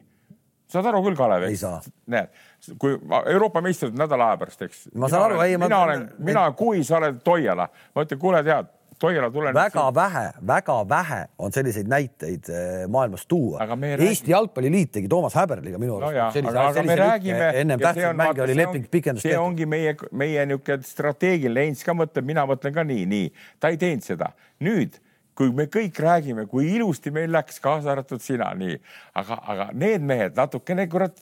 saad 0.70 0.88
aru 0.90 1.02
küll, 1.06 1.18
Kalev? 1.18 1.46
ei 1.48 1.58
saa. 1.58 1.80
näed, 2.10 2.32
kui 2.78 2.96
Euroopa 3.32 3.62
meistrid 3.64 3.96
nädala 3.98 4.32
aja 4.32 4.40
pärast, 4.40 4.62
eks. 4.66 4.86
ma 4.94 5.10
saan 5.12 5.30
aru, 5.30 5.40
ei. 5.44 5.58
mina 5.58 5.82
olen, 5.84 6.08
mina, 6.18 6.48
kui 6.58 6.84
sa 6.84 7.00
oled 7.00 7.20
Toiala, 7.24 7.68
ma 7.94 8.04
ütlen, 8.06 8.20
kuule, 8.20 8.42
tead, 8.46 8.72
Toiala 8.98 9.30
tulen. 9.30 9.54
väga 9.54 9.82
siin... 9.82 9.94
vähe, 9.94 10.24
väga 10.46 10.76
vähe 10.88 11.18
on 11.38 11.52
selliseid 11.52 11.88
näiteid 11.88 12.48
eh, 12.48 12.86
maailmas 12.88 13.26
tuua. 13.26 13.66
Eesti 13.98 14.30
Jalgpalliliit 14.30 14.92
tegi 14.92 15.08
Toomas 15.08 15.36
Häberliga 15.36 15.78
minu 15.78 15.98
arust 15.98 16.40
no. 16.40 16.48
aga, 16.50 16.68
aga 16.68 16.82
me 16.82 16.96
räägime. 16.96 17.50
ennem 17.60 17.80
tähtsaid 17.80 18.16
mänge 18.16 18.42
oli 18.42 18.56
leping 18.56 18.86
pikendust. 18.90 19.28
see 19.28 19.36
ongi 19.38 19.66
meie, 19.66 19.96
meie 20.12 20.46
niisugune 20.48 20.88
strateegiline, 20.88 21.66
Heinz 21.66 21.84
ka 21.84 21.92
mõtleb, 21.92 22.24
mina 22.24 22.46
mõtlen 22.48 22.72
ka 22.72 22.86
nii, 22.88 23.04
nii. 23.10 23.28
ta 23.60 23.68
ei 23.74 23.76
teinud 23.80 24.06
seda. 24.06 24.32
nüüd 24.64 24.96
kui 25.36 25.52
me 25.54 25.66
kõik 25.72 25.98
räägime, 26.00 26.46
kui 26.50 26.68
ilusti 26.74 27.12
meil 27.14 27.30
läks, 27.34 27.58
kaasa 27.62 27.92
arvatud 27.92 28.22
sina, 28.24 28.48
nii, 28.56 28.76
aga, 29.20 29.38
aga 29.52 29.66
need 29.76 30.04
mehed 30.06 30.38
natukene 30.38 30.86
kurat 30.92 31.18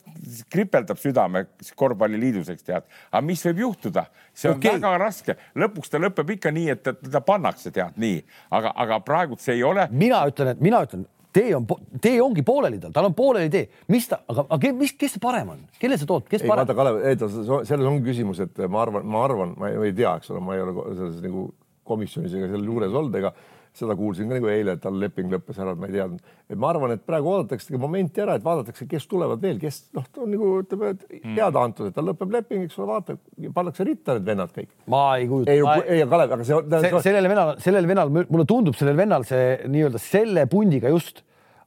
kripeldab 0.53 1.01
südame 1.03 1.47
korvpalliliidus, 1.79 2.53
eks 2.55 2.67
tead, 2.67 2.87
aga 3.11 3.25
mis 3.27 3.43
võib 3.49 3.65
juhtuda, 3.65 4.07
see 4.33 4.53
on 4.53 4.61
okay. 4.61 4.77
väga 4.79 4.93
raske, 5.03 5.39
lõpuks 5.59 5.91
ta 5.91 6.03
lõpeb 6.03 6.37
ikka 6.37 6.55
nii, 6.55 6.69
et 6.77 6.85
teda 6.87 7.25
pannakse, 7.27 7.75
tead 7.75 7.99
nii, 8.01 8.21
aga, 8.55 8.73
aga 8.85 9.01
praegu 9.07 9.41
see 9.41 9.59
ei 9.59 9.67
ole. 9.67 9.89
mina 9.91 10.23
ütlen, 10.31 10.55
et 10.55 10.63
mina 10.63 10.85
ütlen, 10.87 11.09
tee 11.35 11.51
on, 11.57 11.67
tee 12.03 12.21
ongi 12.23 12.45
pooleli 12.47 12.79
tal, 12.79 12.95
tal 12.95 13.09
on 13.11 13.19
pooleli 13.19 13.51
tee, 13.51 13.67
mis 13.91 14.07
ta, 14.11 14.21
aga, 14.31 14.47
aga 14.55 14.73
mis, 14.79 14.95
kes 14.99 15.19
parem 15.23 15.51
on, 15.57 15.67
kelle 15.83 15.99
sa 15.99 16.07
tood, 16.07 16.29
kes 16.31 16.45
ei, 16.45 16.53
parem? 16.53 16.63
vaata, 16.63 16.79
Kalev, 16.79 17.03
ei 17.03 17.19
selles 17.19 17.91
ongi 17.91 18.07
küsimus, 18.07 18.45
et 18.47 18.65
ma 18.71 18.85
arvan, 18.87 19.07
ma 19.11 19.27
arvan, 19.27 19.59
ma 19.59 19.75
ei 19.75 19.95
tea, 19.97 20.15
eks 20.21 20.31
ole, 20.31 20.45
ma 20.45 20.55
ei 20.55 20.63
ole 20.63 20.77
selles 20.95 21.19
nagu 21.25 21.49
komisjonis 21.85 22.33
ega 22.39 22.49
seal 22.49 22.65
juures 22.65 22.95
olnud 22.97 23.19
ega 23.21 23.35
seda 23.75 23.97
kuulsin 23.99 24.31
ka 24.31 24.37
nagu 24.37 24.49
eile, 24.51 24.77
et 24.77 24.83
tal 24.83 24.97
leping 25.01 25.33
lõppes 25.33 25.59
ära, 25.59 25.75
et 25.75 25.81
ma 25.81 25.89
ei 25.89 25.97
teadnud. 25.97 26.33
et 26.51 26.61
ma 26.61 26.71
arvan, 26.71 26.95
et 26.95 27.03
praegu 27.07 27.31
oodataksegi 27.33 27.81
momenti 27.81 28.23
ära, 28.23 28.37
et 28.39 28.45
vaadatakse, 28.45 28.87
kes 28.91 29.09
tulevad 29.11 29.43
veel, 29.43 29.59
kes 29.63 29.81
noh, 29.97 30.07
ta 30.07 30.23
on 30.23 30.31
nagu 30.35 30.51
ütleme, 30.63 30.93
mm. 30.95 31.35
teada 31.35 31.65
antud, 31.67 31.91
et 31.91 31.97
tal 31.97 32.07
lõpeb 32.11 32.35
leping, 32.37 32.65
eks 32.69 32.79
ole, 32.79 32.89
vaata, 32.93 33.19
pannakse 33.57 33.87
ritta 33.89 34.19
need 34.19 34.31
vennad 34.31 34.55
kõik. 34.55 34.71
ma 34.95 35.05
ei 35.19 35.29
kujuta. 35.31 35.53
ei, 35.53 35.99
ei, 35.99 36.09
Kalev, 36.15 36.35
aga 36.39 36.47
see, 36.47 36.63
see. 36.87 37.05
sellele 37.09 37.33
vennal, 37.33 37.55
sellel 37.67 37.91
vennal, 37.91 38.17
mulle 38.23 38.49
tundub, 38.49 38.79
sellel 38.79 38.99
vennal 38.99 39.27
see 39.29 39.57
nii-öelda 39.67 40.03
selle 40.03 40.47
pundiga 40.51 40.93
just 40.95 41.25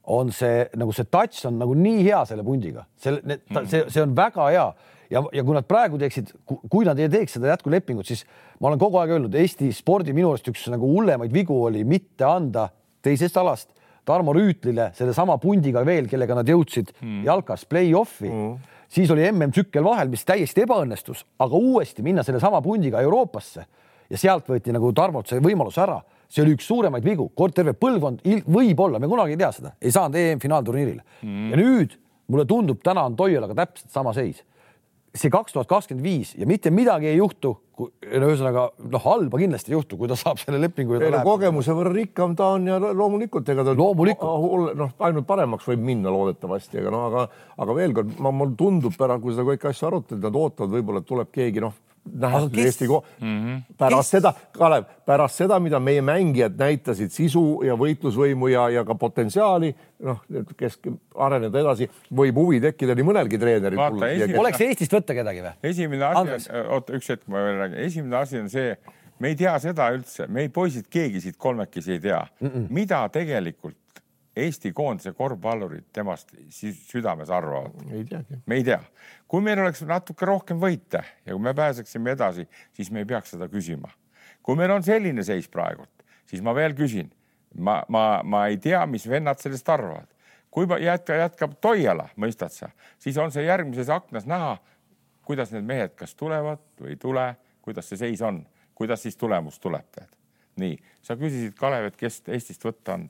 on 0.08 0.32
see 0.32 0.64
nagu 0.80 0.94
see 0.96 1.08
touch 1.12 1.44
on 1.48 1.58
nagu 1.60 1.74
nii 1.76 2.04
hea 2.06 2.22
selle 2.30 2.44
pundiga, 2.46 2.86
selle, 2.96 3.40
see, 3.68 3.84
see 3.92 4.04
on 4.04 4.16
väga 4.16 4.48
hea 4.54 4.70
ja, 5.12 5.22
ja 5.32 5.44
kui 5.44 5.56
nad 5.56 5.66
praegu 5.68 5.98
teeksid, 6.00 6.32
kui 6.46 6.86
nad 6.88 6.98
ei 7.00 7.10
teeks 7.12 7.36
seda 7.38 7.52
jätkulepingut, 7.52 8.08
siis 8.08 8.24
ma 8.60 8.70
olen 8.70 8.80
kogu 8.80 9.00
aeg 9.00 9.14
öelnud, 9.16 9.36
Eesti 9.38 9.70
spordi 9.76 10.14
minu 10.16 10.32
arust 10.32 10.48
üks 10.50 10.66
nagu 10.72 10.88
hullemaid 10.92 11.34
vigu 11.34 11.56
oli 11.68 11.84
mitte 11.88 12.26
anda 12.28 12.68
teisest 13.04 13.36
alast 13.40 13.72
Tarmo 14.08 14.32
Rüütlile 14.32 14.90
sellesama 14.96 15.36
pundiga 15.40 15.82
veel, 15.84 16.08
kellega 16.08 16.38
nad 16.38 16.48
jõudsid 16.48 16.94
mm. 16.96 17.24
jalkas 17.28 17.66
play-off'i 17.68 18.30
mm. 18.30 18.54
siis 18.92 19.10
oli 19.12 19.26
MM-tsükkel 19.28 19.84
vahel, 19.84 20.12
mis 20.12 20.24
täiesti 20.28 20.64
ebaõnnestus, 20.64 21.24
aga 21.44 21.60
uuesti 21.60 22.04
minna 22.06 22.24
sellesama 22.24 22.62
pundiga 22.64 23.02
Euroopasse 23.04 23.66
ja 24.08 24.20
sealt 24.20 24.48
võeti 24.48 24.72
nagu 24.72 24.92
Tarmolt 24.96 25.28
see 25.28 25.42
võimalus 25.44 25.76
ära, 25.80 25.98
see 26.28 26.44
oli 26.44 26.56
üks 26.56 26.68
suuremaid 26.68 27.04
vigu, 27.04 27.28
kord 27.36 27.56
terve 27.56 27.74
põlvkond 27.76 28.24
võib-olla, 28.48 29.00
me 29.00 29.10
kunagi 29.10 29.36
ei 29.36 29.40
tea 29.40 29.52
seda, 29.56 29.74
ei 29.80 29.92
saanud 29.92 30.16
EM-finaalturniirile 30.20 31.04
mm. 31.24 31.50
ja 31.52 31.60
nüüd 31.60 31.98
mulle 32.28 32.44
tundub, 32.48 32.80
täna 32.84 33.04
on 33.08 33.16
Toialaga 33.16 33.56
täpselt 33.60 33.92
sama 33.92 34.16
seis 34.16 34.40
see 35.14 35.30
kaks 35.32 35.54
tuhat 35.54 35.68
kakskümmend 35.70 36.04
viis 36.04 36.34
ja 36.38 36.46
mitte 36.48 36.70
midagi 36.74 37.08
ei 37.10 37.16
juhtu, 37.18 37.54
ühesõnaga 38.04 38.64
noh, 38.92 39.02
halba 39.04 39.40
kindlasti 39.40 39.72
ei 39.72 39.76
juhtu, 39.76 39.96
kui 40.00 40.10
ta 40.10 40.16
saab 40.18 40.40
selle 40.42 40.60
lepingu. 40.60 40.98
ei 40.98 41.12
no 41.14 41.22
kogemuse 41.26 41.74
võrra 41.76 41.94
rikkam 41.94 42.34
ta 42.38 42.52
on 42.56 42.66
ja 42.68 42.78
loomulikult, 42.78 43.48
ega 43.48 43.64
ta 43.66 43.74
loomulikult 43.78 44.76
noh, 44.78 44.94
ainult 45.08 45.28
paremaks 45.28 45.68
võib 45.70 45.84
minna 45.90 46.12
loodetavasti, 46.14 46.82
aga 46.82 46.94
no 46.94 47.04
aga, 47.08 47.26
aga 47.64 47.76
veel 47.78 47.96
kord, 47.96 48.16
ma, 48.24 48.34
mulle 48.34 48.56
tundub 48.58 48.96
pärast, 48.98 49.24
kui 49.24 49.36
seda 49.36 49.46
kõiki 49.48 49.70
asju 49.70 49.90
arutad, 49.90 50.22
nad 50.22 50.40
ootavad, 50.42 50.74
võib-olla 50.76 51.04
tuleb 51.06 51.32
keegi 51.34 51.64
noh 51.64 51.76
nähes 52.12 52.48
kes... 52.52 52.64
Eesti 52.64 52.88
ko- 52.90 53.02
mm 53.20 53.38
-hmm. 53.38 53.62
pärast 53.78 54.10
kes... 54.10 54.10
seda, 54.10 54.32
Kalev, 54.52 54.84
pärast 55.06 55.40
seda, 55.40 55.58
mida 55.60 55.80
meie 55.80 56.02
mängijad 56.02 56.58
näitasid 56.58 57.10
sisu 57.10 57.62
ja 57.66 57.74
võitlusvõimu 57.74 58.50
ja, 58.52 58.68
ja 58.70 58.84
ka 58.84 58.94
potentsiaali, 58.94 59.74
noh, 60.02 60.22
kes 60.56 60.78
areneda 61.14 61.60
edasi, 61.60 61.90
võib 62.12 62.36
huvi 62.36 62.60
tekkida 62.60 62.94
nii 62.94 63.08
mõnelgi 63.10 63.38
treeneril. 63.38 63.80
Esimene... 64.10 64.38
oleks 64.38 64.60
Eestist 64.60 64.92
võtta 64.92 65.14
kedagi 65.14 65.42
või? 65.42 65.56
esimene 65.62 66.04
asi, 66.04 66.52
oota 66.68 66.92
üks 66.92 67.08
hetk, 67.08 67.26
ma 67.26 67.42
veel 67.44 67.60
räägin, 67.64 67.82
esimene 67.86 68.16
asi 68.16 68.38
on 68.38 68.48
see, 68.52 68.76
me 69.18 69.28
ei 69.32 69.36
tea 69.36 69.58
seda 69.58 69.90
üldse, 69.94 70.26
me 70.28 70.48
poisid, 70.48 70.86
keegi 70.90 71.20
siit 71.20 71.36
kolmekesi 71.36 71.92
ei 71.96 72.00
tea 72.00 72.22
mm, 72.40 72.48
-mm. 72.48 72.66
mida 72.70 73.08
tegelikult 73.12 73.76
Eesti 74.38 74.72
koondise 74.76 75.12
korvpallurid 75.16 75.88
temast 75.92 76.32
südames 76.50 77.30
arvavad? 77.30 77.74
ei 77.90 78.04
teagi. 78.08 78.40
me 78.46 78.58
ei 78.60 78.64
tea. 78.64 78.80
kui 79.28 79.42
meil 79.44 79.62
oleks 79.62 79.82
natuke 79.88 80.26
rohkem 80.28 80.60
võite 80.62 81.02
ja 81.24 81.32
kui 81.34 81.42
me 81.42 81.54
pääseksime 81.54 82.14
edasi, 82.16 82.48
siis 82.76 82.90
me 82.94 83.04
ei 83.04 83.08
peaks 83.08 83.34
seda 83.34 83.48
küsima. 83.52 83.90
kui 84.42 84.56
meil 84.56 84.72
on 84.74 84.82
selline 84.82 85.24
seis 85.26 85.48
praegult, 85.48 86.04
siis 86.26 86.42
ma 86.44 86.54
veel 86.54 86.76
küsin, 86.78 87.10
ma, 87.54 87.80
ma, 87.88 88.20
ma 88.24 88.46
ei 88.48 88.58
tea, 88.62 88.84
mis 88.86 89.08
vennad 89.08 89.40
sellest 89.42 89.68
arvavad. 89.68 90.08
kui 90.50 90.66
jätka, 90.82 91.14
jätkab 91.14 91.58
Toiala, 91.60 92.08
mõistad 92.16 92.52
sa, 92.54 92.70
siis 92.98 93.18
on 93.18 93.32
see 93.32 93.44
järgmises 93.44 93.90
aknas 93.92 94.26
näha, 94.26 94.56
kuidas 95.28 95.52
need 95.52 95.66
mehed 95.68 95.96
kas 95.96 96.14
tulevad 96.16 96.62
või 96.80 96.94
ei 96.94 97.00
tule, 97.00 97.26
kuidas 97.62 97.88
see 97.90 98.00
seis 98.00 98.22
on, 98.24 98.46
kuidas 98.74 99.02
siis 99.02 99.16
tulemus 99.16 99.58
tuleb, 99.60 100.00
nii, 100.58 100.78
sa 101.02 101.16
küsisid, 101.18 101.54
Kalev, 101.58 101.90
et 101.90 101.98
kes 101.98 102.22
Eestist 102.32 102.64
võtta 102.64 102.96
on 102.96 103.08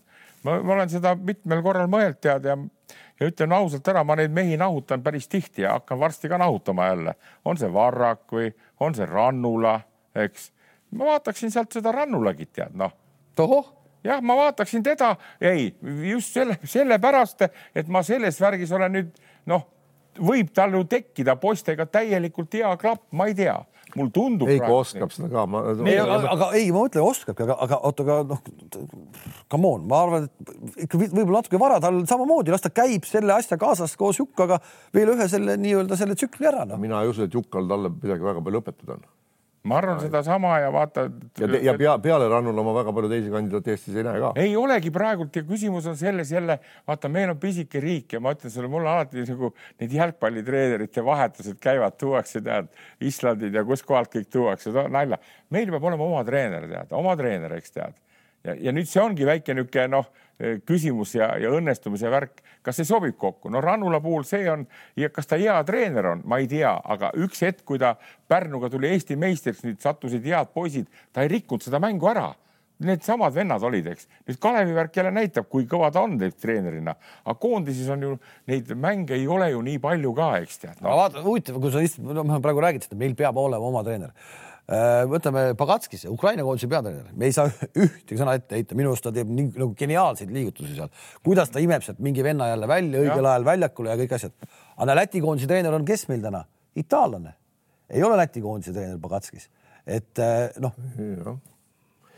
ma, 0.48 0.58
ma 0.62 0.74
olen 0.76 0.90
seda 0.92 1.14
mitmel 1.14 1.62
korral 1.64 1.88
mõelnud 1.90 2.20
tead 2.24 2.48
ja, 2.48 2.56
ja 3.20 3.30
ütlen 3.30 3.54
ausalt 3.56 3.88
ära, 3.92 4.04
ma 4.06 4.16
neid 4.18 4.34
mehi 4.34 4.58
nahutan 4.60 5.02
päris 5.04 5.28
tihti 5.28 5.64
ja 5.66 5.76
hakkan 5.78 6.00
varsti 6.00 6.30
ka 6.30 6.38
nahutama 6.40 6.90
jälle. 6.90 7.14
on 7.44 7.60
see 7.60 7.72
Varrak 7.72 8.26
või 8.32 8.52
on 8.80 8.94
see 8.94 9.06
Rannula, 9.06 9.80
eks. 10.14 10.52
ma 10.90 11.12
vaataksin 11.14 11.50
sealt 11.54 11.72
seda 11.72 11.92
Rannulagit 11.92 12.52
tead 12.52 12.76
noh. 12.76 12.94
tohoh 13.34 13.74
jah, 14.04 14.22
ma 14.22 14.36
vaataksin 14.36 14.82
teda, 14.82 15.16
ei 15.40 15.74
just 16.10 16.34
selle, 16.34 16.58
sellepärast, 16.64 17.48
et 17.74 17.88
ma 17.88 18.02
selles 18.02 18.40
värgis 18.40 18.72
olen 18.72 18.92
nüüd 18.92 19.10
noh, 19.50 19.66
võib 20.18 20.50
tal 20.54 20.74
ju 20.74 20.84
tekkida 20.88 21.36
poistega 21.36 21.86
täielikult 21.86 22.54
hea 22.54 22.70
klapp, 22.80 23.04
ma 23.12 23.28
ei 23.30 23.36
tea 23.38 23.58
mul 23.96 24.10
tundub. 24.14 24.48
Heiko 24.50 24.80
oskab 24.82 25.12
seda 25.14 25.28
ka. 25.32 25.44
ei, 25.86 25.98
aga, 26.02 26.18
aga 26.34 26.48
ei, 26.58 26.70
ma 26.74 26.84
mõtlen, 26.84 27.04
oskabki, 27.06 27.46
aga, 27.46 27.58
aga 27.66 27.80
oota, 27.88 28.06
aga 28.06 28.18
noh, 28.28 28.42
come 29.50 29.72
on, 29.72 29.86
ma 29.88 30.02
arvan, 30.04 30.28
et 30.28 30.84
ikka 30.86 31.00
võib-olla 31.00 31.42
natuke 31.42 31.60
vara, 31.60 31.80
tal 31.82 32.02
samamoodi, 32.08 32.52
las 32.54 32.64
ta 32.64 32.72
käib 32.74 33.08
selle 33.08 33.34
asja 33.36 33.60
kaasas 33.60 33.96
koos 34.00 34.20
Jukkaga 34.20 34.60
veel 34.94 35.14
ühe 35.14 35.28
selle 35.30 35.56
nii-öelda 35.60 35.98
selle 36.00 36.18
tsükli 36.18 36.50
ära 36.50 36.66
no.. 36.68 36.80
mina 36.80 37.02
ei 37.04 37.12
usu, 37.12 37.28
et 37.28 37.34
Jukkal 37.34 37.68
talle 37.70 37.92
midagi 37.94 38.28
väga 38.28 38.44
palju 38.44 38.64
õpetada 38.64 38.98
on 38.98 39.06
ma 39.68 39.78
arvan 39.78 40.00
sedasama 40.00 40.54
ja 40.62 40.70
vaata. 40.72 41.04
ja, 41.40 41.48
ja 41.62 41.74
pea, 41.78 41.96
peale 42.02 42.28
Rannula 42.30 42.64
ma 42.64 42.74
väga 42.78 42.92
palju 42.96 43.10
teisi 43.12 43.32
kandidaate 43.32 43.74
Eestis 43.74 43.96
ei 43.98 44.06
näe 44.06 44.20
ka. 44.22 44.32
ei 44.40 44.56
olegi 44.56 44.92
praegult 44.94 45.36
ja 45.36 45.44
küsimus 45.48 45.86
on 45.90 45.96
selles 46.00 46.32
jälle, 46.32 46.58
vaata, 46.88 47.10
meil 47.12 47.32
on 47.34 47.40
pisike 47.40 47.82
riik 47.84 48.16
ja 48.16 48.22
ma 48.24 48.32
ütlen 48.36 48.52
sulle, 48.54 48.70
mul 48.72 48.86
alati 48.88 49.24
nagu 49.28 49.52
need 49.80 49.96
jalgpallitreenerite 49.98 51.04
vahetused 51.04 51.60
käivad, 51.62 51.98
tuuakse 52.00 52.42
tead 52.44 52.70
Islandid 53.10 53.54
ja 53.54 53.64
kuskohalt 53.68 54.12
kõik 54.14 54.30
tuuakse, 54.32 54.72
nalja. 54.88 55.20
meil 55.54 55.72
peab 55.74 55.90
olema 55.90 56.08
oma 56.08 56.24
treener, 56.28 56.68
tead, 56.70 56.94
oma 56.96 57.16
treener, 57.20 57.58
eks 57.60 57.76
tead. 57.76 57.98
ja, 58.46 58.56
ja 58.68 58.74
nüüd 58.74 58.88
see 58.88 59.02
ongi 59.04 59.28
väike 59.28 59.56
niisugune 59.56 59.90
noh 59.98 60.08
küsimus 60.38 61.14
ja, 61.16 61.32
ja 61.40 61.50
õnnestumise 61.54 62.10
värk, 62.12 62.42
kas 62.62 62.78
see 62.78 62.86
sobib 62.86 63.16
kokku? 63.18 63.50
no 63.50 63.62
Rannula 63.64 64.00
puhul 64.02 64.26
see 64.28 64.44
on 64.50 64.66
ja 64.98 65.10
kas 65.10 65.26
ta 65.26 65.38
hea 65.40 65.56
treener 65.66 66.12
on, 66.14 66.22
ma 66.28 66.38
ei 66.38 66.46
tea, 66.50 66.72
aga 66.84 67.10
üks 67.18 67.42
hetk, 67.42 67.64
kui 67.66 67.80
ta 67.82 67.96
Pärnuga 68.28 68.70
tuli 68.70 68.92
Eesti 68.92 69.16
meistriks, 69.18 69.64
nüüd 69.66 69.80
sattusid 69.82 70.26
head 70.28 70.52
poisid, 70.54 70.86
ta 71.12 71.24
ei 71.24 71.32
rikkunud 71.32 71.64
seda 71.64 71.80
mängu 71.82 72.10
ära. 72.10 72.30
Needsamad 72.78 73.34
vennad 73.34 73.64
olid, 73.66 73.88
eks. 73.90 74.06
nüüd 74.28 74.36
Kalevi 74.38 74.76
värk 74.76 74.94
jälle 75.00 75.10
näitab, 75.10 75.48
kui 75.50 75.64
kõva 75.66 75.88
ta 75.90 76.04
on 76.06 76.14
treenerina, 76.20 76.94
aga 77.24 77.34
koondises 77.42 77.88
on 77.90 78.04
ju 78.04 78.12
neid 78.46 78.70
mänge 78.78 79.16
ei 79.16 79.26
ole 79.26 79.50
ju 79.50 79.64
nii 79.66 79.80
palju 79.82 80.12
ka, 80.14 80.28
eks 80.44 80.62
tead 80.62 80.76
no.. 80.76 80.92
aga 80.92 81.00
vaata, 81.00 81.24
huvitav, 81.24 81.58
kui 81.58 81.74
sa 81.74 81.82
lihtsalt 81.82 82.14
no, 82.14 82.38
praegu 82.44 82.62
räägid, 82.62 82.86
et 82.86 83.00
meil 83.00 83.18
peab 83.18 83.40
olema 83.42 83.72
oma 83.72 83.82
treener 83.82 84.14
võtame 85.08 85.54
Pagatskise, 85.56 86.10
Ukraina 86.12 86.44
koondise 86.44 86.68
peatreener, 86.68 87.08
me 87.16 87.30
ei 87.30 87.32
saa 87.32 87.48
ühtegi 87.84 88.18
sõna 88.20 88.34
ette 88.36 88.58
heita, 88.58 88.76
minu 88.76 88.92
arust 88.92 89.06
ta 89.06 89.12
teeb 89.14 89.30
nii 89.32 89.48
nagu 89.54 89.72
geniaalseid 89.78 90.32
liigutusi 90.34 90.76
seal, 90.76 90.90
kuidas 91.24 91.52
ta 91.52 91.62
imeb 91.64 91.84
sealt 91.84 92.02
mingi 92.04 92.24
venna 92.24 92.50
jälle 92.50 92.68
välja 92.68 93.00
õigel 93.00 93.24
ja. 93.24 93.32
ajal 93.32 93.48
väljakule 93.48 93.94
ja 93.94 94.00
kõik 94.02 94.16
asjad. 94.18 94.48
aga 94.76 94.98
Läti 95.00 95.24
koondise 95.24 95.48
treener 95.48 95.72
on 95.72 95.88
kes 95.88 96.04
meil 96.12 96.20
täna? 96.24 96.44
itaallane, 96.78 97.32
ei 97.88 98.04
ole 98.04 98.20
Läti 98.20 98.44
koondise 98.44 98.76
treener 98.76 99.00
Pagatskis, 99.00 99.48
et 99.88 100.20
äh, 100.20 100.50
noh. 100.60 100.76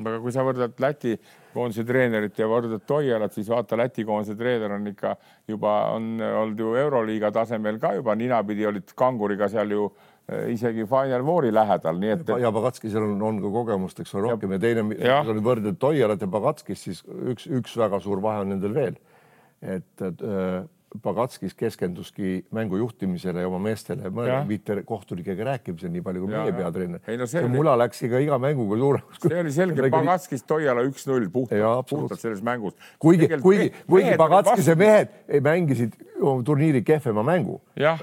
aga 0.03 0.19
kui 0.19 0.35
sa 0.35 0.43
võrdled 0.43 0.75
Läti 0.83 1.15
koondise 1.55 1.87
treenerit 1.87 2.39
ja 2.39 2.51
võrdled 2.51 2.83
Toialat, 2.83 3.31
siis 3.39 3.47
vaata, 3.51 3.79
Läti 3.79 4.03
koondise 4.09 4.35
treener 4.35 4.75
on 4.75 4.91
ikka 4.91 5.15
juba 5.47 5.79
on 5.95 6.17
olnud 6.19 6.59
ju 6.59 6.75
Euroliiga 6.83 7.31
tasemel 7.31 7.79
ka 7.79 7.95
juba 7.95 8.19
ninapidi 8.19 8.67
olid 8.67 8.91
kanguriga 8.99 9.47
seal 9.55 9.79
ju 9.79 9.93
Äh, 9.93 10.10
isegi 10.53 10.87
Final 10.89 11.24
Fouri 11.26 11.53
lähedal, 11.55 12.01
nii 12.01 12.11
et. 12.14 12.33
ja 12.43 12.51
Pagatskisel 12.55 13.05
on, 13.05 13.22
on 13.28 13.39
ka 13.43 13.53
kogemust, 13.55 14.03
eks 14.03 14.12
ole, 14.14 14.28
rohkem 14.28 14.55
ja, 14.55 14.59
ja 14.59 14.64
teine, 14.66 14.85
kui 15.26 15.47
võrdled 15.47 15.78
Toialat 15.83 16.22
ja 16.22 16.28
Pagatskist, 16.31 16.89
siis 16.89 17.01
üks, 17.33 17.49
üks 17.61 17.76
väga 17.81 18.01
suur 18.05 18.22
vahe 18.22 18.45
on 18.45 18.53
nendel 18.55 18.76
veel. 18.76 19.01
et 19.61 20.05
äh, 20.07 20.62
Pagatskis 20.99 21.55
keskenduski 21.55 22.41
mängu 22.51 22.80
juhtimisele 22.80 23.45
ja 23.45 23.49
oma 23.49 23.61
meestele, 23.62 24.11
mitte 24.49 24.80
kohtunikega 24.86 25.45
rääkimisele 25.53 25.93
nii 25.95 26.03
palju 26.03 26.24
kui 26.24 26.32
meie 26.32 26.55
peatreener. 26.57 27.03
No, 27.07 27.28
see, 27.30 27.38
see 27.38 27.51
mula 27.53 27.76
läks 27.78 28.03
ikka 28.09 28.18
iga 28.24 28.38
mänguga 28.43 28.78
suuremaks. 28.80 29.22
see 29.22 29.41
oli 29.45 29.55
selge, 29.55 29.91
Pagatskis 29.95 30.43
Toiala 30.51 30.82
üks-null 30.88 31.30
puhtalt, 31.30 31.86
puhtalt 31.93 32.22
selles 32.22 32.43
mängus. 32.43 32.74
kuigi, 32.99 33.30
kuigi, 33.38 33.70
kuigi 33.86 34.16
Pagatskise 34.18 34.74
mehed 34.80 35.14
mängisid 35.47 35.95
turniiri 36.45 36.82
kehvema 36.82 37.22
mängu. 37.22 37.61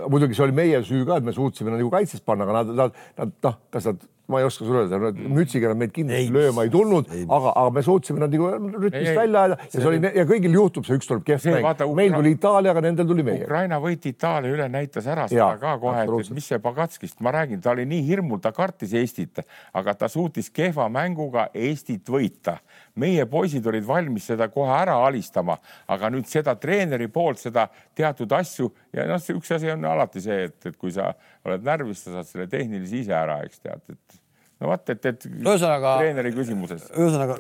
muidugi 0.08 0.38
see 0.38 0.48
oli 0.48 0.56
meie 0.56 0.84
süü 0.88 1.04
ka, 1.06 1.20
et 1.20 1.28
me 1.28 1.36
suutsime 1.36 1.76
nagu 1.76 1.92
kaitses 1.92 2.24
panna, 2.24 2.48
aga 2.48 2.62
nad, 2.62 2.76
nad, 2.84 3.02
nad 3.20 3.36
noh, 3.44 3.60
kas 3.74 3.92
nad 3.92 4.08
ma 4.28 4.40
ei 4.42 4.46
oska 4.48 4.66
sulle 4.66 4.84
öelda, 4.84 5.12
mütsiga 5.16 5.72
nad 5.72 5.80
meid 5.80 5.94
kindlasti 5.96 6.34
lööma 6.36 6.66
ei 6.68 6.72
tulnud, 6.72 7.08
aga, 7.24 7.54
aga 7.62 7.72
me 7.78 7.84
suutsime 7.86 8.20
nad 8.20 8.34
nagu 8.34 8.50
rütmist 8.76 9.16
välja 9.16 9.44
ajada 9.46 9.58
ja 9.64 9.70
see 9.72 9.88
oli 9.88 10.02
ja 10.04 10.26
kõigil 10.28 10.58
juhtub 10.58 10.88
see, 10.88 10.98
üks 11.00 11.08
tuleb 11.08 11.24
kehv 11.28 11.48
mäng. 11.56 11.84
meil 11.96 12.16
tuli 12.18 12.34
Itaalia, 12.36 12.74
aga 12.76 12.84
nendel 12.84 13.08
tuli 13.08 13.24
meie. 13.28 13.46
Ukraina 13.48 13.80
võit 13.84 14.08
Itaalia 14.12 14.52
üle 14.52 14.68
näitas 14.72 15.08
ära 15.08 15.30
seda 15.32 15.40
ja, 15.40 15.50
ka 15.62 15.78
kohe, 15.80 16.04
et 16.04 16.34
mis 16.36 16.50
see 16.52 16.60
Pagatskist, 16.64 17.22
ma 17.24 17.32
räägin, 17.38 17.62
ta 17.64 17.72
oli 17.72 17.88
nii 17.88 18.04
hirmul, 18.10 18.42
ta 18.44 18.52
kartis 18.56 18.96
Eestit, 18.98 19.40
aga 19.78 19.96
ta 19.96 20.12
suutis 20.12 20.52
kehva 20.52 20.90
mänguga 20.92 21.48
Eestit 21.56 22.12
võita. 22.12 22.60
Meie 23.00 23.26
poisid 23.30 23.66
olid 23.70 23.86
valmis 23.88 24.28
seda 24.32 24.50
kohe 24.54 24.74
ära 24.74 24.98
alistama, 25.06 25.58
aga 25.88 26.12
nüüd 26.14 26.28
seda 26.30 26.56
treeneri 26.60 27.10
poolt 27.14 27.42
seda 27.42 27.68
teatud 27.98 28.32
asju 28.38 28.70
ja 28.96 29.08
noh, 29.10 29.22
see 29.22 29.38
üks 29.38 29.54
asi 29.56 29.72
on 29.74 29.86
alati 29.88 30.24
see, 30.24 30.48
et, 30.50 30.58
et 30.70 30.78
kui 30.80 30.94
sa 30.94 31.12
oled 31.48 31.66
närvis, 31.66 32.06
sa 32.06 32.18
saad 32.18 32.32
selle 32.32 32.48
tehnilise 32.52 33.04
ise 33.04 33.16
ära, 33.18 33.40
eks 33.48 33.62
tead, 33.64 33.84
et 33.94 34.20
no 34.62 34.72
vot, 34.72 34.94
et, 34.94 35.12
et 35.12 35.30
ühesõnaga 35.30 35.98
treeneri 36.02 36.34
küsimuses. 36.36 36.90
ühesõnaga 36.96 37.40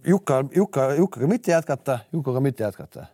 Jukka, 0.00 0.44
Jukka, 0.56 0.84
Jukkaga 0.96 1.26
mitte 1.28 1.52
jätkata, 1.52 1.98
Jukaga 2.12 2.40
mitte 2.40 2.64
jätkata. 2.64 3.04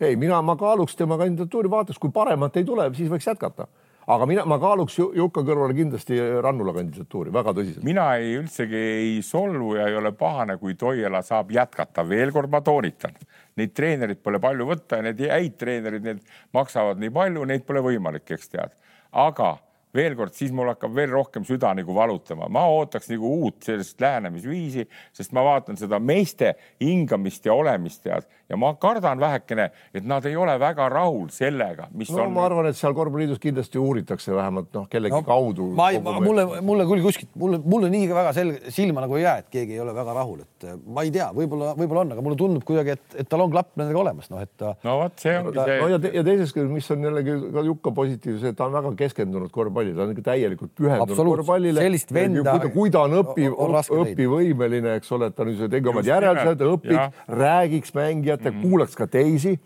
ei, 0.00 0.16
mina, 0.16 0.38
ma 0.42 0.54
kaaluks 0.56 0.94
tema 0.96 1.18
kandidatuuri, 1.18 1.70
vaataks, 1.70 1.98
kui 1.98 2.12
paremat 2.14 2.56
ei 2.56 2.64
tule, 2.64 2.86
siis 2.94 3.10
võiks 3.10 3.26
jätkata 3.26 3.66
aga 4.06 4.26
mina, 4.30 4.44
ma 4.46 4.58
kaaluks 4.62 4.98
Jukka 4.98 5.42
kõrvale 5.46 5.74
kindlasti 5.76 6.18
Rannula 6.44 6.74
kandidatuuri 6.76 7.32
väga 7.34 7.54
tõsiselt. 7.56 7.84
mina 7.86 8.06
ei 8.20 8.36
üldsegi 8.38 8.78
ei 8.78 9.22
solvu 9.22 9.74
ja 9.76 9.88
ei 9.90 9.96
ole 9.98 10.12
pahane, 10.12 10.56
kui 10.62 10.74
Toiala 10.78 11.22
saab 11.26 11.50
jätkata, 11.50 12.06
veel 12.08 12.32
kord 12.32 12.50
ma 12.52 12.60
toonitan, 12.60 13.16
neid 13.56 13.74
treenereid 13.74 14.22
pole 14.22 14.40
palju 14.42 14.68
võtta 14.70 15.00
ja 15.00 15.08
need 15.08 15.20
häid 15.26 15.58
treenerid, 15.58 16.06
need 16.06 16.22
maksavad 16.54 17.02
nii 17.02 17.10
palju, 17.10 17.44
neid 17.44 17.66
pole 17.66 17.82
võimalik, 17.82 18.30
eks 18.30 18.52
tead, 18.54 18.76
aga 19.10 19.56
veel 19.96 20.16
kord, 20.18 20.34
siis 20.36 20.52
mul 20.54 20.70
hakkab 20.72 20.94
veel 20.96 21.12
rohkem 21.14 21.46
süda 21.48 21.72
nagu 21.76 21.96
valutama, 21.96 22.50
ma 22.52 22.66
ootaks 22.72 23.10
nagu 23.12 23.32
uut 23.40 23.62
sellist 23.66 24.00
lähenemisviisi, 24.02 24.86
sest 25.16 25.34
ma 25.36 25.44
vaatan 25.46 25.78
seda 25.80 26.00
meeste 26.02 26.54
hingamist 26.82 27.46
ja 27.48 27.56
olemist 27.56 28.04
tead 28.06 28.28
ja 28.48 28.56
ma 28.56 28.72
kardan 28.80 29.20
vähekene, 29.20 29.70
et 29.94 30.04
nad 30.06 30.24
ei 30.26 30.36
ole 30.38 30.54
väga 30.60 30.88
rahul 30.92 31.28
sellega, 31.34 31.88
mis 31.94 32.10
no, 32.14 32.22
on. 32.22 32.34
ma 32.34 32.44
arvan, 32.46 32.68
et 32.70 32.78
seal 32.78 32.94
korvpalliliidus 32.94 33.40
kindlasti 33.42 33.80
uuritakse 33.80 34.34
vähemalt 34.34 34.70
noh, 34.76 34.86
kellegi 34.90 35.14
no, 35.14 35.22
kaudu. 35.26 35.68
ma 35.78 35.88
ei, 35.94 36.00
mulle, 36.00 36.46
mulle 36.64 36.86
küll 36.88 37.02
kuskilt, 37.04 37.32
mulle, 37.38 37.60
mulle 37.64 37.90
nii 37.92 38.10
väga 38.12 38.34
selge 38.36 38.74
silma 38.74 39.02
nagu 39.04 39.18
ei 39.18 39.24
jää, 39.24 39.36
et 39.42 39.50
keegi 39.52 39.76
ei 39.76 39.82
ole 39.82 39.94
väga 39.96 40.14
rahul, 40.20 40.44
et 40.46 40.68
äh, 40.68 40.78
ma 40.86 41.02
ei 41.06 41.12
tea, 41.14 41.28
võib-olla, 41.34 41.72
võib-olla 41.78 42.04
on, 42.06 42.14
aga 42.14 42.26
mulle 42.26 42.38
tundub 42.40 42.66
kuidagi, 42.66 42.94
et, 42.96 43.18
et 43.22 43.30
tal 43.30 43.42
on 43.44 43.52
klapp 43.54 43.72
nendega 43.80 44.02
olemas, 44.04 44.30
noh, 44.30 44.42
et 44.42 44.52
ta. 44.54 44.76
no 44.86 44.98
vot, 45.02 45.18
see 45.22 45.34
ongi 45.40 45.56
see. 45.58 45.78
no 45.82 45.90
ja, 45.90 46.00
te, 46.02 46.12
ja 46.14 46.26
teiseks, 46.26 46.70
mis 46.70 46.90
on 46.94 47.08
jällegi 47.08 47.36
ka 47.56 47.66
Jukka 47.66 47.94
positiivse, 47.96 48.54
ta 48.54 48.68
on 48.68 48.78
väga 48.78 48.94
keskendunud 49.02 49.50
korvpalli, 49.54 49.85
ta 49.94 50.06
on 50.06 50.14
ikka 50.14 50.26
täielikult 50.30 50.72
pühendunud 50.78 51.30
korvpallile. 51.30 51.86
sellist 51.86 52.12
venda. 52.14 52.58
kui 52.74 52.90
ta 52.90 53.06
on 53.06 53.20
õpi, 53.22 53.48
õpivõimeline, 53.52 54.96
eks 55.00 55.12
ole, 55.16 55.30
et 55.30 55.36
ta 55.36 55.46
nüüd 55.46 55.70
tegi 55.70 55.92
omad 55.92 56.10
järeldused, 56.10 56.66
õpiks, 56.74 57.24
räägiks 57.28 57.94
mängijate 57.94 58.50
mm, 58.50 58.56
-hmm. 58.56 58.68
kuulaks 58.68 58.96
ka 58.96 59.06
teisi 59.06 59.56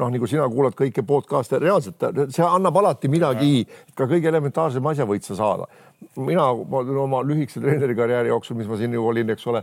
noh, 0.00 0.08
nagu 0.12 0.28
sina 0.28 0.46
kuulad 0.48 0.76
kõike 0.78 1.04
podcast'e, 1.06 1.60
reaalselt 1.60 2.04
see 2.32 2.46
annab 2.46 2.78
alati 2.80 3.10
midagi, 3.12 3.66
ka 3.96 4.08
kõige 4.10 4.30
elementaarsema 4.30 4.94
asja 4.94 5.06
võid 5.08 5.26
sa 5.26 5.36
saada. 5.38 5.68
mina 6.16 6.46
oma 7.02 7.20
lühikese 7.20 7.60
treenerikarjääri 7.60 8.30
jooksul, 8.32 8.56
mis 8.56 8.66
ma 8.66 8.76
siin 8.80 8.94
ju 8.96 9.04
olin, 9.06 9.30
eks 9.30 9.46
ole, 9.46 9.60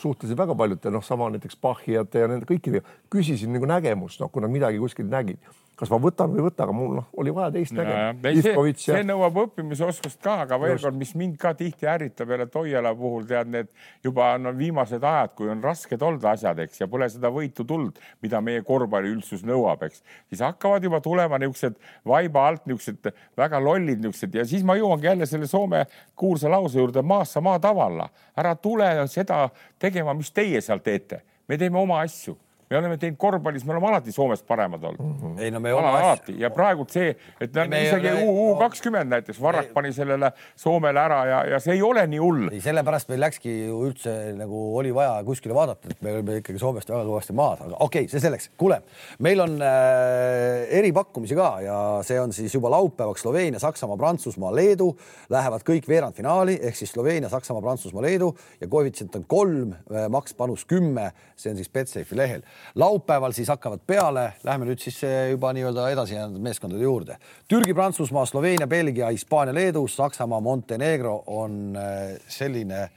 suhtlesin 0.00 0.36
väga 0.36 0.54
paljude, 0.56 0.90
noh, 0.90 1.04
sama 1.04 1.28
näiteks 1.34 1.60
Bachijate 1.60 2.24
ja 2.24 2.28
nende 2.28 2.48
kõikidega, 2.48 2.86
küsisin 3.12 3.52
nagu 3.52 3.68
nägemust, 3.68 4.20
noh, 4.20 4.30
kui 4.32 4.40
nad 4.40 4.50
midagi 4.50 4.80
kuskil 4.80 5.10
nägid 5.12 5.38
kas 5.78 5.90
ma 5.92 5.98
võtan 6.02 6.32
või 6.32 6.40
ei 6.40 6.44
võta, 6.48 6.64
aga 6.64 6.74
mul 6.74 6.94
noh, 6.98 7.06
oli 7.22 7.32
vaja 7.34 7.52
teist 7.54 7.74
nägemust. 7.76 8.24
See, 8.42 8.72
see 8.82 9.02
nõuab 9.06 9.36
õppimisoskust 9.44 10.18
ka, 10.24 10.40
aga 10.44 10.58
veel 10.58 10.80
kord, 10.82 10.96
mis 10.98 11.12
mind 11.18 11.36
ka 11.38 11.52
tihti 11.58 11.86
ärritab 11.90 12.32
jälle 12.34 12.48
Toiala 12.50 12.92
puhul 12.98 13.28
tead 13.28 13.52
need 13.52 13.70
juba 14.04 14.32
no 14.42 14.50
viimased 14.58 15.04
ajad, 15.06 15.36
kui 15.38 15.50
on 15.52 15.62
rasked 15.62 16.02
olnud 16.02 16.26
asjad, 16.32 16.58
eks 16.64 16.82
ja 16.82 16.88
pole 16.90 17.06
seda 17.12 17.30
võitu 17.34 17.66
tulnud, 17.68 18.00
mida 18.24 18.40
meie 18.42 18.64
korvpalliüldsus 18.66 19.44
nõuab, 19.46 19.86
eks, 19.86 20.02
siis 20.32 20.42
hakkavad 20.42 20.82
juba 20.88 21.00
tulema 21.04 21.38
niisugused 21.38 21.78
vaiba 22.08 22.48
alt 22.50 22.66
niisugused 22.66 23.12
väga 23.38 23.62
lollid 23.62 24.02
niisugused 24.02 24.34
ja 24.40 24.48
siis 24.48 24.66
ma 24.66 24.74
jõuangi 24.80 25.10
jälle 25.12 25.30
selle 25.30 25.46
Soome 25.46 25.84
kuulsa 26.18 26.50
lause 26.50 26.82
juurde 26.82 27.06
maassa 27.06 27.40
maa 27.44 27.62
tavalla, 27.62 28.10
ära 28.38 28.56
tule 28.58 28.90
seda 29.06 29.44
tegema, 29.78 30.16
mis 30.18 30.34
teie 30.34 30.60
seal 30.64 30.82
teete, 30.82 31.22
me 31.46 31.60
teeme 31.60 31.78
oma 31.78 32.02
asju 32.02 32.34
me 32.70 32.76
oleme 32.76 32.98
teinud 33.00 33.16
korvpallis, 33.20 33.64
me 33.64 33.72
oleme 33.72 33.88
alati 33.88 34.12
Soomest 34.12 34.46
paremad 34.46 34.82
olnud 34.84 35.00
mm. 35.00 35.20
-hmm. 35.20 35.42
ei 35.42 35.50
no 35.50 35.60
me 35.60 35.72
oleme 35.74 35.98
alati 35.98 36.34
ja 36.40 36.50
praegult 36.50 36.90
see, 36.92 37.14
et 37.40 37.54
me, 37.54 37.66
me 37.68 37.82
isegi 37.86 38.12
U 38.28 38.56
kakskümmend 38.60 39.10
näiteks, 39.10 39.40
Varrak 39.42 39.72
pani 39.74 39.92
sellele 39.92 40.32
Soomele 40.56 41.00
ära 41.00 41.20
ja, 41.26 41.38
ja 41.54 41.60
see 41.60 41.74
ei 41.74 41.82
ole 41.82 42.06
nii 42.06 42.18
hull. 42.18 42.48
ei, 42.52 42.60
sellepärast 42.60 43.08
meil 43.08 43.20
läkski 43.24 43.54
ju 43.68 43.80
üldse 43.88 44.14
nagu 44.36 44.76
oli 44.76 44.92
vaja 44.94 45.22
kuskile 45.24 45.54
vaadata, 45.54 45.88
et 45.90 46.02
me 46.02 46.12
olime 46.12 46.40
ikkagi 46.42 46.58
Soomest 46.58 46.90
väga 46.90 47.06
kõvasti 47.08 47.36
maas, 47.36 47.62
aga 47.64 47.76
okei 47.80 48.04
okay,, 48.04 48.08
see 48.12 48.20
selleks. 48.20 48.50
kuule, 48.56 48.82
meil 49.18 49.40
on 49.40 49.56
äh, 49.62 50.68
eripakkumisi 50.80 51.38
ka 51.38 51.48
ja 51.64 51.78
see 52.04 52.20
on 52.20 52.32
siis 52.36 52.54
juba 52.54 52.70
laupäevaks 52.76 53.24
Sloveenia, 53.24 53.58
Saksamaa, 53.58 53.96
Prantsusmaa, 53.96 54.52
Leedu 54.54 54.90
lähevad 55.30 55.64
kõik 55.64 55.88
veerandfinaali 55.88 56.58
ehk 56.62 56.76
siis 56.76 56.92
Sloveenia, 56.92 57.32
Saksamaa, 57.32 57.64
Prantsusmaa, 57.64 58.02
Leedu 58.02 58.34
ja 58.60 58.68
koefitsient 58.68 59.16
on 59.16 59.24
kolm, 59.24 59.72
äh, 59.72 60.08
makspanus 60.12 60.68
kümme, 60.68 61.10
see 61.36 61.54
on 61.54 61.56
siis 61.56 61.72
Betsafe'i 61.72 62.16
lehel 62.16 62.44
laupäeval 62.74 63.32
siis 63.32 63.48
hakkavad 63.48 63.80
peale, 63.86 64.32
lähme 64.44 64.68
nüüd 64.68 64.80
siis 64.82 65.00
juba 65.30 65.52
nii-öelda 65.56 65.88
edasi 65.92 66.14
jäänud 66.14 66.42
meeskondade 66.42 66.82
juurde. 66.84 67.16
Türgi, 67.48 67.74
Prantsusmaa, 67.74 68.26
Sloveenia, 68.26 68.66
Belgia, 68.66 69.10
Hispaania, 69.10 69.54
Leedu, 69.54 69.86
Saksamaa, 69.88 70.40
Montenegro 70.40 71.22
on 71.26 71.76
äh, 71.76 72.16
selline, 72.28 72.88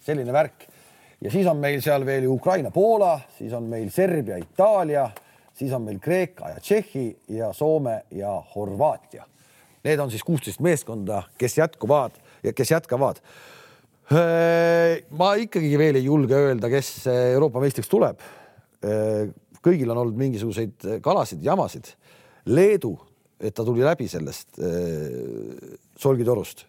selline 0.00 0.32
värk. 0.32 0.66
ja 1.20 1.30
siis 1.30 1.46
on 1.46 1.56
meil 1.56 1.82
seal 1.84 2.06
veel 2.06 2.24
ju 2.24 2.32
Ukraina, 2.32 2.70
Poola, 2.70 3.20
siis 3.38 3.52
on 3.52 3.62
meil 3.68 3.90
Serbia, 3.90 4.36
Itaalia, 4.36 5.10
siis 5.54 5.72
on 5.72 5.82
meil 5.82 5.98
Kreeka 5.98 6.48
ja 6.48 6.60
Tšehhi 6.60 7.16
ja 7.28 7.52
Soome 7.52 8.02
ja 8.10 8.42
Horvaatia. 8.54 9.26
Need 9.84 9.98
on 9.98 10.10
siis 10.10 10.24
kuusteist 10.24 10.60
meeskonda, 10.60 11.22
kes 11.38 11.58
jätkuvad 11.58 12.16
ja 12.42 12.52
kes 12.52 12.70
jätkavad 12.70 13.20
äh, 14.12 15.00
ma 15.10 15.34
ikkagi 15.34 15.78
veel 15.78 16.00
ei 16.00 16.04
julge 16.04 16.34
öelda, 16.34 16.68
kes 16.72 17.06
Euroopa 17.06 17.60
meistriks 17.60 17.88
tuleb 17.88 18.20
kõigil 19.64 19.92
on 19.92 20.02
olnud 20.04 20.18
mingisuguseid 20.20 20.88
äh, 20.88 20.98
kalasid, 21.04 21.44
jamasid. 21.44 21.92
Leedu, 22.50 22.94
et 23.40 23.54
ta 23.56 23.64
tuli 23.66 23.84
läbi 23.84 24.08
sellest 24.10 24.60
äh, 24.60 25.78
solgitorust. 26.00 26.66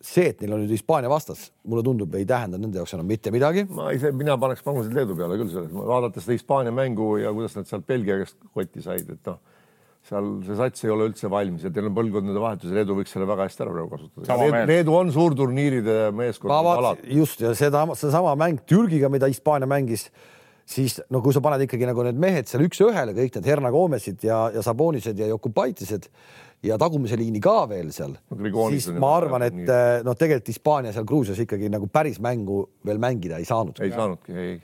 see, 0.00 0.30
et 0.30 0.38
neil 0.40 0.54
on 0.56 0.62
nüüd 0.62 0.70
Hispaania 0.72 1.10
vastas, 1.12 1.50
mulle 1.68 1.82
tundub, 1.84 2.14
ei 2.16 2.24
tähenda 2.24 2.56
nende 2.56 2.78
jaoks 2.80 2.94
enam 2.96 3.04
mitte 3.04 3.28
midagi. 3.30 3.66
ma 3.68 3.90
ise, 3.92 4.14
mina 4.16 4.38
paneks 4.40 4.64
panuseid 4.64 4.96
Leedu 4.96 5.16
peale 5.18 5.36
küll 5.36 5.52
selles, 5.52 5.74
vaadates 5.76 6.24
seda 6.24 6.38
Hispaania 6.38 6.72
mängu 6.72 7.18
ja 7.20 7.32
kuidas 7.36 7.58
nad 7.58 7.68
sealt 7.68 7.84
Belgia 7.86 8.16
käest 8.22 8.38
kotti 8.54 8.80
said, 8.80 9.10
et 9.12 9.28
noh, 9.28 9.36
seal 10.08 10.30
see 10.46 10.56
sats 10.56 10.86
ei 10.86 10.94
ole 10.94 11.10
üldse 11.10 11.28
valmis 11.28 11.68
ja 11.68 11.72
teil 11.74 11.90
on 11.90 11.98
põlvkondade 12.00 12.40
vahetus 12.40 12.72
ja 12.72 12.80
Leedu 12.80 12.96
võiks 12.96 13.12
selle 13.12 13.28
väga 13.28 13.44
hästi 13.50 13.66
ära 13.66 13.76
praegu 13.76 13.92
kasutada. 13.92 14.40
Leedu, 14.40 14.64
Leedu 14.72 14.96
on 15.02 15.12
suurturniiride 15.12 16.00
meeskond. 16.16 17.04
just 17.20 17.44
ja 17.44 17.52
seda, 17.52 17.84
sedasama 17.92 18.32
mäng 18.40 18.64
Türgiga, 18.64 19.12
mida 19.12 19.28
Hispaania 19.28 19.68
mängis 19.68 20.08
siis 20.70 21.00
no 21.10 21.22
kui 21.24 21.34
sa 21.34 21.42
paned 21.44 21.64
ikkagi 21.66 21.88
nagu 21.88 22.04
need 22.06 22.20
mehed 22.20 22.50
seal 22.50 22.64
üks-ühele, 22.66 23.14
kõik 23.16 23.38
need 23.38 23.48
Herna 23.50 23.72
Gomesid 23.74 24.22
ja, 24.26 24.44
ja 24.54 24.62
Sabonised 24.64 25.18
ja 25.18 25.30
Jokubaitised 25.32 26.08
ja 26.62 26.76
tagumise 26.80 27.16
liini 27.16 27.40
ka 27.42 27.62
veel 27.70 27.88
seal 27.94 28.12
no,, 28.12 28.64
siis 28.72 28.90
ma 29.00 29.14
arvan, 29.16 29.44
et 29.46 29.60
eh, 29.62 30.02
noh, 30.04 30.16
tegelikult 30.18 30.50
Hispaania 30.52 30.92
seal 30.92 31.06
Gruusias 31.08 31.40
ikkagi 31.40 31.70
nagu 31.72 31.88
päris 31.92 32.18
mängu 32.20 32.60
veel 32.86 33.00
mängida 33.00 33.38
ei 33.40 33.46
saanud. 33.48 33.80
ei 33.80 33.92
saanudki, 33.94 34.34
ei. 34.34 34.58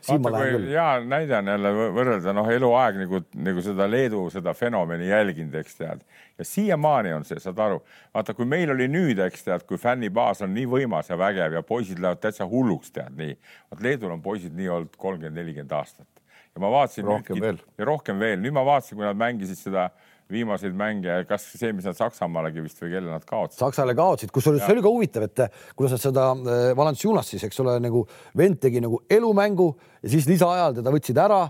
hea 0.75 0.89
näide 1.09 1.39
on 1.39 1.49
jälle 1.55 1.73
võrrelda 1.97 2.35
noh, 2.37 2.51
eluaeg 2.53 3.01
nagu, 3.01 3.23
nagu 3.49 3.65
seda 3.65 3.89
Leedu 3.89 4.27
seda 4.35 4.53
fenomeni 4.57 5.09
jälginud, 5.09 5.57
eks 5.63 5.81
tead. 5.81 6.03
ja 6.37 6.49
siiamaani 6.49 7.15
on 7.17 7.25
see, 7.29 7.41
saad 7.41 7.63
aru, 7.65 7.81
vaata, 8.15 8.37
kui 8.37 8.49
meil 8.49 8.75
oli 8.77 8.91
nüüd, 8.93 9.23
eks 9.25 9.49
tead, 9.49 9.65
kui 9.69 9.81
fännibaas 9.81 10.45
on 10.45 10.53
nii 10.57 10.69
võimas 10.77 11.09
ja 11.09 11.17
vägev 11.21 11.57
ja 11.57 11.65
poisid 11.65 12.03
lähevad 12.03 12.21
täitsa 12.21 12.49
hulluks, 12.51 12.93
tead 12.93 13.17
nii. 13.17 13.39
vot 13.73 13.89
Leedul 13.89 14.13
on 14.13 14.21
poisid 14.25 14.53
nii 14.59 14.69
olnud 14.69 15.01
kolmkümmend, 15.01 15.41
nelikümmend 15.41 15.73
aastat 15.81 16.11
ja 16.57 16.61
ma 16.61 16.71
vaatasin. 16.73 17.05
rohkem 17.05 17.37
nüüd, 17.37 17.45
veel. 17.45 17.63
ja 17.79 17.89
rohkem 17.89 18.21
veel, 18.21 18.39
nüüd 18.41 18.57
ma 18.57 18.65
vaatasin, 18.67 18.97
kui 18.99 19.07
nad 19.07 19.19
mängisid 19.21 19.61
seda 19.61 19.91
viimaseid 20.33 20.75
mänge, 20.77 21.21
kas 21.29 21.45
see, 21.55 21.71
mis 21.77 21.87
nad 21.87 21.97
Saksamaalegi 21.99 22.65
vist 22.65 22.81
või 22.83 22.93
kelle 22.97 23.13
nad 23.13 23.27
kaotasid? 23.27 23.61
Saksale 23.61 23.95
kaotasid, 23.99 24.33
kusjuures 24.35 24.65
see 24.65 24.75
oli 24.75 24.83
ka 24.85 24.93
huvitav, 24.93 25.27
et 25.29 25.43
eh, 25.45 25.61
kuidas 25.79 25.97
nad 25.97 26.03
seda 26.03 26.25
eh, 26.35 26.71
Valanciunas 26.79 27.31
siis, 27.31 27.45
eks 27.47 27.63
ole, 27.63 27.77
nagu 27.83 28.03
vend 28.39 28.59
tegi 28.63 28.83
nagu 28.83 29.01
elumängu 29.19 29.69
ja 30.03 30.13
siis 30.17 30.27
lisaajal 30.31 30.81
teda 30.81 30.95
võtsid 30.95 31.23
ära. 31.23 31.43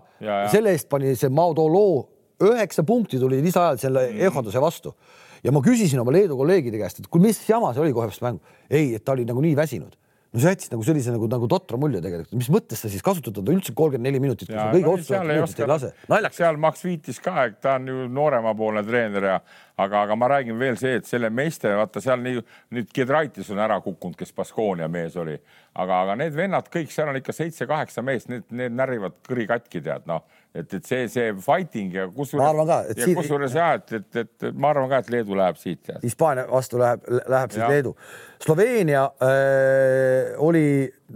selle 0.52 0.76
eest 0.76 0.90
pani 0.92 1.14
see 1.16 1.32
Mao 1.32 1.54
Dolo 1.56 1.86
üheksa 2.44 2.84
punkti 2.84 3.20
tuli 3.20 3.40
lisaajal 3.44 3.80
selle 3.80 4.08
ehonduse 4.28 4.60
vastu 4.60 4.92
ja 5.44 5.52
ma 5.54 5.62
küsisin 5.64 6.00
oma 6.02 6.12
Leedu 6.12 6.36
kolleegide 6.36 6.80
käest, 6.80 7.00
et 7.00 7.08
kuule, 7.08 7.30
mis 7.30 7.40
jama 7.48 7.72
see 7.72 7.84
oli 7.84 7.94
kohe 7.96 8.10
pärast 8.10 8.24
mängu. 8.24 8.42
ei, 8.68 8.94
et 8.98 9.04
ta 9.04 9.16
oli 9.16 9.24
nagu 9.28 9.40
nii 9.40 9.56
väsinud 9.56 9.96
no 10.36 10.42
sa 10.42 10.52
jätsid 10.52 10.74
nagu 10.74 10.84
sellise 10.84 11.14
nagu, 11.14 11.28
nagu 11.32 11.48
totra 11.50 11.78
mulje 11.80 12.02
tegelikult, 12.04 12.36
mis 12.36 12.50
mõttes 12.52 12.82
sa 12.82 12.90
siis 12.92 13.04
kasutad 13.04 13.38
teda 13.38 13.54
üldse 13.54 13.72
kolmkümmend 13.76 14.10
neli 14.10 14.20
minutit, 14.20 14.50
kui 14.50 14.58
sa 14.58 14.68
kõige 14.74 14.90
otsustavat 14.92 15.30
minutit 15.30 15.62
ei 15.62 15.70
lase? 15.70 15.92
naljakas. 16.12 16.40
seal 16.42 16.60
Max 16.60 16.84
viitis 16.84 17.22
ka, 17.24 17.46
et 17.48 17.56
ta 17.64 17.78
on 17.80 17.88
ju 17.88 18.08
nooremapoolne 18.12 18.84
treener 18.84 19.28
ja 19.30 19.38
aga, 19.80 20.02
aga 20.02 20.16
ma 20.20 20.28
räägin 20.34 20.58
veel 20.60 20.76
see, 20.80 20.96
et 21.00 21.08
selle 21.08 21.30
meeste, 21.32 21.72
vaata 21.80 22.02
seal 22.04 22.20
nii, 22.24 22.42
nüüd 22.76 22.92
Giedraitis 22.96 23.48
on 23.54 23.60
ära 23.64 23.78
kukkunud, 23.84 24.16
kes 24.20 24.34
Baskonia 24.36 24.88
mees 24.92 25.16
oli, 25.20 25.36
aga, 25.74 26.02
aga 26.02 26.18
need 26.20 26.36
vennad 26.36 26.68
kõik 26.72 26.92
seal 26.92 27.12
on 27.12 27.20
ikka 27.20 27.34
seitse-kaheksa 27.36 28.04
meest, 28.04 28.30
need, 28.32 28.46
need 28.56 28.76
närvivad 28.76 29.16
kõri 29.26 29.48
katki, 29.48 29.84
tead 29.84 30.04
noh, 30.10 30.24
et, 30.60 30.76
et 30.78 30.88
see, 30.88 31.06
see 31.12 31.34
fighting 31.44 31.94
ja 31.94 32.06
kusjuures, 32.12 32.72
ja 32.96 33.08
kusjuures 33.18 33.56
ja 33.56 33.68
et, 33.78 33.92
et, 33.98 34.08
et, 34.22 34.32
et 34.50 34.56
ma 34.56 34.72
arvan 34.72 34.90
ka, 34.92 35.02
et 35.04 35.12
Leedu 35.14 35.36
läheb 35.38 35.60
siit. 35.60 35.92
Hispaania 36.04 36.46
vastu 36.50 36.80
läheb, 36.80 37.04
läheb 37.26 37.54
siis 37.54 37.62
ja. 37.64 37.70
Leedu. 37.72 37.94
Sloveenia 38.42 39.04
äh, 39.24 40.34
oli 40.44 40.66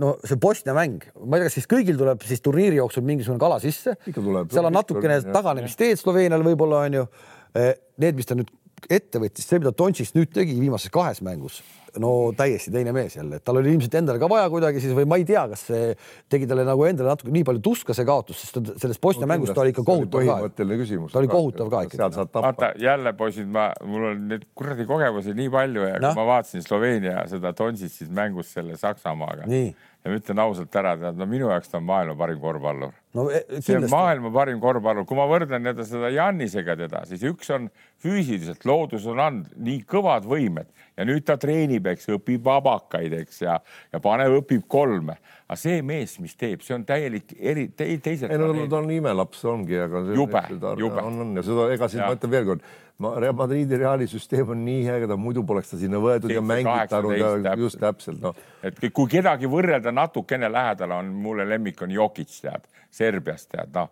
no 0.01 0.15
see 0.25 0.39
Bosnia 0.41 0.77
mäng, 0.77 1.05
ma 1.25 1.37
ei 1.37 1.43
tea, 1.43 1.51
kas 1.51 1.59
siis 1.61 1.69
kõigil 1.71 1.99
tuleb 2.01 2.23
siis 2.29 2.41
turniiri 2.45 2.79
jooksul 2.79 3.05
mingisugune 3.07 3.43
kala 3.43 3.59
sisse. 3.63 3.97
seal 4.07 4.71
on 4.71 4.75
natukene 4.79 5.21
taganemisteed 5.29 6.01
Sloveenial 6.01 6.47
võib-olla 6.47 6.87
onju 6.87 7.07
Eh, 7.51 7.73
need, 7.99 8.15
mis 8.15 8.29
ta 8.29 8.37
nüüd 8.39 8.51
ette 8.89 9.21
võttis, 9.21 9.47
see, 9.47 9.61
mida 9.61 9.73
Dontšis 9.77 10.15
nüüd 10.17 10.33
tegi 10.35 10.57
viimases 10.59 10.93
kahes 10.93 11.21
mängus, 11.27 11.61
no 12.01 12.31
täiesti 12.37 12.71
teine 12.73 12.93
mees 12.95 13.17
jälle, 13.17 13.41
et 13.41 13.45
tal 13.47 13.59
oli 13.61 13.73
ilmselt 13.75 13.97
endale 13.99 14.21
ka 14.23 14.29
vaja 14.31 14.47
kuidagi 14.53 14.83
siis 14.83 14.95
või 14.97 15.09
ma 15.11 15.19
ei 15.21 15.27
tea, 15.29 15.43
kas 15.51 15.65
see 15.69 15.91
tegi 16.31 16.49
talle 16.51 16.65
nagu 16.69 16.87
endale 16.87 17.11
natuke 17.11 17.35
nii 17.35 17.45
palju 17.49 17.63
tuska 17.67 17.97
see 17.97 18.07
kaotus, 18.09 18.45
sest 18.45 18.57
ta 18.57 18.79
selles 18.85 19.03
Bosnia 19.03 19.27
no, 19.27 19.33
mängus 19.35 19.53
ta 19.55 19.65
oli 19.65 19.75
ikka 19.75 19.85
kohutav 19.87 20.25
ka. 20.27 20.39
ta 20.57 21.23
oli 21.23 21.31
kohutav 21.33 21.73
ka 21.73 21.85
ikkagi. 21.89 22.23
vaata 22.39 22.73
jälle 22.81 23.15
poisid, 23.19 23.51
ma, 23.51 23.71
mul 23.85 24.11
on 24.13 24.27
neid 24.31 24.49
kuradi 24.55 24.87
kogemusi 24.89 25.35
nii 25.37 25.53
palju 25.53 25.87
ja 25.89 25.99
no? 25.99 26.13
kui 26.13 26.23
ma 26.23 26.29
vaatasin 26.37 26.67
Sloveenia 26.67 27.25
seda 27.31 27.55
Dontšit 27.57 27.93
siis 27.99 28.13
mängus 28.15 28.55
selle 28.55 28.79
Saksamaaga 28.81 29.51
nii 29.51 29.73
ja 30.01 30.11
ma 30.11 30.17
ütlen 30.17 30.41
ausalt 30.41 30.77
ära, 30.81 30.95
tead, 31.01 31.19
no 31.21 31.29
minu 31.29 31.51
jaoks 31.51 31.69
ta 31.69 31.79
on 31.81 31.87
maailma 31.89 32.17
parim 32.17 32.41
korvpallur 32.41 32.93
no,. 33.17 33.27
E, 33.29 33.61
see 33.61 33.77
on 33.77 33.89
maailma 33.93 34.33
parim 34.33 34.61
korvpallur, 34.63 35.05
kui 35.09 35.19
ma 35.19 35.27
võrdlen 35.29 35.67
teda 35.71 35.85
seda 35.89 36.13
Jannisega 36.15 36.77
teda, 36.81 37.05
siis 37.11 37.25
üks 37.29 37.53
on 37.53 37.69
füüsiliselt, 38.01 38.65
loodus 38.69 39.05
on 39.11 39.21
andnud 39.21 39.59
nii 39.61 39.85
kõvad 39.91 40.29
võimed 40.31 40.71
ja 40.97 41.07
nüüd 41.09 41.25
ta 41.29 41.37
treenib, 41.41 41.89
eks, 41.93 42.09
õpib 42.17 42.45
vabakaid, 42.45 43.15
eks, 43.23 43.43
ja, 43.45 43.59
ja 43.93 44.01
paneb, 44.05 44.41
õpib 44.41 44.67
kolme. 44.71 45.19
aga 45.51 45.59
see 45.59 45.81
mees, 45.87 46.19
mis 46.23 46.37
teeb, 46.39 46.65
see 46.65 46.77
on 46.77 46.85
täielik 46.89 47.33
eri 47.37 47.69
te,, 47.75 47.89
teised. 48.03 48.31
ei 48.31 48.41
no 48.41 48.53
ta 48.71 48.81
on 48.81 48.91
imelaps, 48.95 49.45
ongi, 49.49 49.79
aga. 49.85 50.05
jube, 50.17 50.45
jube. 50.81 51.03
on, 51.03 51.25
on 51.25 51.35
ja 51.41 51.45
seda, 51.47 51.69
ega 51.75 51.89
siis 51.91 52.05
ma 52.05 52.15
ütlen 52.17 52.37
veelkord 52.37 52.65
Madridi 53.01 53.79
Reali 53.81 54.09
süsteem 54.11 54.51
on 54.55 54.65
nii 54.65 54.89
äge, 54.93 55.09
muidu 55.17 55.45
poleks 55.47 55.73
ta 55.73 55.79
sinna 55.81 56.01
võetud 56.03 56.33
ja 56.35 56.43
mängitanud 56.45 57.17
ja 57.17 57.55
just 57.59 57.81
täpselt 57.81 58.21
noh. 58.23 58.37
et 58.63 58.77
kui 58.81 59.09
kedagi 59.09 59.49
võrrelda 59.51 59.93
natukene 59.95 60.51
lähedal 60.53 60.99
on, 60.99 61.15
mulle 61.25 61.49
lemmik 61.49 61.81
on 61.83 61.95
Jokic 61.95 62.37
tead, 62.43 62.69
Serbiast 62.91 63.51
tead 63.55 63.73
noh 63.75 63.91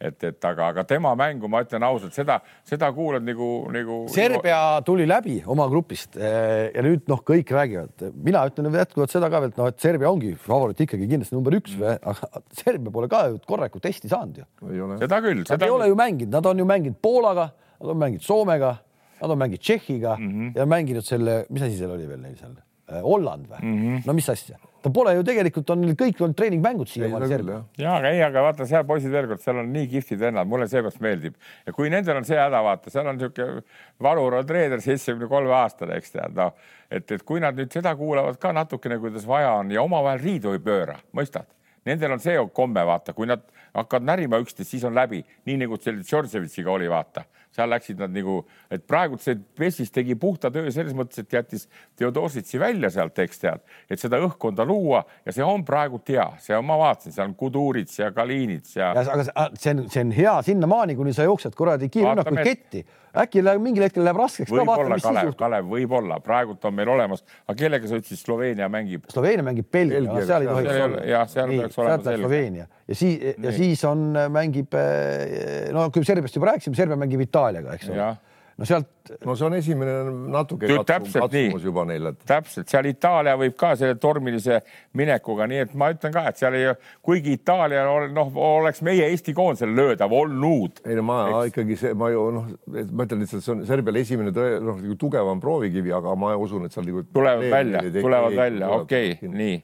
et, 0.00 0.16
et 0.28 0.46
aga, 0.48 0.70
aga 0.72 0.84
tema 0.88 1.12
mängu 1.18 1.48
ma 1.50 1.62
ütlen 1.64 1.84
ausalt, 1.86 2.14
seda, 2.16 2.38
seda 2.68 2.90
kuulad 2.94 3.24
nagu, 3.24 3.48
nagu. 3.72 3.98
Serbia 4.12 4.58
tuli 4.86 5.06
läbi 5.08 5.38
oma 5.52 5.68
grupist 5.72 6.18
eh, 6.20 6.68
ja 6.74 6.84
nüüd 6.84 7.06
noh, 7.10 7.22
kõik 7.26 7.52
räägivad, 7.56 8.08
mina 8.14 8.44
ütlen 8.50 8.68
jätkuvalt 8.76 9.12
seda 9.14 9.30
ka 9.32 9.42
veel, 9.42 9.54
et 9.54 9.60
noh, 9.60 9.70
et 9.72 9.82
Serbia 9.82 10.10
ongi 10.12 10.34
favoriit 10.40 10.84
ikkagi 10.86 11.08
kindlasti 11.08 11.36
number 11.36 11.56
üks 11.58 11.76
või, 11.80 11.94
aga 11.96 12.42
Serbia 12.60 12.94
pole 12.98 13.10
ka 13.12 13.26
ju 13.30 13.40
korralikku 13.48 13.82
testi 13.84 14.10
saanud 14.12 14.42
ju. 14.42 14.90
seda 15.00 15.22
küll. 15.24 15.46
Nad 15.48 15.64
ei 15.64 15.72
ole 15.72 15.88
ju 15.90 15.98
mänginud, 15.98 16.34
nad 16.36 16.52
on 16.52 16.64
ju 16.64 16.68
mänginud 16.68 17.00
Poolaga 17.02 17.50
nad 17.80 17.90
on 17.90 17.98
mänginud 18.00 18.24
Soomega, 18.24 18.76
nad 19.20 19.30
on 19.30 19.38
mänginud 19.38 19.60
Tšehhiga 19.60 20.16
mm 20.18 20.30
-hmm. 20.30 20.58
ja 20.58 20.66
mänginud 20.66 21.04
selle, 21.04 21.44
mis 21.48 21.62
asi 21.62 21.76
seal 21.76 21.90
oli 21.90 22.08
veel 22.08 22.20
neil 22.20 22.36
seal 22.36 22.54
äh,, 22.92 23.02
Holland 23.02 23.46
või 23.50 23.62
mm? 23.62 23.76
-hmm. 23.82 24.06
no 24.06 24.12
mis 24.12 24.28
asja, 24.28 24.58
ta 24.82 24.90
pole 24.90 25.14
ju 25.14 25.24
tegelikult 25.24 25.70
on 25.70 25.80
neil 25.80 25.94
kõik 25.94 26.20
olnud 26.20 26.36
treeningmängud 26.36 26.88
siiamaani. 26.88 27.50
ja, 27.78 27.96
aga 27.96 28.10
ei, 28.10 28.22
aga 28.22 28.42
vaata 28.42 28.66
seal 28.66 28.84
poisid 28.84 29.10
veel 29.10 29.26
kord, 29.26 29.40
seal 29.40 29.56
on 29.56 29.72
nii 29.72 29.88
kihvtid 29.88 30.20
vennad, 30.20 30.48
mulle 30.48 30.68
seepärast 30.68 31.00
meeldib 31.00 31.34
ja 31.66 31.72
kui 31.72 31.90
nendel 31.90 32.16
on 32.16 32.24
see 32.24 32.38
häda, 32.38 32.62
vaata, 32.62 32.90
seal 32.90 33.06
on 33.06 33.18
niisugune 33.18 33.62
valur 34.02 34.44
treener, 34.44 34.80
seitsmekümne 34.80 35.28
kolme 35.28 35.52
aastane, 35.54 35.96
eks 35.96 36.12
tead, 36.12 36.36
noh, 36.36 36.54
et, 36.90 37.10
et 37.10 37.22
kui 37.22 37.40
nad 37.40 37.56
nüüd 37.56 37.72
seda 37.72 37.96
kuulavad 37.96 38.38
ka 38.38 38.52
natukene, 38.52 38.98
kuidas 38.98 39.26
vaja 39.26 39.52
on 39.52 39.70
ja 39.70 39.82
omavahel 39.82 40.20
riidu 40.20 40.52
ei 40.52 40.58
pööra, 40.58 40.98
mõistad 41.12 41.46
Nendel 41.86 42.16
on 42.16 42.22
see 42.22 42.34
komme, 42.54 42.82
vaata, 42.86 43.14
kui 43.14 43.28
nad 43.30 43.44
hakkavad 43.76 44.08
närima 44.08 44.40
üksteist, 44.42 44.70
siis 44.72 44.84
on 44.88 44.94
läbi, 44.96 45.22
nii 45.46 45.62
nagu 45.64 45.78
selle 45.80 46.04
Džordževitšiga 46.06 46.72
oli, 46.72 46.90
vaata 46.90 47.26
seal 47.56 47.70
läksid 47.72 48.00
nad 48.00 48.12
nagu, 48.14 48.40
et 48.72 48.84
praegu 48.88 49.18
see 49.22 49.38
Pessis 49.58 49.92
tegi 49.94 50.16
puhta 50.20 50.50
töö 50.52 50.70
selles 50.74 50.96
mõttes, 50.96 51.22
et 51.22 51.36
jättis 51.38 51.66
Theodorsitsi 51.96 52.60
välja 52.60 52.90
sealt, 52.92 53.18
eks 53.24 53.42
tead, 53.42 53.64
et 53.90 54.02
seda 54.02 54.20
õhkkonda 54.24 54.66
luua 54.68 55.02
ja 55.24 55.34
see 55.36 55.46
on 55.46 55.64
praegu 55.66 56.00
hea, 56.08 56.26
see 56.42 56.56
on, 56.56 56.66
ma 56.68 56.78
vaatasin, 56.80 57.16
seal 57.16 57.30
on 57.30 57.36
Kudurits 57.38 58.00
ja 58.02 58.12
Kalinits 58.16 58.76
ja, 58.76 58.92
ja. 58.96 59.06
aga 59.16 59.48
see 59.56 59.74
on, 59.74 59.86
see 59.92 60.04
on 60.04 60.14
hea 60.16 60.36
sinnamaani, 60.50 60.98
kuni 60.98 61.16
sa 61.16 61.26
jooksed 61.28 61.56
kuradi 61.58 61.90
kiirrünnakuid 61.92 62.44
ketti 62.44 62.86
äkki 63.16 63.42
läheb 63.44 63.62
mingil 63.64 63.86
hetkel 63.86 64.04
läheb 64.04 64.18
raskeks. 64.20 64.50
võib-olla, 64.52 64.98
Kalev, 65.00 65.30
Kalev, 65.38 65.68
võib-olla, 65.70 66.18
praegult 66.24 66.64
on 66.68 66.74
meil 66.76 66.90
olemas, 66.92 67.22
aga 67.46 67.56
kellega 67.62 67.88
sa 67.88 68.00
ütlesid, 68.00 68.20
Sloveenia 68.20 68.68
mängib? 68.72 69.06
Sloveenia 69.12 69.46
mängib 69.46 69.70
Belgia, 69.72 70.02
seal 70.28 70.44
ei 70.44 70.50
tohiks 70.50 70.80
olla. 70.84 71.04
jah, 71.08 71.28
seal 71.32 71.54
peaks 71.54 71.80
olema. 71.80 72.16
Sloveenia 72.20 72.66
ja 72.86 72.94
siis, 72.94 73.34
ja 73.42 73.52
siis 73.52 73.84
on, 73.88 74.08
mängib, 74.32 74.74
eh, 74.78 75.68
no 75.74 75.88
kui 75.94 76.06
Serbiast 76.06 76.38
juba 76.38 76.52
rääkisime, 76.52 76.78
Serbia 76.78 76.98
mängib 77.00 77.26
Itaaliaga, 77.26 77.76
eks 77.78 77.92
ole 77.92 78.14
no 78.56 78.64
sealt. 78.64 78.88
no 79.24 79.34
see 79.36 79.46
on 79.46 79.54
esimene 79.58 79.94
natuke 80.32 80.68
katsumus 80.88 81.64
juba 81.64 81.84
neil, 81.88 82.08
et. 82.10 82.22
täpselt, 82.28 82.68
seal 82.70 82.88
Itaalia 82.88 83.36
võib 83.38 83.56
ka 83.58 83.74
selle 83.78 83.98
tormilise 84.00 84.62
minekuga, 84.96 85.46
nii 85.50 85.60
et 85.66 85.76
ma 85.78 85.90
ütlen 85.92 86.14
ka, 86.14 86.24
et 86.30 86.40
seal 86.40 86.56
ei, 86.56 86.72
kuigi 87.04 87.36
Itaalia 87.36 87.84
noh, 88.16 88.32
oleks 88.40 88.82
meie 88.86 89.10
Eesti 89.12 89.36
koondisel 89.36 89.76
löödav 89.76 90.12
olnud. 90.16 90.80
ei 90.88 90.96
no 90.98 91.04
ma 91.06 91.20
eks... 91.28 91.52
ikkagi 91.52 91.78
see, 91.82 91.94
ma 92.00 92.10
ju 92.14 92.26
noh, 92.38 92.50
ma 92.72 93.08
ütlen 93.08 93.24
lihtsalt, 93.24 93.44
see 93.44 93.54
on 93.58 93.64
Serbiale 93.68 94.02
esimene 94.06 94.34
tõe, 94.36 94.56
noh 94.64 94.80
nagu 94.80 94.98
tugevam 95.00 95.42
proovikivi, 95.42 95.92
aga 95.96 96.16
ma 96.18 96.32
usun, 96.40 96.66
et 96.66 96.76
seal 96.76 96.88
nagu. 96.88 97.04
tulevad 97.12 97.50
välja, 97.52 97.84
tulevad 98.00 98.40
välja, 98.40 98.72
okei 98.80 99.18
nii. 99.22 99.56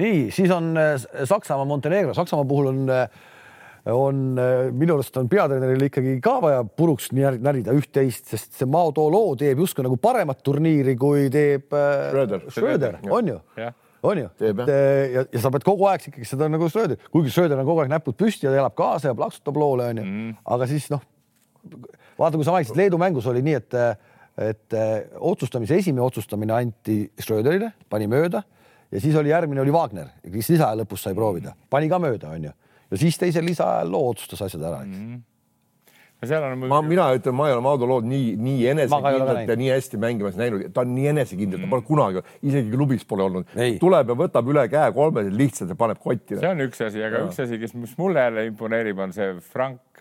Nii, 0.00 0.30
siis 0.34 0.50
on 0.54 0.74
äh, 0.78 0.96
Saksamaa, 1.24 1.64
Montenegro, 1.64 2.14
Saksamaa 2.14 2.44
puhul 2.44 2.66
on 2.72 2.90
äh, 2.90 3.08
on 3.92 4.38
äh, 4.40 4.72
minu 4.72 4.96
arust 4.96 5.16
on 5.20 5.28
peatreeneril 5.28 5.86
ikkagi 5.88 6.16
ka 6.24 6.38
vaja 6.42 6.64
puruks 6.64 7.10
närida 7.12 7.74
üht-teist, 7.76 8.26
sest 8.32 8.58
see 8.58 8.68
Mao 8.70 8.92
Tolo 8.96 9.26
teeb 9.38 9.60
justkui 9.60 9.84
nagu 9.84 9.98
paremat 10.00 10.40
turniiri, 10.44 10.96
kui 10.96 11.28
teeb 11.32 11.68
Schröder, 11.70 12.46
Schröder, 12.50 13.00
on 13.12 13.34
ju? 13.34 13.40
On 14.04 14.18
ju, 14.20 14.28
et 14.44 14.58
ja, 14.68 15.22
ja 15.32 15.40
sa 15.40 15.48
pead 15.52 15.64
kogu 15.64 15.86
aeg 15.88 16.02
ikkagi 16.10 16.26
seda 16.28 16.48
nagu 16.52 16.66
Schröder, 16.68 17.00
kuigi 17.12 17.32
Schröder 17.32 17.60
on 17.60 17.68
kogu 17.68 17.84
aeg 17.84 17.92
näpud 17.92 18.16
püsti 18.20 18.48
ja 18.48 18.52
elab 18.52 18.74
kaasa 18.76 19.12
ja 19.12 19.16
plaksutab 19.16 19.56
loole, 19.56 19.86
on 19.94 20.00
ju. 20.00 20.04
Mm., 20.04 20.34
aga 20.56 20.68
siis 20.68 20.90
noh, 20.92 21.00
vaata, 22.18 22.36
kui 22.36 22.44
sa 22.44 22.52
mainisid, 22.52 22.76
Leedu 22.76 23.00
mängus 23.00 23.28
oli 23.32 23.40
nii, 23.46 23.56
et, 23.62 23.78
et 24.44 24.76
otsustamise 25.16 25.80
esimene 25.80 26.04
otsustamine 26.04 26.52
anti 26.52 26.98
Schröderile, 27.16 27.72
pani 27.88 28.10
mööda 28.12 28.44
ja 28.94 29.02
siis 29.02 29.16
oli 29.18 29.34
järgmine 29.34 29.60
oli 29.60 29.74
Wagner, 29.74 30.14
kes 30.22 30.54
lisaaja 30.54 30.78
lõpus 30.82 31.04
sai 31.04 31.16
proovida, 31.18 31.54
pani 31.70 31.90
ka 31.90 32.00
mööda, 32.02 32.32
on 32.34 32.50
ju 32.50 32.56
ja 32.90 33.00
siis 33.00 33.18
teisel 33.18 33.46
lisaajal 33.46 33.90
loo 33.90 34.10
otsustas 34.12 34.46
asjad 34.46 34.62
ära, 34.70 34.82
eks 34.86 34.96
mm. 34.96 35.06
-hmm 35.12 35.22
seal 36.24 36.44
on 36.46 36.62
ma, 36.70 36.80
mina 36.80 37.06
ütlen, 37.12 37.34
ma 37.36 37.48
ei 37.48 37.52
ole 37.52 37.60
Maudo 37.60 37.86
lood 37.88 38.06
nii, 38.08 38.34
nii 38.40 38.66
enesekindlalt 38.72 39.50
ja 39.50 39.56
nii 39.60 39.70
hästi 39.74 39.98
mängimas 40.00 40.38
näinud, 40.40 40.62
ta 40.72 40.80
on 40.80 40.94
nii 40.96 41.10
enesekindel 41.10 41.58
mm, 41.58 41.66
ta 41.66 41.72
pole 41.74 41.84
kunagi, 41.84 42.22
isegi 42.48 42.72
klubis 42.72 43.04
pole 43.08 43.26
olnud. 43.26 43.50
tuleb 43.82 44.12
ja 44.12 44.16
võtab 44.22 44.48
üle 44.54 44.64
käe 44.72 44.92
kolme 44.96 45.26
lihtsalt 45.28 45.74
ja 45.74 45.76
paneb 45.76 46.00
kotti. 46.00 46.38
see 46.40 46.52
on 46.54 46.64
üks 46.64 46.80
asi, 46.86 47.02
aga 47.04 47.20
ja. 47.20 47.28
üks 47.28 47.42
asi, 47.44 47.58
kes, 47.60 47.74
mis 47.76 47.92
mulle 48.00 48.24
jälle 48.24 48.46
imponeerib, 48.48 49.04
on 49.04 49.12
see 49.16 49.34
Frank 49.40 49.93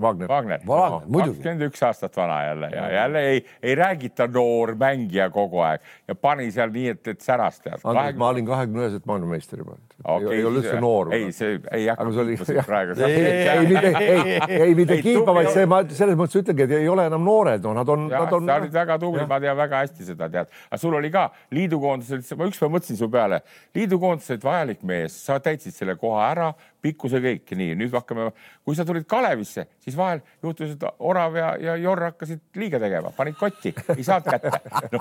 Wagner, 0.00 0.28
Wagner, 0.30 0.60
kakskümmend 0.62 1.66
üks 1.68 1.82
aastat 1.86 2.16
vana 2.16 2.38
jälle 2.46 2.70
ja 2.74 2.86
jälle 2.92 3.22
ei, 3.30 3.42
ei 3.62 3.74
räägita 3.78 4.26
noor 4.32 4.74
mängija 4.78 5.30
kogu 5.34 5.62
aeg 5.64 5.84
ja 6.08 6.14
pani 6.14 6.50
seal 6.54 6.72
nii, 6.74 6.94
et, 6.94 7.12
et 7.14 7.20
säras 7.24 7.60
tead. 7.62 7.80
Andres, 7.82 8.16
ma 8.20 8.30
olin 8.34 8.46
kahekümne 8.48 8.86
üheselt 8.86 9.06
maailmameister 9.08 9.62
juba 9.64 9.76
okay,. 10.04 10.36
ei 10.36 10.44
ole 10.44 10.60
üldse 10.60 10.76
noor. 10.80 11.12
ei, 11.14 11.32
see 11.34 11.56
ei 11.72 11.86
hakka 11.90 12.26
kiitma 12.26 12.64
praegu. 12.66 12.96
ei, 13.06 13.24
ei, 13.24 13.96
ei, 13.96 14.60
ei 14.60 14.74
mitte 14.78 14.98
kiitma, 15.02 15.34
vaid 15.36 15.50
see, 15.54 15.66
ma 15.70 15.80
selles 15.88 16.18
mõttes 16.18 16.40
ütlengi, 16.42 16.66
et 16.66 16.76
ei 16.80 16.88
ole 16.92 17.06
enam 17.10 17.24
noored, 17.26 17.62
no 17.64 17.74
nad 17.76 17.92
on, 17.92 18.06
nad 18.12 18.36
on. 18.36 18.48
sa 18.48 18.60
olid 18.60 18.76
väga 18.76 18.98
tubli, 19.02 19.26
ma 19.28 19.40
tean 19.42 19.58
väga 19.58 19.82
hästi 19.84 20.08
seda 20.10 20.30
tead, 20.32 20.52
aga 20.70 20.80
sul 20.80 20.96
oli 20.98 21.10
ka 21.14 21.28
liidukoondisel, 21.56 22.22
ma 22.38 22.50
ükspäev 22.50 22.72
mõtlesin 22.76 23.00
su 23.00 23.10
peale, 23.12 23.42
liidukoondised 23.76 24.44
vajalik 24.46 24.84
mees, 24.86 25.18
sa 25.26 25.40
täitsid 25.42 25.76
selle 25.76 25.96
koha 26.00 26.24
ära, 26.30 26.50
pikkuse 26.86 27.20
kõik, 27.22 27.56
nii 27.58 27.76
nüüd 27.80 27.94
hakkame, 27.96 28.30
kui 28.66 28.76
sa 28.78 28.86
tulid 28.86 29.06
Kalevisse, 29.10 29.66
siis 29.86 29.96
vahel 29.96 30.20
juhtus, 30.42 30.72
et 30.74 30.84
Orav 30.98 31.36
ja, 31.38 31.52
ja 31.62 31.76
Jorr 31.78 32.08
hakkasid 32.08 32.40
liiga 32.58 32.80
tegema, 32.82 33.12
panid 33.14 33.36
kotti, 33.38 33.70
ei 33.94 34.02
saanud 34.06 34.26
kätte 34.26 34.50
no,. 34.90 35.00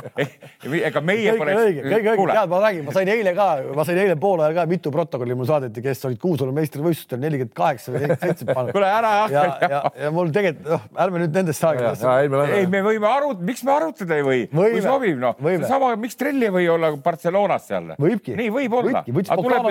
ega 0.77 1.01
meie 1.01 1.33
poleks. 1.39 1.61
õige, 1.61 1.85
õige, 1.87 2.11
õige, 2.13 2.27
tead, 2.29 2.51
ma 2.51 2.59
räägin, 2.61 2.85
ma 2.85 2.93
sain 2.93 3.09
eile 3.09 3.33
ka, 3.37 3.47
ma 3.79 3.85
sain 3.87 4.01
eile 4.03 4.17
poole 4.21 4.45
ajal 4.45 4.59
ka 4.59 4.65
mitu 4.69 4.91
protokolli 4.93 5.37
mul 5.37 5.49
saadeti, 5.49 5.81
kes 5.85 6.05
olid 6.09 6.21
kuusalu 6.21 6.53
meistrivõistlustel 6.53 7.21
nelikümmend 7.23 7.55
kaheksa 7.57 7.95
või 7.95 8.03
nelikümmend 8.03 8.27
seitse 8.29 8.47
pannud. 8.51 8.75
kuule 8.77 8.91
ära 8.91 9.13
ja, 9.15 9.23
hakka. 9.25 9.71
ja, 9.71 9.81
ja 10.05 10.11
mul 10.13 10.29
tegelikult, 10.35 10.69
noh, 10.75 10.85
ärme 11.07 11.23
nüüd 11.23 11.39
nendesse 11.39 11.67
aegadesse. 11.71 12.13
ei, 12.59 12.69
me 12.69 12.83
võime 12.85 13.09
arutada, 13.09 13.49
miks 13.49 13.65
me 13.65 13.73
arutada 13.73 14.19
ei 14.19 14.27
või? 14.29 14.45
kui 14.53 14.85
sobib, 14.85 15.17
noh. 15.23 15.41
sama, 15.65 15.95
miks 16.05 16.21
Trelli 16.21 16.45
ei 16.45 16.55
või 16.59 16.69
olla 16.75 16.93
Barcelonas 17.09 17.65
seal? 17.71 17.95
võibki. 18.05 18.37
nii 18.37 18.53
võib 18.53 18.77
olla. 18.83 19.01
tuleb, 19.09 19.65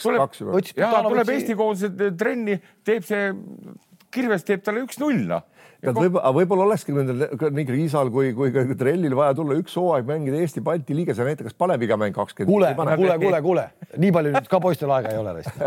tuleb 0.00 0.32
ja 0.80 0.90
tuleb 1.04 1.34
Eesti 1.34 1.56
koondise 1.58 2.10
trenni, 2.16 2.56
teeb 2.86 3.04
see, 3.04 3.33
Kirves 4.14 4.46
teeb 4.46 4.62
talle 4.62 4.84
üks-null, 4.84 5.24
noh 5.26 5.42
tead, 5.84 5.98
võib-olla 5.98 6.32
võib 6.34 6.54
olekski 6.56 6.94
nendel 6.94 7.50
nii 7.54 7.66
Kriisal 7.68 8.10
kui, 8.14 8.32
kui 8.36 8.52
ka 8.54 8.64
Trellil 8.78 9.14
vaja 9.16 9.34
tulla 9.36 9.56
üks 9.58 9.74
hooaeg 9.78 10.06
mängida 10.08 10.40
Eesti-Balti 10.42 10.96
liigas 10.96 11.20
ja 11.20 11.26
näiteks 11.28 11.56
Kaleviga 11.58 11.98
mäng 12.00 12.14
kakskümmend. 12.16 12.50
kuule, 12.50 12.96
kuule, 12.96 13.16
kuule, 13.22 13.40
kuule, 13.44 13.64
nii 14.00 14.12
palju 14.14 14.34
nüüd 14.34 14.48
ka 14.50 14.60
poistel 14.64 14.92
aega 14.94 15.12
ei 15.12 15.20
ole 15.20 15.36
vist 15.38 15.52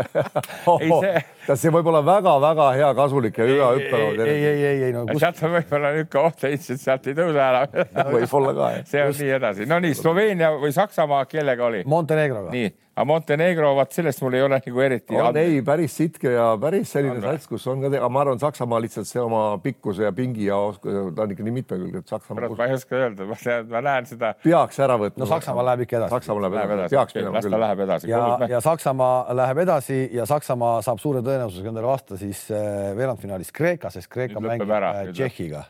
tead, 1.44 1.54
see 1.54 1.72
võib 1.74 1.90
olla 1.92 2.02
väga-väga 2.06 2.70
hea, 2.78 2.90
kasulik 2.98 3.38
ja 3.38 3.48
hüva 3.48 3.70
hüppelaud. 3.76 4.24
ei, 4.24 4.42
ei, 4.50 4.64
ei, 4.72 4.82
ei 4.88 4.96
no 4.96 5.04
kus.... 5.08 5.22
sealt 5.22 5.44
on 5.46 5.54
võib-olla 5.58 5.94
niisugune 5.96 6.26
oht, 6.32 6.44
et 6.48 6.68
sealt 6.68 7.08
ei 7.08 7.18
tõuse 7.18 7.44
ära 7.44 7.64
võib-olla 8.12 8.56
ka, 8.58 8.74
jah. 8.78 8.84
see 8.90 9.04
on 9.04 9.14
Just. 9.14 9.24
nii 9.24 9.38
edasi. 9.38 9.70
no 9.70 9.80
nii, 9.84 9.96
Sloveenia 9.98 10.52
või 10.58 10.74
Saksamaa, 10.76 11.24
kellega 11.30 11.68
oli? 11.70 11.84
Montenegroga. 11.88 12.52
nii 12.54 12.74
aga 12.98 13.06
Montenegro, 13.06 13.70
vaat 13.78 13.94
sellest 13.94 14.22
mul 14.24 14.34
ei 14.34 14.42
ole 14.42 14.58
nagu 14.58 14.80
eriti. 14.82 15.16
on 15.22 15.36
ei, 15.38 15.60
päris 15.62 15.94
sitke 16.00 16.32
ja 16.34 16.46
päris 16.60 16.90
selline 16.96 17.20
sats, 17.22 17.46
kus 17.46 17.66
on 17.70 17.82
ka, 17.84 17.90
aga 17.92 18.08
ma 18.10 18.22
arvan, 18.24 18.40
Saksamaa 18.42 18.80
lihtsalt 18.82 19.06
see 19.06 19.20
oma 19.22 19.42
pikkuse 19.62 20.06
ja 20.08 20.12
pingi 20.14 20.48
ja 20.48 20.56
ta 20.82 21.24
on 21.24 21.34
ikka 21.34 21.46
nii 21.46 21.54
mitmekülgne, 21.60 22.02
et 22.02 22.10
Saksamaa. 22.10 22.48
ma 22.58 22.66
ei 22.66 22.74
oska 22.74 22.98
öelda, 22.98 23.26
ma 23.28 23.38
tean, 23.38 23.68
ma 23.70 23.82
näen 23.86 24.08
seda. 24.10 24.32
peaks 24.42 24.80
ära 24.82 24.98
võtma. 24.98 25.22
no 25.22 25.28
Saksamaa 25.30 25.66
läheb 25.70 25.84
ikka 25.86 26.00
edasi. 26.00 26.14
Saksamaa 26.16 26.44
läheb 26.44 26.56
edasi, 26.58 26.74
edasi., 26.78 26.96
peaks 26.96 27.18
minema 27.18 27.42
küll. 27.44 27.58
Läheb 27.64 27.82
edasi. 27.86 28.10
ja, 28.10 28.22
ja 28.54 28.62
Saksamaa 28.66 29.36
läheb 29.42 29.62
edasi 29.66 29.98
ja 30.18 30.26
Saksamaa 30.26 30.80
saab 30.86 31.02
suure 31.02 31.22
tõenäosusega 31.26 31.70
endale 31.70 31.92
vasta 31.92 32.18
siis 32.18 32.48
äh, 32.50 32.90
veerandfinaalis 32.98 33.54
Kreeka, 33.54 33.92
sest 33.94 34.10
Kreeka 34.10 34.42
mängib 34.42 34.74
äh, 34.74 35.12
Tšehhiga. 35.12 35.62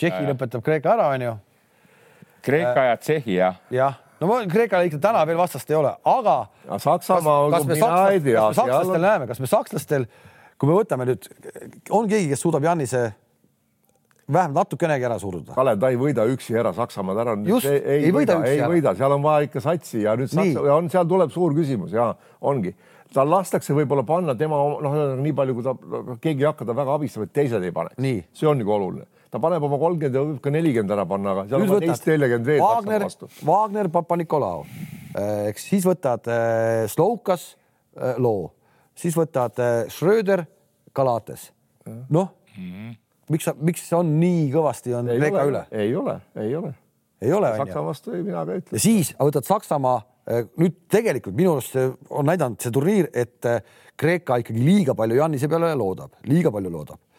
Tšehhi 0.00 0.24
lõpetab 0.30 0.64
Kreeka 0.64 0.96
ära, 0.96 1.10
onju. 1.18 1.36
Kreeka 2.42 2.88
ja 2.88 2.96
Tšehhi, 2.96 3.36
jah? 3.36 3.60
jah 3.70 4.00
no 4.22 4.28
ma 4.30 4.42
Kreekale 4.50 4.88
ikka 4.88 5.00
täna 5.02 5.24
veel 5.28 5.40
vastast 5.40 5.70
ei 5.72 5.78
ole, 5.78 5.94
aga. 6.12 6.36
Saksamaa, 6.82 7.48
kas 7.56 7.66
me 7.66 7.80
sakslastel 7.80 9.02
näeme, 9.02 9.26
kas 9.30 9.42
me 9.42 9.50
sakslastel, 9.50 10.06
kui 10.60 10.70
me 10.70 10.78
võtame 10.78 11.08
nüüd, 11.10 11.26
on 11.90 12.08
keegi, 12.10 12.30
kes 12.32 12.44
suudab 12.44 12.64
Jannise 12.68 13.08
vähemalt 14.32 14.54
natukenegi 14.54 15.04
ära 15.08 15.18
suruda. 15.18 15.56
Kalev, 15.56 15.80
ta 15.82 15.90
ei 15.92 15.98
võida 16.00 16.24
üksi 16.30 16.54
ära 16.58 16.72
Saksamaad 16.76 17.20
ära. 17.24 17.36
just, 17.46 17.66
ei, 17.66 18.06
ei 18.06 18.12
võida 18.14 18.38
üksi 18.38 18.52
ei 18.52 18.60
ära. 18.60 18.68
ei 18.68 18.76
võida, 18.76 18.94
seal 18.98 19.16
on 19.16 19.24
vaja 19.24 19.48
ikka 19.48 19.62
satsi 19.64 20.04
ja 20.04 20.14
nüüd 20.18 20.30
Saksa, 20.30 20.66
ja 20.68 20.76
on, 20.78 20.90
seal 20.92 21.08
tuleb 21.10 21.34
suur 21.34 21.56
küsimus 21.56 21.94
ja 21.96 22.12
ongi, 22.40 22.74
tal 23.12 23.28
lastakse 23.30 23.74
võib-olla 23.76 24.06
panna 24.08 24.36
tema 24.38 24.60
noh, 24.86 25.00
nii 25.20 25.34
palju, 25.36 25.58
kui 25.58 25.66
ta, 25.66 25.74
keegi 26.22 26.46
ei 26.46 26.48
hakka 26.48 26.68
ta 26.68 26.76
väga 26.78 26.94
abistama, 27.00 27.26
et 27.28 27.34
teised 27.34 27.66
ei 27.66 27.74
pane. 27.74 27.92
see 28.32 28.48
on 28.48 28.62
nagu 28.62 28.72
oluline 28.78 29.08
ta 29.32 29.40
paneb 29.40 29.64
oma 29.64 29.78
kolmkümmend 29.80 30.16
ja 30.16 30.22
võib 30.26 30.40
ka 30.44 30.52
nelikümmend 30.52 30.92
ära 30.92 31.04
panna, 31.08 31.32
aga 31.32 31.44
seal 31.48 31.64
on 31.64 31.84
teist 31.84 32.08
nelikümmend 32.10 32.48
veel. 32.50 32.60
Wagner, 32.60 33.06
Wagner, 33.48 33.88
Papa-Nikolau, 33.94 34.64
eh, 35.16 35.48
eks 35.48 35.68
siis 35.70 35.86
võtad 35.88 36.28
äh, 36.32 36.84
Slovkas 36.92 37.54
äh, 37.96 38.18
loo, 38.20 38.50
siis 38.98 39.16
võtad 39.16 39.60
äh, 39.62 39.76
Schröder, 39.92 40.44
Galates. 40.92 41.48
noh 41.88 42.28
mm 42.56 42.68
-hmm., 42.68 42.96
miks 43.32 43.48
miks 43.58 43.92
on 43.96 44.10
nii 44.20 44.50
kõvasti 44.52 44.92
on 44.94 45.08
Kreeka 45.08 45.44
üle? 45.48 45.62
ei 45.70 45.96
ole, 45.96 46.20
ei 46.36 46.56
ole. 46.56 46.74
ei 47.20 47.32
ole. 47.32 47.56
Saksa 47.56 47.84
vastu 47.84 48.12
ei, 48.12 48.22
mina 48.22 48.44
ka 48.44 48.52
ei 48.52 48.60
ütle. 48.60 48.76
ja 48.76 48.80
siis 48.80 49.14
võtad 49.16 49.48
Saksamaa 49.48 50.02
nüüd 50.60 50.74
tegelikult 50.88 51.34
minu 51.34 51.56
arust 51.56 51.74
on 52.10 52.26
näidanud 52.26 52.60
see 52.60 52.70
turniir, 52.70 53.08
et 53.14 53.40
Kreeka 53.96 54.36
ikkagi 54.36 54.60
liiga 54.60 54.94
palju 54.94 55.16
Jannise 55.16 55.48
peale 55.48 55.74
loodab, 55.74 56.12
liiga 56.28 56.52
palju 56.52 56.70
loodab 56.70 57.00
Äh, 57.00 57.11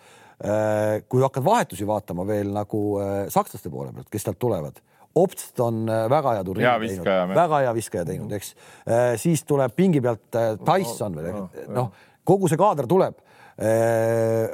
kui 1.10 1.24
hakkad 1.24 1.46
vahetusi 1.46 1.88
vaatama 1.88 2.26
veel 2.28 2.50
nagu 2.56 2.82
äh, 3.00 3.14
sakslaste 3.34 3.72
poole 3.74 3.94
pealt, 3.96 4.10
kes 4.12 4.28
sealt 4.28 4.42
tulevad, 4.42 4.82
Obst 5.14 5.60
on 5.62 5.84
äh, 5.86 6.08
väga 6.10 6.32
hea 6.40 6.46
turniiri 6.48 6.88
teinud, 6.90 7.36
väga 7.38 7.62
hea 7.68 7.76
viskaja 7.78 8.08
teinud, 8.08 8.32
eks. 8.34 8.56
siis 9.22 9.44
tuleb 9.46 9.76
pingi 9.78 10.02
pealt 10.02 10.40
Tyson 10.66 11.20
veel, 11.20 11.44
noh, 11.76 11.94
kogu 12.26 12.50
see 12.50 12.58
kaader 12.60 12.90
tuleb. 12.90 13.20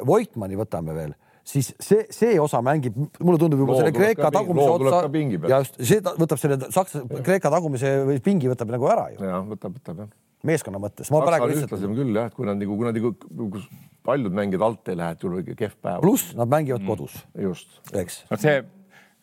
Voitmani 0.04 0.58
võtame 0.60 0.92
veel 0.92 1.14
siis 1.50 1.70
see, 1.82 2.06
see 2.14 2.40
osa 2.42 2.62
mängib, 2.66 2.98
mulle 3.24 3.42
tundub 3.42 3.62
juba 3.64 3.74
loo 3.74 3.82
selle 3.82 3.94
Kreeka 3.96 4.32
tagumise 4.34 4.70
otsa 4.76 5.02
ja 5.50 5.62
just 5.64 5.80
see 5.80 6.02
võtab 6.04 6.42
selle 6.42 6.58
Saksa, 6.74 7.04
Kreeka 7.26 7.52
tagumise 7.54 7.94
või 8.08 8.20
pingi 8.26 8.52
võtab 8.52 8.74
nagu 8.74 8.90
ära 8.92 9.08
ju. 9.14 9.22
ja 9.26 9.40
võtab, 9.48 9.78
võtab 9.80 10.04
jah. 10.04 10.12
meeskonna 10.46 10.82
mõttes. 10.82 11.10
Ühtlasem 11.10 11.96
küll 11.98 12.20
jah, 12.20 12.30
et 12.30 12.38
kui 12.38 12.50
nad 12.50 12.60
nagu, 12.60 12.78
kui 12.78 12.90
nad 12.90 13.00
nagu 13.00 13.64
paljud 14.06 14.34
mängijad 14.36 14.66
alt 14.66 14.92
ei 14.92 14.98
lähe, 15.00 15.16
et 15.16 15.22
tuleb 15.22 15.54
kehv 15.58 15.78
päev. 15.82 16.02
pluss 16.04 16.36
nad 16.38 16.50
mängivad 16.50 16.82
mm. 16.82 16.88
kodus. 16.88 17.16
just. 17.38 17.80
eks. 17.94 18.24
no 18.30 18.38
see, 18.40 18.62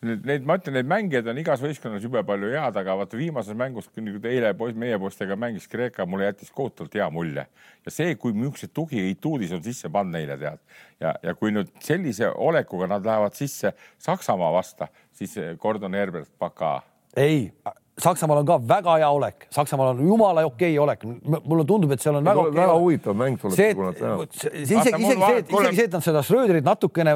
neid, 0.05 0.45
ma 0.45 0.57
ütlen, 0.59 0.77
neid 0.77 0.89
mängijaid 0.89 1.29
on 1.31 1.39
igas 1.41 1.61
võistkonnas 1.63 2.05
jube 2.05 2.21
palju 2.27 2.51
head, 2.53 2.77
aga 2.81 2.97
vaata 2.99 3.17
viimases 3.19 3.57
mängus, 3.57 3.89
kui 3.93 4.13
eile 4.29 4.53
poiss, 4.57 4.77
meie 4.77 4.99
poistega 5.01 5.37
mängis 5.39 5.67
Kreeka, 5.71 6.05
mulle 6.05 6.29
jättis 6.29 6.53
kohutavalt 6.53 6.99
hea 6.99 7.09
mulje. 7.13 7.47
ja 7.85 7.93
see, 7.93 8.15
kui 8.15 8.35
niisugused 8.35 8.73
tugiituudis 8.77 9.55
on 9.57 9.63
sisse 9.65 9.89
pannud 9.89 10.17
neile 10.17 10.37
tead 10.37 10.61
ja, 11.01 11.15
ja 11.23 11.35
kui 11.35 11.53
nüüd 11.55 11.73
sellise 11.83 12.29
olekuga 12.29 12.89
nad 12.93 13.05
lähevad 13.05 13.35
sisse 13.37 13.73
Saksamaa 14.03 14.53
vasta, 14.53 14.91
siis 15.11 15.35
Gordon 15.59 15.97
Herbert, 15.97 16.31
Baka. 16.39 16.81
ei 17.15 17.51
Saksamaal 17.97 18.43
on 18.43 18.45
ka 18.45 18.59
väga 18.61 18.95
hea 19.01 19.07
olek, 19.09 19.47
Saksamaal 19.49 19.95
on 19.95 20.01
jumala 20.05 20.43
okei 20.45 20.75
okay 20.75 20.81
olek, 20.83 21.05
mulle 21.25 21.63
tundub, 21.65 21.95
et 21.95 22.03
seal 22.03 22.19
on 22.19 22.27
väga, 22.27 22.43
okay 22.43 22.59
väga 22.59 22.75
huvitav 22.77 23.17
mäng 23.17 23.39
tuleb. 23.41 23.55
see, 23.57 24.51
isegi, 24.61 24.91
isegi 25.01 25.01
see, 25.01 25.39
et 25.39 25.49
isegi 25.49 25.79
see, 25.79 25.87
et 25.87 25.97
nad 25.97 26.05
seda 26.05 26.21
Schröderit 26.27 26.67
natukene, 26.67 27.15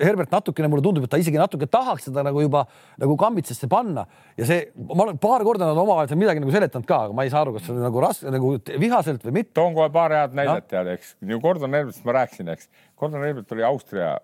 Herbert 0.00 0.32
natukene, 0.32 0.70
mulle 0.72 0.86
tundub, 0.86 1.04
et 1.04 1.12
ta 1.12 1.20
isegi 1.20 1.36
natuke 1.36 1.68
tahaks 1.68 2.08
seda 2.08 2.24
nagu 2.24 2.40
juba 2.40 2.64
nagu 3.04 3.18
kammitsesse 3.20 3.68
panna. 3.68 4.06
Ja 4.40 4.48
see, 4.48 4.64
ma 4.80 5.04
olen 5.04 5.20
paar 5.20 5.44
korda 5.44 5.68
nad 5.68 5.84
omavahel 5.84 6.08
seal 6.08 6.22
midagi 6.24 6.40
nagu 6.40 6.56
seletanud 6.56 6.88
ka, 6.88 7.04
aga 7.10 7.20
ma 7.20 7.28
ei 7.28 7.36
saa 7.36 7.44
aru, 7.44 7.58
kas 7.58 7.68
see 7.68 7.76
on 7.76 7.84
nagu 7.84 8.04
raske, 8.08 8.32
nagu 8.32 8.56
vihaselt 8.80 9.28
või 9.28 9.38
mitte. 9.42 9.58
toon 9.60 9.76
kohe 9.76 9.92
paar 9.92 10.16
head 10.22 10.40
näidet 10.40 10.72
tead, 10.72 10.94
eks, 10.96 11.18
ju 11.20 11.44
Gordon 11.44 11.76
Herbertist 11.76 12.08
ma 12.08 12.16
rääkisin, 12.22 12.48
eks. 12.56 12.72
Gordon 12.96 13.28
Herbert 13.28 13.52
oli 13.52 13.68
Austria 13.68 14.14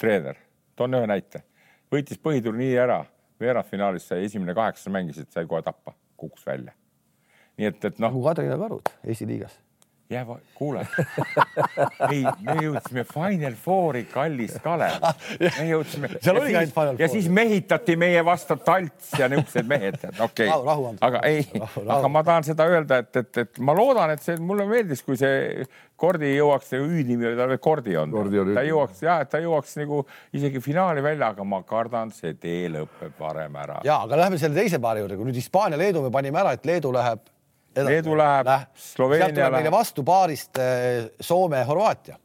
treener, 0.00 0.40
toon 0.80 0.96
ühe 0.96 1.10
näite, 1.10 1.44
võitis 1.92 2.16
põhiturniiri 2.16 2.80
ära 2.80 3.04
veerandfinaalis 3.40 4.08
sai 4.08 4.24
esimene 4.24 4.54
kaheksas 4.54 4.92
mängisid, 4.92 5.30
sai 5.34 5.46
kohe 5.46 5.62
tappa, 5.62 5.94
kukkus 6.16 6.46
välja. 6.46 6.72
nii 7.58 7.70
et, 7.70 7.84
et 7.84 7.98
noh. 7.98 8.10
nagu 8.10 8.22
Kadrina 8.24 8.58
Karud 8.58 8.90
Eesti 9.04 9.26
liigas 9.30 9.58
jää, 10.10 10.26
kuule 10.54 10.86
ei, 12.12 12.24
me 12.40 12.56
jõudsime 12.60 13.04
Final 13.08 13.54
Fouri, 13.64 14.04
kallis 14.12 14.58
Kalev. 14.62 15.00
me 15.40 15.64
jõudsime. 15.68 16.10
seal 16.20 16.40
oli 16.40 16.52
ainult 16.52 16.74
Final 16.74 16.92
Four. 16.92 17.00
ja 17.00 17.08
siis 17.08 17.28
mehitati 17.32 17.96
meie 17.96 18.24
vastu 18.24 18.56
Talts 18.56 19.14
ja 19.18 19.28
niisugused 19.32 19.68
mehed, 19.70 19.98
okei 20.20 20.50
okay.. 20.52 20.92
aga 21.00 21.24
ei, 21.28 21.46
aga 21.88 22.12
ma 22.12 22.24
tahan 22.26 22.44
seda 22.50 22.68
öelda, 22.68 23.00
et, 23.04 23.16
et, 23.22 23.42
et 23.46 23.64
ma 23.64 23.76
loodan, 23.76 24.12
et 24.14 24.22
see 24.22 24.36
mulle 24.40 24.68
meeldis, 24.68 25.02
kui 25.06 25.16
see 25.20 25.64
Kordi 25.96 26.32
jõuaks, 26.34 26.72
see 26.72 26.80
Ü-nimi 26.82 27.28
oli 27.30 27.36
tal 27.38 27.52
veel 27.52 27.60
Kordi 27.62 27.96
on. 27.96 28.14
ta 28.54 28.64
jõuaks 28.66 29.04
ja 29.06 29.20
ta 29.30 29.40
jõuaks 29.40 29.76
nagu 29.80 30.02
isegi 30.34 30.60
finaali 30.60 31.04
välja, 31.04 31.30
aga 31.32 31.46
ma 31.48 31.62
kardan, 31.64 32.12
see 32.12 32.34
tee 32.36 32.66
lõpeb 32.72 33.14
varem 33.20 33.56
ära. 33.62 33.80
ja, 33.86 34.02
aga 34.02 34.24
lähme 34.24 34.40
selle 34.42 34.58
teise 34.58 34.82
paari 34.82 35.04
juurde, 35.04 35.16
kui 35.16 35.30
nüüd 35.30 35.38
Hispaania-Leedu 35.38 36.04
me 36.04 36.12
panime 36.12 36.42
ära, 36.42 36.52
et 36.58 36.66
Leedu 36.68 36.92
läheb 36.92 37.22
Leedu 37.76 38.18
läheb 38.18 38.46
Läh., 38.46 38.66
Sloveenia 38.74 39.32
läheb. 39.34 39.56
meile 39.56 39.72
vastu 39.74 40.04
paarist 40.06 40.58
eh, 40.58 41.08
Soome-Horvaatia. 41.20 42.16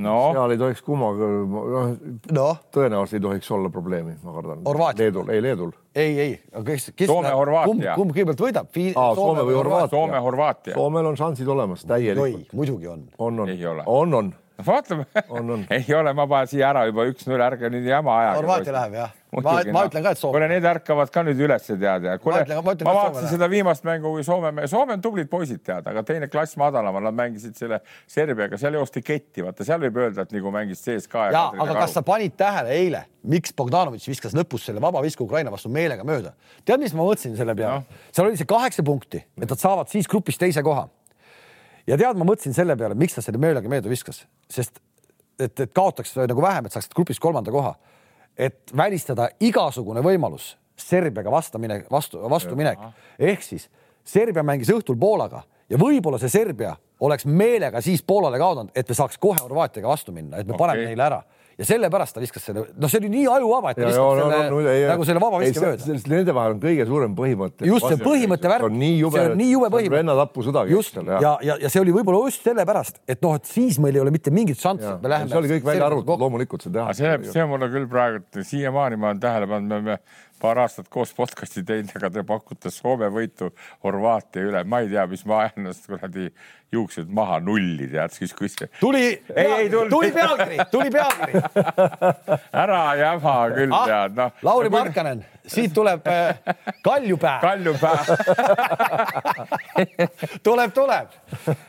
no 0.00 0.16
seal 0.32 0.54
ei 0.54 0.58
tohiks 0.58 0.82
kummaga, 0.86 1.28
noh 1.50 1.94
no. 2.34 2.48
tõenäoliselt 2.74 3.18
ei 3.18 3.24
tohiks 3.26 3.50
olla 3.54 3.70
probleemi, 3.74 4.16
ma 4.22 4.34
kardan. 4.36 4.66
Leedul, 4.98 5.32
ei 5.34 5.42
Leedul. 5.42 5.72
ei, 5.94 6.20
ei, 6.26 6.36
aga 6.52 6.66
kes, 6.72 6.90
kes 6.96 7.10
Soome-Horvaatia. 7.10 7.72
kumb, 7.72 7.88
kumb 7.96 8.14
kõigepealt 8.16 8.44
võidab? 8.48 8.76
Soome 9.18 9.46
või 9.48 9.58
Horvaatia? 9.58 9.94
Soome-Horvaatia. 9.96 10.76
Soomel 10.78 11.10
on 11.12 11.18
šansid 11.18 11.48
olemas 11.48 11.86
täielikult. 11.86 12.52
muidugi 12.52 12.90
on. 12.90 13.08
on, 13.18 13.44
on, 13.46 13.58
on, 13.86 14.14
on 14.22 14.32
vaatame. 14.66 15.06
ei 15.76 15.94
ole, 15.94 16.12
ma 16.12 16.26
panen 16.28 16.50
siia 16.50 16.70
ära 16.70 16.84
juba 16.88 17.06
üks-null, 17.10 17.42
ärge 17.44 17.70
nüüd 17.72 17.88
jama 17.88 18.18
ajage. 18.20 18.42
Horvaatia 18.42 18.76
läheb 18.76 18.98
jah. 19.00 19.16
Ma, 19.32 19.54
ma 19.72 19.84
ütlen 19.86 20.04
ka, 20.04 20.12
et 20.14 20.20
Soome. 20.20 20.34
kuule, 20.34 20.48
need 20.50 20.66
ärkavad 20.66 21.12
ka 21.14 21.22
nüüd 21.26 21.40
üles, 21.44 21.66
tead 21.68 21.84
ja. 21.84 22.16
ma, 22.24 22.40
ma, 22.66 22.74
ma 22.74 22.94
vaatasin 22.96 23.30
seda 23.32 23.48
viimast 23.52 23.86
mängu, 23.86 24.12
kui 24.16 24.26
Soome, 24.26 24.66
Soome 24.70 24.96
on 24.96 25.04
tublid 25.04 25.30
poisid, 25.30 25.62
tead, 25.66 25.86
aga 25.90 26.02
teine 26.06 26.28
klass 26.32 26.58
madalamal, 26.60 27.04
nad 27.08 27.16
mängisid 27.18 27.56
selle 27.58 27.80
Serbiaga, 28.10 28.58
seal 28.60 28.78
joosti 28.78 29.02
ketti, 29.06 29.44
vaata 29.46 29.66
seal 29.66 29.82
võib 29.86 30.00
öelda, 30.02 30.26
et 30.26 30.36
nagu 30.36 30.54
mängis 30.54 30.84
CSKA. 30.84 31.30
ja, 31.34 31.46
aga 31.66 31.78
kas 31.82 31.96
sa 31.98 32.04
panid 32.06 32.36
tähele 32.40 32.74
eile, 32.76 33.04
miks 33.30 33.54
Bogdanovitš 33.56 34.10
viskas 34.10 34.36
lõpus 34.36 34.66
selle 34.68 34.82
vaba 34.82 35.02
visku 35.04 35.26
Ukraina 35.26 35.52
vastu 35.52 35.72
meelega 35.72 36.06
mööda? 36.06 36.34
tead, 36.64 36.82
mis 36.82 36.94
ma 36.96 37.04
mõtlesin 37.06 37.36
selle 37.38 37.54
peale 37.58 37.82
no.? 37.82 38.00
seal 38.10 38.30
oli 38.30 38.40
see 38.40 38.48
kaheksa 38.50 38.86
punkti, 38.86 39.22
et 39.38 39.46
nad 39.46 39.60
saavad 39.60 39.92
siis 39.92 40.08
grupis 40.10 40.40
teise 40.40 40.64
koha 40.66 40.88
ja 41.88 41.98
tead, 41.98 42.18
ma 42.18 42.26
mõtlesin 42.28 42.54
selle 42.56 42.76
peale, 42.78 42.96
miks 42.98 43.16
ta 43.16 43.24
selle 43.24 43.40
möödaga 43.42 43.70
mööda 43.70 43.90
viskas, 43.90 44.24
sest 44.50 44.80
et, 45.40 45.54
et 45.54 45.72
kaotaks 45.74 46.14
nagu 46.20 46.42
vähem, 46.44 46.66
et 46.66 46.76
saaksid 46.76 46.94
grupis 46.96 47.20
kolmanda 47.22 47.52
koha. 47.54 47.74
Et 48.38 48.72
välistada 48.76 49.28
igasugune 49.40 50.02
võimalus 50.04 50.56
Serbiaga 50.80 51.30
vastamine, 51.30 51.82
vastu, 51.90 52.22
vastuminek. 52.30 52.78
Ehk 53.18 53.42
siis 53.44 53.68
Serbia 54.04 54.42
mängis 54.42 54.70
õhtul 54.72 54.96
Poolaga 54.98 55.42
ja 55.70 55.78
võib-olla 55.78 56.18
see 56.18 56.32
Serbia 56.32 56.72
oleks 57.00 57.26
meelega 57.28 57.80
siis 57.84 58.02
Poolale 58.02 58.38
kaotanud, 58.40 58.72
et 58.74 58.88
me 58.88 58.96
saaks 58.96 59.18
kohe 59.20 59.40
Horvaatiaga 59.42 59.88
vastu 59.88 60.12
minna, 60.12 60.40
et 60.40 60.48
me 60.48 60.54
okay. 60.54 60.64
paneme 60.64 60.88
neile 60.88 61.06
ära 61.06 61.20
ja 61.60 61.66
sellepärast 61.68 62.16
ta 62.16 62.22
viskas 62.22 62.46
selle, 62.48 62.64
noh, 62.80 62.90
see 62.90 63.00
oli 63.02 63.10
nii 63.12 63.26
ajuvaba, 63.28 63.72
et 63.72 63.80
ta 63.80 63.86
viskas 63.86 64.00
ja, 64.00 64.14
selle 64.20 64.38
no, 64.50 64.60
no, 64.60 64.70
ei, 64.72 64.84
nagu 64.88 65.06
selle 65.08 65.22
vaba 65.22 65.40
viske 65.42 65.62
mööda. 65.64 65.96
Nende 66.10 66.34
vahel 66.36 66.54
on 66.56 66.62
kõige 66.62 66.86
suurem 66.88 67.16
põhimõte. 67.18 67.68
just 67.68 67.86
see 67.86 68.00
põhimõtte 68.00 68.52
värk, 68.52 68.64
see 68.64 68.70
on 68.70 68.78
nii 68.80 69.50
jube 69.50 69.72
põhimõte. 69.74 69.96
vennatapusõda. 69.98 70.64
just 70.70 70.96
ja, 70.96 71.18
ja, 71.26 71.34
ja, 71.50 71.58
ja 71.66 71.72
see 71.72 71.82
oli 71.82 71.94
võib-olla 71.98 72.24
just 72.30 72.48
sellepärast, 72.48 73.02
et 73.04 73.20
noh, 73.26 73.36
et 73.36 73.50
siis 73.50 73.78
meil 73.82 73.98
ei 73.98 74.04
ole 74.04 74.14
mitte 74.14 74.32
mingit 74.34 74.60
šanssi, 74.60 74.88
et 74.94 75.04
me 75.04 75.12
läheme. 75.12 75.32
see 75.32 75.42
oli 75.42 75.52
kõik 75.54 75.68
välja 75.68 75.90
arvutatud, 75.90 76.24
loomulikult 76.24 76.64
see 76.64 76.74
teha. 76.74 76.96
see, 76.96 77.12
see 77.34 77.46
mulle 77.50 77.68
küll 77.72 77.88
praegu 77.90 78.46
siiamaani 78.50 79.00
ma 79.00 79.12
olen 79.12 79.22
tähele 79.22 79.50
pannud, 79.50 79.70
me 79.70 79.80
peame 79.84 80.00
paar 80.40 80.62
aastat 80.64 80.88
koos 80.92 81.12
podcast'i 81.16 81.62
teinud, 81.66 81.92
aga 81.98 82.10
te 82.14 82.24
pakute 82.26 82.70
Soome 82.72 83.08
võitu 83.12 83.50
Horvaatia 83.84 84.42
üle, 84.48 84.64
ma 84.64 84.80
ei 84.84 84.90
tea, 84.92 85.04
mis 85.10 85.24
ma 85.28 85.34
ajan 85.44 85.64
ennast 85.64 85.88
kuradi 85.90 86.30
juuksed 86.72 87.10
maha 87.10 87.40
nulli, 87.42 87.88
tead, 87.90 88.12
siis 88.14 88.32
kui 88.36 88.48
see. 88.50 88.68
tuli, 88.80 89.22
tuli 89.90 90.12
pealkiri, 90.14 90.58
tuli 90.70 90.90
pealkiri 90.94 91.42
ära 92.62 92.80
jäma 93.00 93.34
küll 93.56 93.74
ah,, 93.74 93.86
tead, 93.90 94.12
noh. 94.18 94.30
Lauri 94.46 94.70
Markkanen, 94.72 95.24
siit 95.50 95.72
tuleb 95.74 96.06
äh, 96.06 96.38
Kaljupää. 96.86 97.38
Kaljupää 97.48 97.98
tuleb, 100.46 100.74
tuleb. 100.74 101.08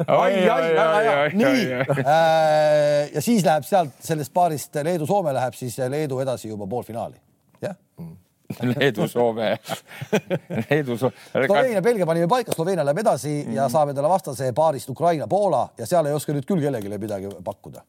ai, 0.07 0.49
ai, 0.49 0.74
väga 0.78 0.99
hea, 1.07 1.17
nii. 1.34 1.65
Äh, 2.05 3.09
ja 3.15 3.22
siis 3.26 3.45
läheb 3.47 3.65
sealt 3.67 3.93
sellest 4.05 4.34
paarist 4.34 4.76
Leedu-Soome 4.86 5.34
läheb 5.34 5.53
siis 5.57 5.76
Leedu 5.89 6.19
edasi 6.22 6.47
juba 6.53 6.65
poolfinaali, 6.69 7.17
jah 7.61 7.76
mm 7.97 8.30
Leedu, 8.72 9.08
Soome 9.08 9.49
Leedu, 10.70 10.97
Soome. 10.97 11.14
Sloveenia, 11.45 11.82
Belgia 11.82 12.06
panime 12.10 12.28
paika, 12.32 12.56
Sloveenia 12.56 12.86
läheb 12.86 13.02
edasi 13.04 13.30
mm 13.30 13.52
-hmm. 13.52 13.56
ja 13.56 13.70
saab 13.70 13.89
endale 13.89 14.10
vastase 14.10 14.52
paarist 14.54 14.89
Ukraina, 14.89 15.28
Poola 15.28 15.70
ja 15.78 15.86
seal 15.86 16.06
ei 16.06 16.14
oska 16.14 16.34
nüüd 16.34 16.45
küll 16.45 16.62
kellelegi 16.62 16.97
midagi 16.97 17.30
pakkuda. 17.43 17.82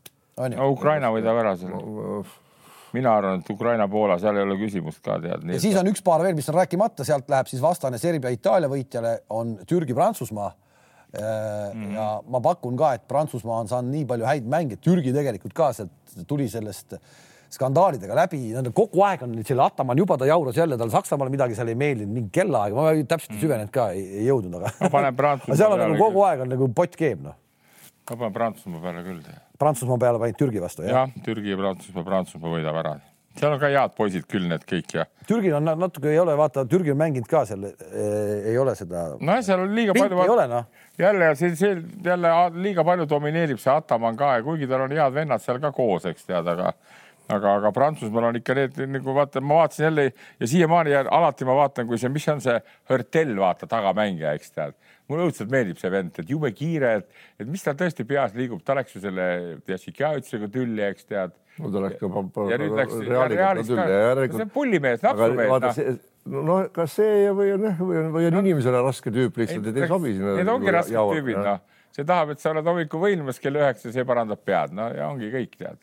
no 0.56 0.70
Ukraina 0.70 1.10
võidab 1.10 1.40
ära 1.40 1.56
selle. 1.56 2.24
mina 2.92 3.16
arvan, 3.16 3.40
et 3.40 3.50
Ukraina-Poola, 3.50 4.18
seal 4.18 4.36
ei 4.36 4.42
ole 4.42 4.56
küsimust 4.56 5.00
ka 5.00 5.20
tead. 5.20 5.48
ja 5.52 5.60
siis 5.60 5.76
on 5.76 5.86
üks 5.86 6.02
paar 6.04 6.22
veel, 6.22 6.34
mis 6.34 6.48
on 6.48 6.54
rääkimata, 6.54 7.04
sealt 7.04 7.28
läheb 7.28 7.46
siis 7.46 7.62
vastane 7.62 7.98
Serbia-Itaalia 7.98 8.68
võitjale 8.68 9.18
on 9.30 9.58
Türgi-Prantsusmaa 9.66 10.52
Mm 11.72 11.82
-hmm. 11.82 11.94
ja 11.94 12.22
ma 12.26 12.40
pakun 12.40 12.76
ka, 12.76 12.94
et 12.94 13.08
Prantsusmaa 13.08 13.58
on 13.60 13.68
saanud 13.68 13.92
nii 13.92 14.04
palju 14.04 14.24
häid 14.24 14.46
mänge, 14.48 14.76
Türgi 14.76 15.12
tegelikult 15.12 15.52
ka 15.52 15.72
sealt 15.72 15.90
tuli 16.26 16.48
sellest 16.48 16.96
skandaalidega 17.52 18.16
läbi, 18.16 18.40
kogu 18.74 19.04
aeg 19.06 19.26
on 19.26 19.36
selle 19.46 19.66
Ataman 19.66 19.98
juba 20.00 20.16
ta 20.20 20.28
jauras 20.28 20.56
jälle, 20.56 20.78
tal 20.80 20.92
Saksamaale 20.92 21.32
midagi 21.32 21.56
seal 21.58 21.72
ei 21.72 21.78
meeldinud, 21.78 22.14
mingi 22.16 22.32
kellaaeg, 22.34 22.76
ma 22.76 22.90
täpselt 23.04 23.34
ei 23.34 23.36
mm. 23.36 23.44
süvenenud 23.44 23.74
ka, 23.74 23.88
ei 23.92 24.26
jõudnud, 24.28 24.58
aga. 24.58 24.90
panen 24.92 25.16
Prantsusmaa 25.18 25.58
seal 25.62 25.76
on 25.76 25.84
nagu 25.84 26.00
kogu 26.00 26.26
aeg 26.28 26.44
on 26.46 26.52
nagu 26.54 26.68
pott 26.76 26.98
keeb, 26.98 27.22
noh. 27.28 27.38
ma 28.10 28.16
panen 28.16 28.36
Prantsusmaa 28.36 28.84
peale 28.88 29.06
küll. 29.06 29.32
Prantsusmaa 29.60 30.00
peale 30.06 30.22
panid 30.22 30.40
Türgi 30.40 30.62
vastu, 30.64 30.86
jah? 30.88 31.04
jah, 31.04 31.24
Türgi 31.26 31.52
ja 31.52 31.60
Prantsusmaa, 31.60 32.06
Prantsusmaa 32.08 32.56
võidab 32.56 32.82
ära 32.84 32.98
seal 33.38 33.54
on 33.54 33.60
ka 33.60 33.70
head 33.72 33.94
poisid 33.96 34.26
küll 34.28 34.48
need 34.48 34.64
kõik 34.68 34.94
ja. 34.96 35.06
Türgil 35.28 35.54
on 35.56 35.64
natuke 35.80 36.10
ei 36.10 36.18
ole, 36.20 36.34
vaata, 36.36 36.64
Türgi 36.68 36.92
on 36.92 36.98
mänginud 37.00 37.28
ka 37.30 37.44
seal 37.48 37.64
eh,, 37.68 38.50
ei 38.52 38.58
ole 38.60 38.74
seda. 38.76 39.04
nojah, 39.20 39.44
seal 39.46 39.62
on 39.64 39.72
liiga 39.76 39.96
palju. 39.96 40.18
ei 40.24 40.32
ole 40.34 40.46
noh. 40.50 40.66
jälle 41.00 41.30
see, 41.40 41.54
see 41.56 41.78
jälle 42.04 42.32
liiga 42.58 42.84
palju 42.84 43.08
domineerib 43.08 43.60
see 43.62 43.72
Ataman 43.72 44.18
ka 44.20 44.34
ja 44.36 44.44
kuigi 44.46 44.68
tal 44.68 44.84
on 44.86 44.92
head 44.96 45.16
vennad 45.16 45.44
seal 45.44 45.60
ka 45.62 45.72
koos, 45.72 46.06
eks 46.10 46.28
tead, 46.28 46.50
aga 46.52 46.74
aga, 47.28 47.56
aga 47.58 47.72
Prantsusmaal 47.74 48.28
on 48.30 48.38
ikka 48.40 48.56
need 48.56 48.78
nagu 48.90 49.14
vaata, 49.16 49.40
ma 49.40 49.62
vaatasin 49.62 49.84
jälle 49.84 50.06
ja 50.40 50.48
siiamaani 50.48 50.94
alati 51.02 51.46
ma 51.48 51.56
vaatan, 51.58 51.86
kui 51.86 51.98
see, 52.00 52.10
mis 52.12 52.28
on 52.32 52.40
see 52.44 52.56
Hörtel, 52.90 53.34
vaata 53.38 53.68
tagamängija, 53.70 54.34
eks 54.38 54.54
tead. 54.56 54.78
mulle 55.10 55.26
õudselt 55.28 55.50
meeldib 55.52 55.80
see 55.80 55.90
vend, 55.92 56.16
et 56.22 56.30
jube 56.30 56.48
kiire, 56.56 56.94
et, 57.00 57.22
et 57.42 57.48
mis 57.48 57.62
tal 57.64 57.76
tõesti 57.76 58.06
peas 58.08 58.32
liigub, 58.38 58.62
ta 58.64 58.76
läks 58.78 58.96
ju 58.96 59.02
selle 59.02 59.26
Jassikjavitšiga 59.68 60.48
tülli, 60.52 60.84
eks 60.86 61.08
tead. 61.10 61.34
no 61.58 61.72
ta 61.74 61.84
läks 61.84 62.00
ka 62.00 62.46
ja 62.48 62.60
nüüd 62.62 62.78
läks 62.78 62.96
Reaalis 63.34 63.74
ka, 63.74 63.90
see 64.30 64.46
on 64.46 64.54
pullimees, 64.54 65.04
napsumees. 65.04 66.00
noh 66.32 66.48
no 66.48 66.58
kas 66.72 66.96
see 67.00 67.28
või 67.34 67.52
on 67.56 67.68
jah, 67.68 67.78
või 67.82 68.00
on, 68.00 68.10
või 68.14 68.26
on 68.30 68.40
inimesele 68.44 68.82
raske 68.86 69.10
tüüp 69.12 69.42
lihtsalt, 69.42 69.66
et 69.72 69.80
ei 69.82 69.88
sobi 69.90 70.14
sinna. 70.14 70.36
Need 70.38 70.50
ongi 70.52 70.74
rasked 70.74 70.94
tüübid, 70.94 71.40
noh. 71.42 71.88
see 71.92 72.06
tahab, 72.08 72.30
et 72.32 72.40
sa 72.40 72.52
oled 72.54 72.68
hommikuvõilmes 72.70 73.42
kell 73.42 73.58
üheksa, 73.58 73.90
see 73.92 74.06
parandab 74.06 74.44
pead, 74.46 74.76
no 74.78 74.86
ja 74.94 75.10
ongi 75.10 75.32
kõik, 75.34 75.58
tead 75.58 75.82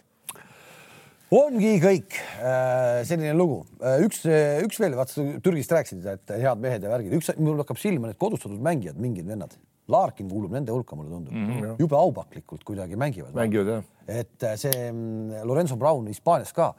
ongi 1.36 1.76
kõik 1.84 2.18
äh, 2.42 3.02
selline 3.08 3.34
lugu. 3.38 3.62
Äh, 3.82 4.04
üks, 4.06 4.24
üks 4.66 4.80
veel, 4.82 4.96
vaata 4.98 5.26
Türgist 5.46 5.74
rääkisid, 5.74 6.06
et 6.10 6.36
head 6.42 6.62
mehed 6.62 6.86
ja 6.86 6.92
värgid, 6.92 7.16
üks, 7.20 7.32
mul 7.42 7.60
hakkab 7.62 7.82
silma 7.82 8.10
need 8.10 8.20
kodustatud 8.22 8.62
mängijad, 8.66 9.00
mingid 9.02 9.28
vennad. 9.30 9.56
Larkin 9.90 10.30
kuulub 10.30 10.54
nende 10.54 10.74
hulka, 10.74 10.94
mulle 10.98 11.10
tundub 11.10 11.34
mm. 11.34 11.54
-hmm. 11.54 11.78
jube 11.82 11.96
aupaklikult 11.98 12.64
kuidagi 12.64 12.98
mängivad. 13.00 13.34
mängivad 13.34 13.72
jah. 13.74 13.84
et 14.08 14.44
äh, 14.44 14.56
see 14.56 14.92
mm, 14.92 15.48
Lorenzo 15.50 15.78
Brown 15.78 16.08
Hispaanias 16.08 16.54
ka 16.54 16.76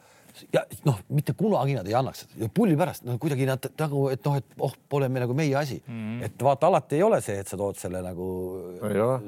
ja 0.54 0.62
noh, 0.86 0.98
mitte 1.14 1.34
kunagi 1.38 1.74
nad 1.76 1.88
ei 1.88 1.94
annaks 1.98 2.26
ja 2.38 2.48
pulli 2.54 2.76
pärast 2.78 3.04
no 3.06 3.16
kuidagi 3.20 3.46
nad 3.48 3.66
nagu, 3.80 4.06
et 4.12 4.24
noh, 4.26 4.38
et 4.40 4.56
oh, 4.58 4.74
pole 4.88 5.08
me 5.08 5.22
nagu 5.22 5.34
meie 5.36 5.54
asi 5.58 5.80
mm. 5.80 5.96
-hmm. 5.96 6.24
et 6.28 6.44
vaata, 6.46 6.70
alati 6.70 6.98
ei 6.98 7.02
ole 7.06 7.20
see, 7.24 7.38
et 7.40 7.48
sa 7.48 7.58
tood 7.60 7.78
selle 7.80 8.02
nagu 8.04 8.28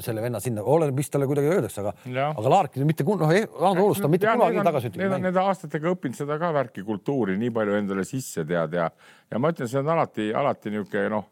selle 0.01 0.23
venna 0.23 0.41
sinna, 0.41 0.63
oleneb, 0.63 0.97
mis 0.97 1.11
talle 1.11 1.27
kuidagi 1.31 1.53
öeldakse, 1.53 1.81
aga, 1.81 1.95
aga 2.31 2.55
Larkin 2.57 2.87
mitte 2.87 3.05
kun-, 3.05 3.21
noh, 3.21 3.35
Ando 3.69 3.85
Olust 3.87 4.05
on 4.05 4.11
mitte 4.11 4.27
ja, 4.27 4.37
kunagi 4.37 4.65
tagasi 4.65 4.91
ütelnud. 4.91 5.05
Need 5.05 5.19
on 5.19 5.27
need 5.29 5.41
aastatega 5.43 5.93
õppinud 5.95 6.19
seda 6.19 6.39
ka 6.39 6.53
värki, 6.55 6.85
kultuuri 6.87 7.37
nii 7.41 7.51
palju 7.55 7.79
endale 7.79 8.05
sisse 8.09 8.45
tead 8.49 8.79
ja, 8.79 8.91
ja 9.31 9.39
ma 9.43 9.53
ütlen, 9.53 9.71
see 9.71 9.81
on 9.81 9.93
alati, 9.97 10.33
alati 10.35 10.73
niisugune 10.75 11.09
noh 11.13 11.32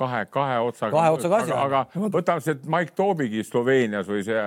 kahe, 0.00 0.24
kahe 0.32 0.56
otsaga. 0.64 0.94
kahe 0.96 1.12
otsaga 1.14 1.40
asi. 1.42 1.54
aga, 1.54 1.84
aga 1.84 2.10
võtame 2.16 2.44
see 2.44 2.56
Mike 2.72 2.96
Toobigi 2.98 3.44
Sloveenias 3.46 4.08
või 4.10 4.24
see 4.26 4.40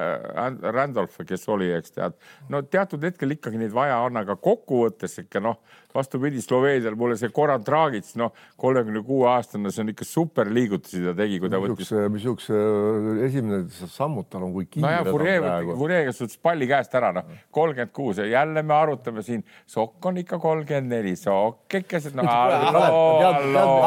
Randolph, 0.73 1.19
kes 1.27 1.47
oli, 1.53 1.69
eks 1.77 1.95
tead. 1.97 2.17
no 2.53 2.63
teatud 2.65 3.03
hetkel 3.05 3.37
ikkagi 3.37 3.61
neid 3.61 3.75
vaja 3.75 4.01
on, 4.07 4.17
aga 4.23 4.37
kokkuvõttes 4.49 5.19
ikka 5.25 5.43
noh, 5.43 5.59
vastupidi 5.95 6.41
Sloveenial 6.41 6.95
mulle 6.99 7.17
see 7.19 7.31
Goran 7.33 7.63
Dragic, 7.65 8.09
noh, 8.19 8.33
kolmekümne 8.59 9.03
kuue 9.05 9.27
aastane, 9.31 9.71
see 9.73 9.83
on 9.83 9.93
ikka 9.93 10.07
super 10.07 10.49
liigutusi 10.53 11.03
ta 11.05 11.15
tegi, 11.17 11.39
kui 11.41 11.51
ta 11.51 11.61
võttis. 11.61 11.91
missuguse 12.13 12.57
äh, 12.57 13.23
esimene 13.27 13.63
sammud 13.93 14.29
tal 14.31 14.47
on, 14.47 14.53
kui 14.55 14.67
kiire 14.69 14.87
no 14.87 15.05
ta 15.07 15.13
on 15.13 15.43
praegu. 15.43 15.77
Furee, 15.79 16.01
võttis 16.09 16.41
palli 16.43 16.69
käest 16.69 16.95
ära, 16.97 17.13
noh, 17.15 17.29
kolmkümmend 17.53 17.93
kuus 17.95 18.21
ja 18.21 18.27
jälle 18.29 18.63
me 18.65 18.77
arutame 18.77 19.23
siin, 19.25 19.43
sokk 19.69 20.09
on 20.09 20.19
ikka 20.23 20.39
kolmkümmend 20.43 20.93
neli, 20.93 21.15
sokk 21.19 21.79
ikka 21.83 22.01
see 22.03 22.15
no,. 22.17 22.27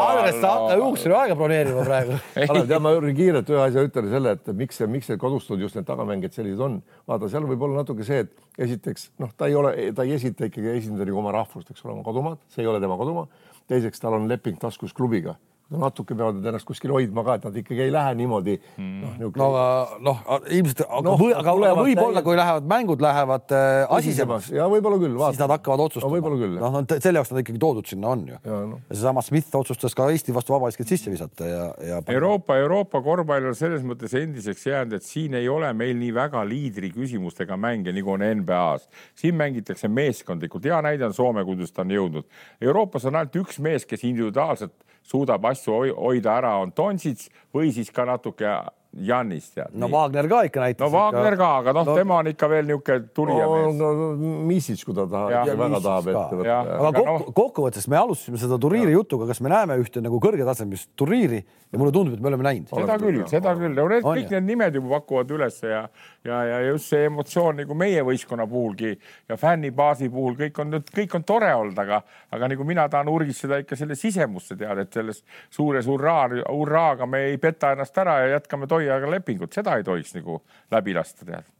Andres, 0.06 0.40
sa 0.40 0.52
hakka 0.54 0.78
juuksuri 0.80 1.16
aega 1.16 1.36
broneerima 1.38 1.84
praegu. 1.86 2.18
tead, 2.70 2.78
ma 2.82 2.94
kiirelt 3.16 3.50
ühe 3.52 3.62
asja 3.62 3.84
ütlen 3.86 4.10
selle, 4.12 4.36
et 4.38 4.50
miks, 4.56 4.80
miks 4.90 5.10
need 5.12 5.20
kodustud 5.22 5.62
just 5.62 5.78
need 5.78 5.86
tagamängijad 5.88 6.36
sellised 6.36 6.62
on. 6.62 6.80
vaata, 7.08 7.30
seal 7.32 7.46
võib 7.48 7.66
olla 7.66 7.82
natuke 7.82 8.06
see, 8.06 8.24
et 8.26 8.45
esiteks 8.58 9.10
noh, 9.22 9.32
ta 9.36 9.50
ei 9.50 9.54
ole, 9.58 9.74
ta 9.96 10.06
ei 10.06 10.14
esita 10.16 10.48
ikkagi 10.48 10.72
esindada 10.76 11.08
nagu 11.08 11.20
oma 11.20 11.34
rahvust, 11.34 11.70
eks 11.70 11.84
ole 11.84 11.96
oma 11.96 12.06
kodumaad, 12.06 12.40
see 12.52 12.64
ei 12.64 12.70
ole 12.70 12.80
tema 12.80 12.96
kodumaa. 12.96 13.26
teiseks, 13.68 14.00
tal 14.00 14.14
on 14.16 14.28
leping 14.30 14.58
taskus 14.62 14.94
klubiga 14.96 15.36
natuke 15.66 16.14
peavad 16.14 16.36
nad 16.38 16.46
ennast 16.52 16.66
kuskil 16.68 16.92
hoidma 16.94 17.24
ka, 17.26 17.34
et 17.40 17.46
nad 17.48 17.56
ikkagi 17.58 17.82
ei 17.88 17.90
lähe 17.90 18.12
niimoodi 18.20 18.54
mm.. 18.78 19.00
noh, 19.02 19.30
no 19.34 19.46
aga 19.48 19.64
noh, 20.06 20.20
ilmselt, 20.54 20.82
aga 20.86 21.00
no, 21.02 21.14
või, 21.18 21.32
aga 21.34 21.54
võib-olla, 21.80 22.22
kui 22.22 22.36
lähevad 22.38 22.68
mängud 22.70 23.02
lähevad 23.02 23.54
äh, 23.56 23.82
asisemaks. 23.96 24.52
ja 24.54 24.68
võib-olla 24.70 25.00
küll. 25.02 25.18
siis 25.18 25.42
nad 25.42 25.54
hakkavad 25.56 25.82
otsustama 25.88 26.12
no,. 26.12 26.20
võib-olla 26.20 26.38
küll. 26.38 26.54
noh, 26.62 26.78
selle 27.02 27.18
jaoks 27.18 27.34
nad 27.34 27.42
ikkagi 27.42 27.62
toodud 27.64 27.90
sinna 27.90 28.12
on 28.14 28.22
ju. 28.30 28.38
ja, 28.38 28.60
no. 28.70 28.80
ja 28.86 28.94
seesama 28.94 29.26
Smith 29.26 29.58
otsustas 29.58 29.98
ka 29.98 30.06
Eesti 30.14 30.36
vastu 30.36 30.54
vabavisked 30.54 30.94
sisse 30.94 31.10
visata 31.10 31.50
ja, 31.50 31.66
ja. 31.90 32.00
Euroopa, 32.14 32.60
Euroopa 32.62 33.02
korvpall 33.02 33.50
on 33.50 33.58
selles 33.58 33.82
mõttes 33.86 34.14
endiseks 34.22 34.68
jäänud, 34.70 35.00
et 35.00 35.08
siin 35.08 35.34
ei 35.34 35.50
ole 35.50 35.72
meil 35.74 35.98
nii 35.98 36.14
väga 36.14 36.46
liidri 36.46 36.94
küsimustega 36.94 37.58
mänge, 37.58 37.90
nagu 37.96 38.14
on 38.14 38.22
NBA-s. 38.22 38.86
siin 39.18 39.34
mängitakse 39.34 39.90
meeskondlikult, 39.90 40.70
hea 40.70 40.78
näide 40.86 41.10
on 41.10 41.16
Soome, 41.16 41.42
kuidas 41.48 41.74
ta 41.74 41.82
on 41.82 41.90
jõudnud. 41.90 42.30
Euroopas 42.62 43.10
on 43.10 43.18
ainult 43.18 43.42
üks 43.42 43.58
mees, 43.58 43.82
kes 43.88 44.06
individuaalselt 44.06 44.76
suudab 45.06 45.46
asju 45.46 45.94
hoida 45.94 46.36
ära, 46.40 46.56
on 46.62 46.72
Tonsits 46.74 47.30
või 47.54 47.72
siis 47.74 47.92
ka 47.94 48.04
natuke 48.08 48.50
Jannis 48.96 49.50
tead. 49.52 49.74
no 49.74 49.86
nii. 49.86 49.92
Wagner 49.92 50.28
ka 50.28 50.40
ikka 50.48 50.62
näitas. 50.62 50.84
no 50.86 50.90
Wagner 50.94 51.36
ka, 51.36 51.50
aga 51.60 51.74
noh 51.76 51.86
no,, 51.88 51.96
tema 51.98 52.20
on 52.22 52.30
ikka 52.32 52.48
veel 52.48 52.66
niisugune 52.70 53.08
tulijamees 53.16 53.76
no,. 53.76 53.92
no 53.92 54.32
Misic, 54.48 54.84
kui 54.86 54.96
ta 54.96 55.04
tahab, 55.10 55.52
väga 55.60 55.80
tahab 55.84 56.10
ette 56.12 56.40
võtta. 56.40 56.56
aga 56.78 56.92
kokku, 56.96 57.12
no... 57.26 57.36
kokkuvõttes 57.40 57.88
me 57.92 58.00
alustasime 58.00 58.40
seda 58.40 58.58
turniiri 58.62 58.94
ja. 58.94 59.00
jutuga, 59.00 59.28
kas 59.30 59.42
me 59.44 59.52
näeme 59.52 59.76
ühte 59.82 60.02
nagu 60.04 60.20
kõrgetasemelist 60.22 60.94
turniiri 60.96 61.42
ja 61.72 61.80
mulle 61.80 61.92
tundub, 61.92 62.14
et 62.16 62.22
me 62.22 62.30
oleme 62.30 62.46
näinud. 62.46 62.70
seda 62.70 62.96
küll, 63.02 63.20
seda 63.28 63.52
küll, 63.58 63.74
no 63.76 63.86
need 63.90 64.06
kõik 64.06 64.32
need 64.36 64.48
nimed 64.52 64.78
juba 64.78 65.00
pakuvad 65.00 65.32
üles 65.36 65.58
ja, 65.66 65.82
ja, 66.24 66.40
ja 66.52 66.60
just 66.70 66.92
see 66.92 67.08
emotsioon 67.10 67.60
nagu 67.60 67.76
meie 67.76 68.04
võistkonna 68.06 68.46
puhulgi 68.48 68.94
ja 69.28 69.36
fännibaasi 69.40 70.08
puhul 70.12 70.38
kõik 70.38 70.60
on 70.62 70.78
kõik 70.86 71.18
on 71.18 71.26
tore 71.26 71.50
olnud, 71.58 71.76
aga, 71.82 72.00
aga 72.32 72.50
nagu 72.54 72.66
mina 72.68 72.86
tahan 72.92 73.10
urgistada 73.12 73.60
ikka 73.60 73.76
selle 73.76 73.98
sisemusse 73.98 74.56
teada, 74.56 74.86
et 74.86 74.94
selles 74.94 75.22
suures 75.52 75.90
hurraa, 75.90 76.28
hurraaga 76.46 77.08
me 77.10 77.26
ei 77.32 77.40
peta 77.42 77.74
ennast 77.74 77.98
ära 77.98 78.20
ja 78.22 78.36
jätkame 78.36 78.70
toi 78.70 78.85
hoiaga 78.86 79.10
lepingut, 79.16 79.52
seda 79.54 79.76
ei 79.78 79.84
tohiks 79.86 80.14
nagu 80.16 80.40
läbi 80.74 80.96
lasta, 80.96 81.26
tead. 81.28 81.52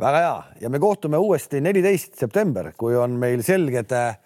väga 0.00 0.22
hea 0.24 0.38
ja 0.64 0.70
me 0.70 0.80
kohtume 0.82 1.20
uuesti 1.20 1.60
neliteist 1.64 2.18
september, 2.18 2.72
kui 2.78 2.96
on 2.98 3.18
meil 3.20 3.42
selged 3.46 3.94
äh, 3.94 4.16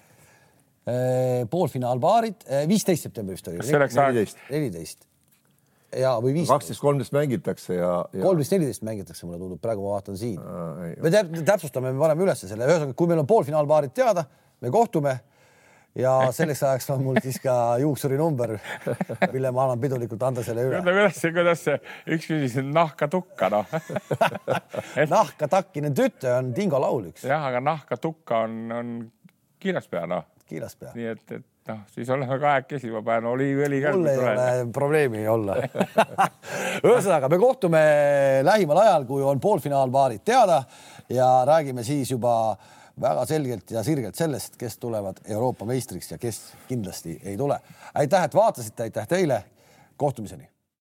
poolfinaalpaarid 1.50 2.48
äh,, 2.48 2.64
viisteist 2.68 3.08
september 3.10 3.36
vist 3.36 3.48
oli. 3.48 3.60
kas 3.60 3.72
selleks 3.74 3.98
ajaks? 4.04 4.36
neliteist 4.50 5.08
ja, 5.96 6.14
või 6.20 6.34
viisteist. 6.34 6.52
kaksteist, 6.54 6.82
kolmteist 6.82 7.14
mängitakse 7.16 7.78
ja, 7.78 7.92
ja.... 8.12 8.22
kolmteist, 8.22 8.52
neliteist 8.56 8.84
mängitakse, 8.84 9.26
mulle 9.26 9.40
tundub, 9.40 9.60
praegu 9.62 9.84
ma 9.84 9.96
vaatan 9.96 10.18
siin. 10.20 10.40
me 11.02 11.42
täpsustame, 11.44 11.92
me 11.92 12.02
paneme 12.02 12.26
ülesse 12.26 12.50
selle, 12.50 12.68
ühesõnaga, 12.68 12.96
kui 12.98 13.10
meil 13.10 13.22
on 13.22 13.28
poolfinaalpaarid 13.30 13.94
teada, 13.96 14.24
me 14.60 14.72
kohtume 14.74 15.18
ja 15.98 16.12
selleks 16.34 16.62
ajaks 16.62 16.90
on 16.94 17.02
mul 17.06 17.18
siis 17.22 17.40
ka 17.42 17.54
juuksuri 17.82 18.18
number, 18.18 18.54
mille 19.32 19.50
ma 19.54 19.66
annan 19.66 19.82
pidulikult 19.82 20.22
Andresele 20.28 20.68
üle. 20.68 20.80
kuidas 20.86 21.20
see, 21.20 21.34
kuidas 21.34 21.64
see, 21.66 21.76
üks 22.14 22.30
küsis 22.30 22.58
nahka 22.62 23.10
tukka, 23.10 23.50
noh 23.52 23.76
et... 25.00 25.08
nahka 25.10 25.50
takkine 25.50 25.92
tüte 25.96 26.32
on 26.36 26.54
Dingo 26.56 26.80
laul 26.82 27.10
üks. 27.12 27.26
jah, 27.26 27.48
aga 27.50 27.62
nahka 27.64 27.98
tukka 28.00 28.44
on, 28.46 28.58
on 28.72 28.96
kiiraspea, 29.58 30.06
noh. 30.10 30.26
kiiraspea. 30.48 30.94
nii 30.94 31.10
et, 31.16 31.24
et 31.40 31.46
noh, 31.72 31.82
siis 31.92 32.10
oleme 32.14 32.38
kahekesi, 32.40 32.92
ma 32.94 33.02
panen 33.04 33.30
oliiviõli 33.32 33.82
kätte. 33.82 33.98
mul 33.98 34.12
ei 34.12 34.22
ole 34.22 34.48
probleemi 34.74 35.26
olla 35.28 35.58
ühesõnaga, 36.86 37.30
me 37.30 37.42
kohtume 37.42 37.84
lähimal 38.46 38.84
ajal, 38.86 39.06
kui 39.08 39.26
on 39.26 39.42
poolfinaalpaarid 39.42 40.22
teada 40.24 40.62
ja 41.10 41.28
räägime 41.48 41.82
siis 41.86 42.14
juba 42.14 42.56
väga 43.00 43.26
selgelt 43.26 43.70
ja 43.70 43.82
sirgelt 43.82 44.14
sellest, 44.14 44.56
kes 44.56 44.78
tulevad 44.78 45.22
Euroopa 45.24 45.64
meistriks 45.64 46.10
ja 46.10 46.18
kes 46.18 46.40
kindlasti 46.68 47.20
ei 47.24 47.36
tule. 47.36 47.60
aitäh, 47.94 48.24
et 48.24 48.34
vaatasite, 48.34 48.82
aitäh 48.82 49.08
teile. 49.08 49.44
kohtumiseni 49.96 50.48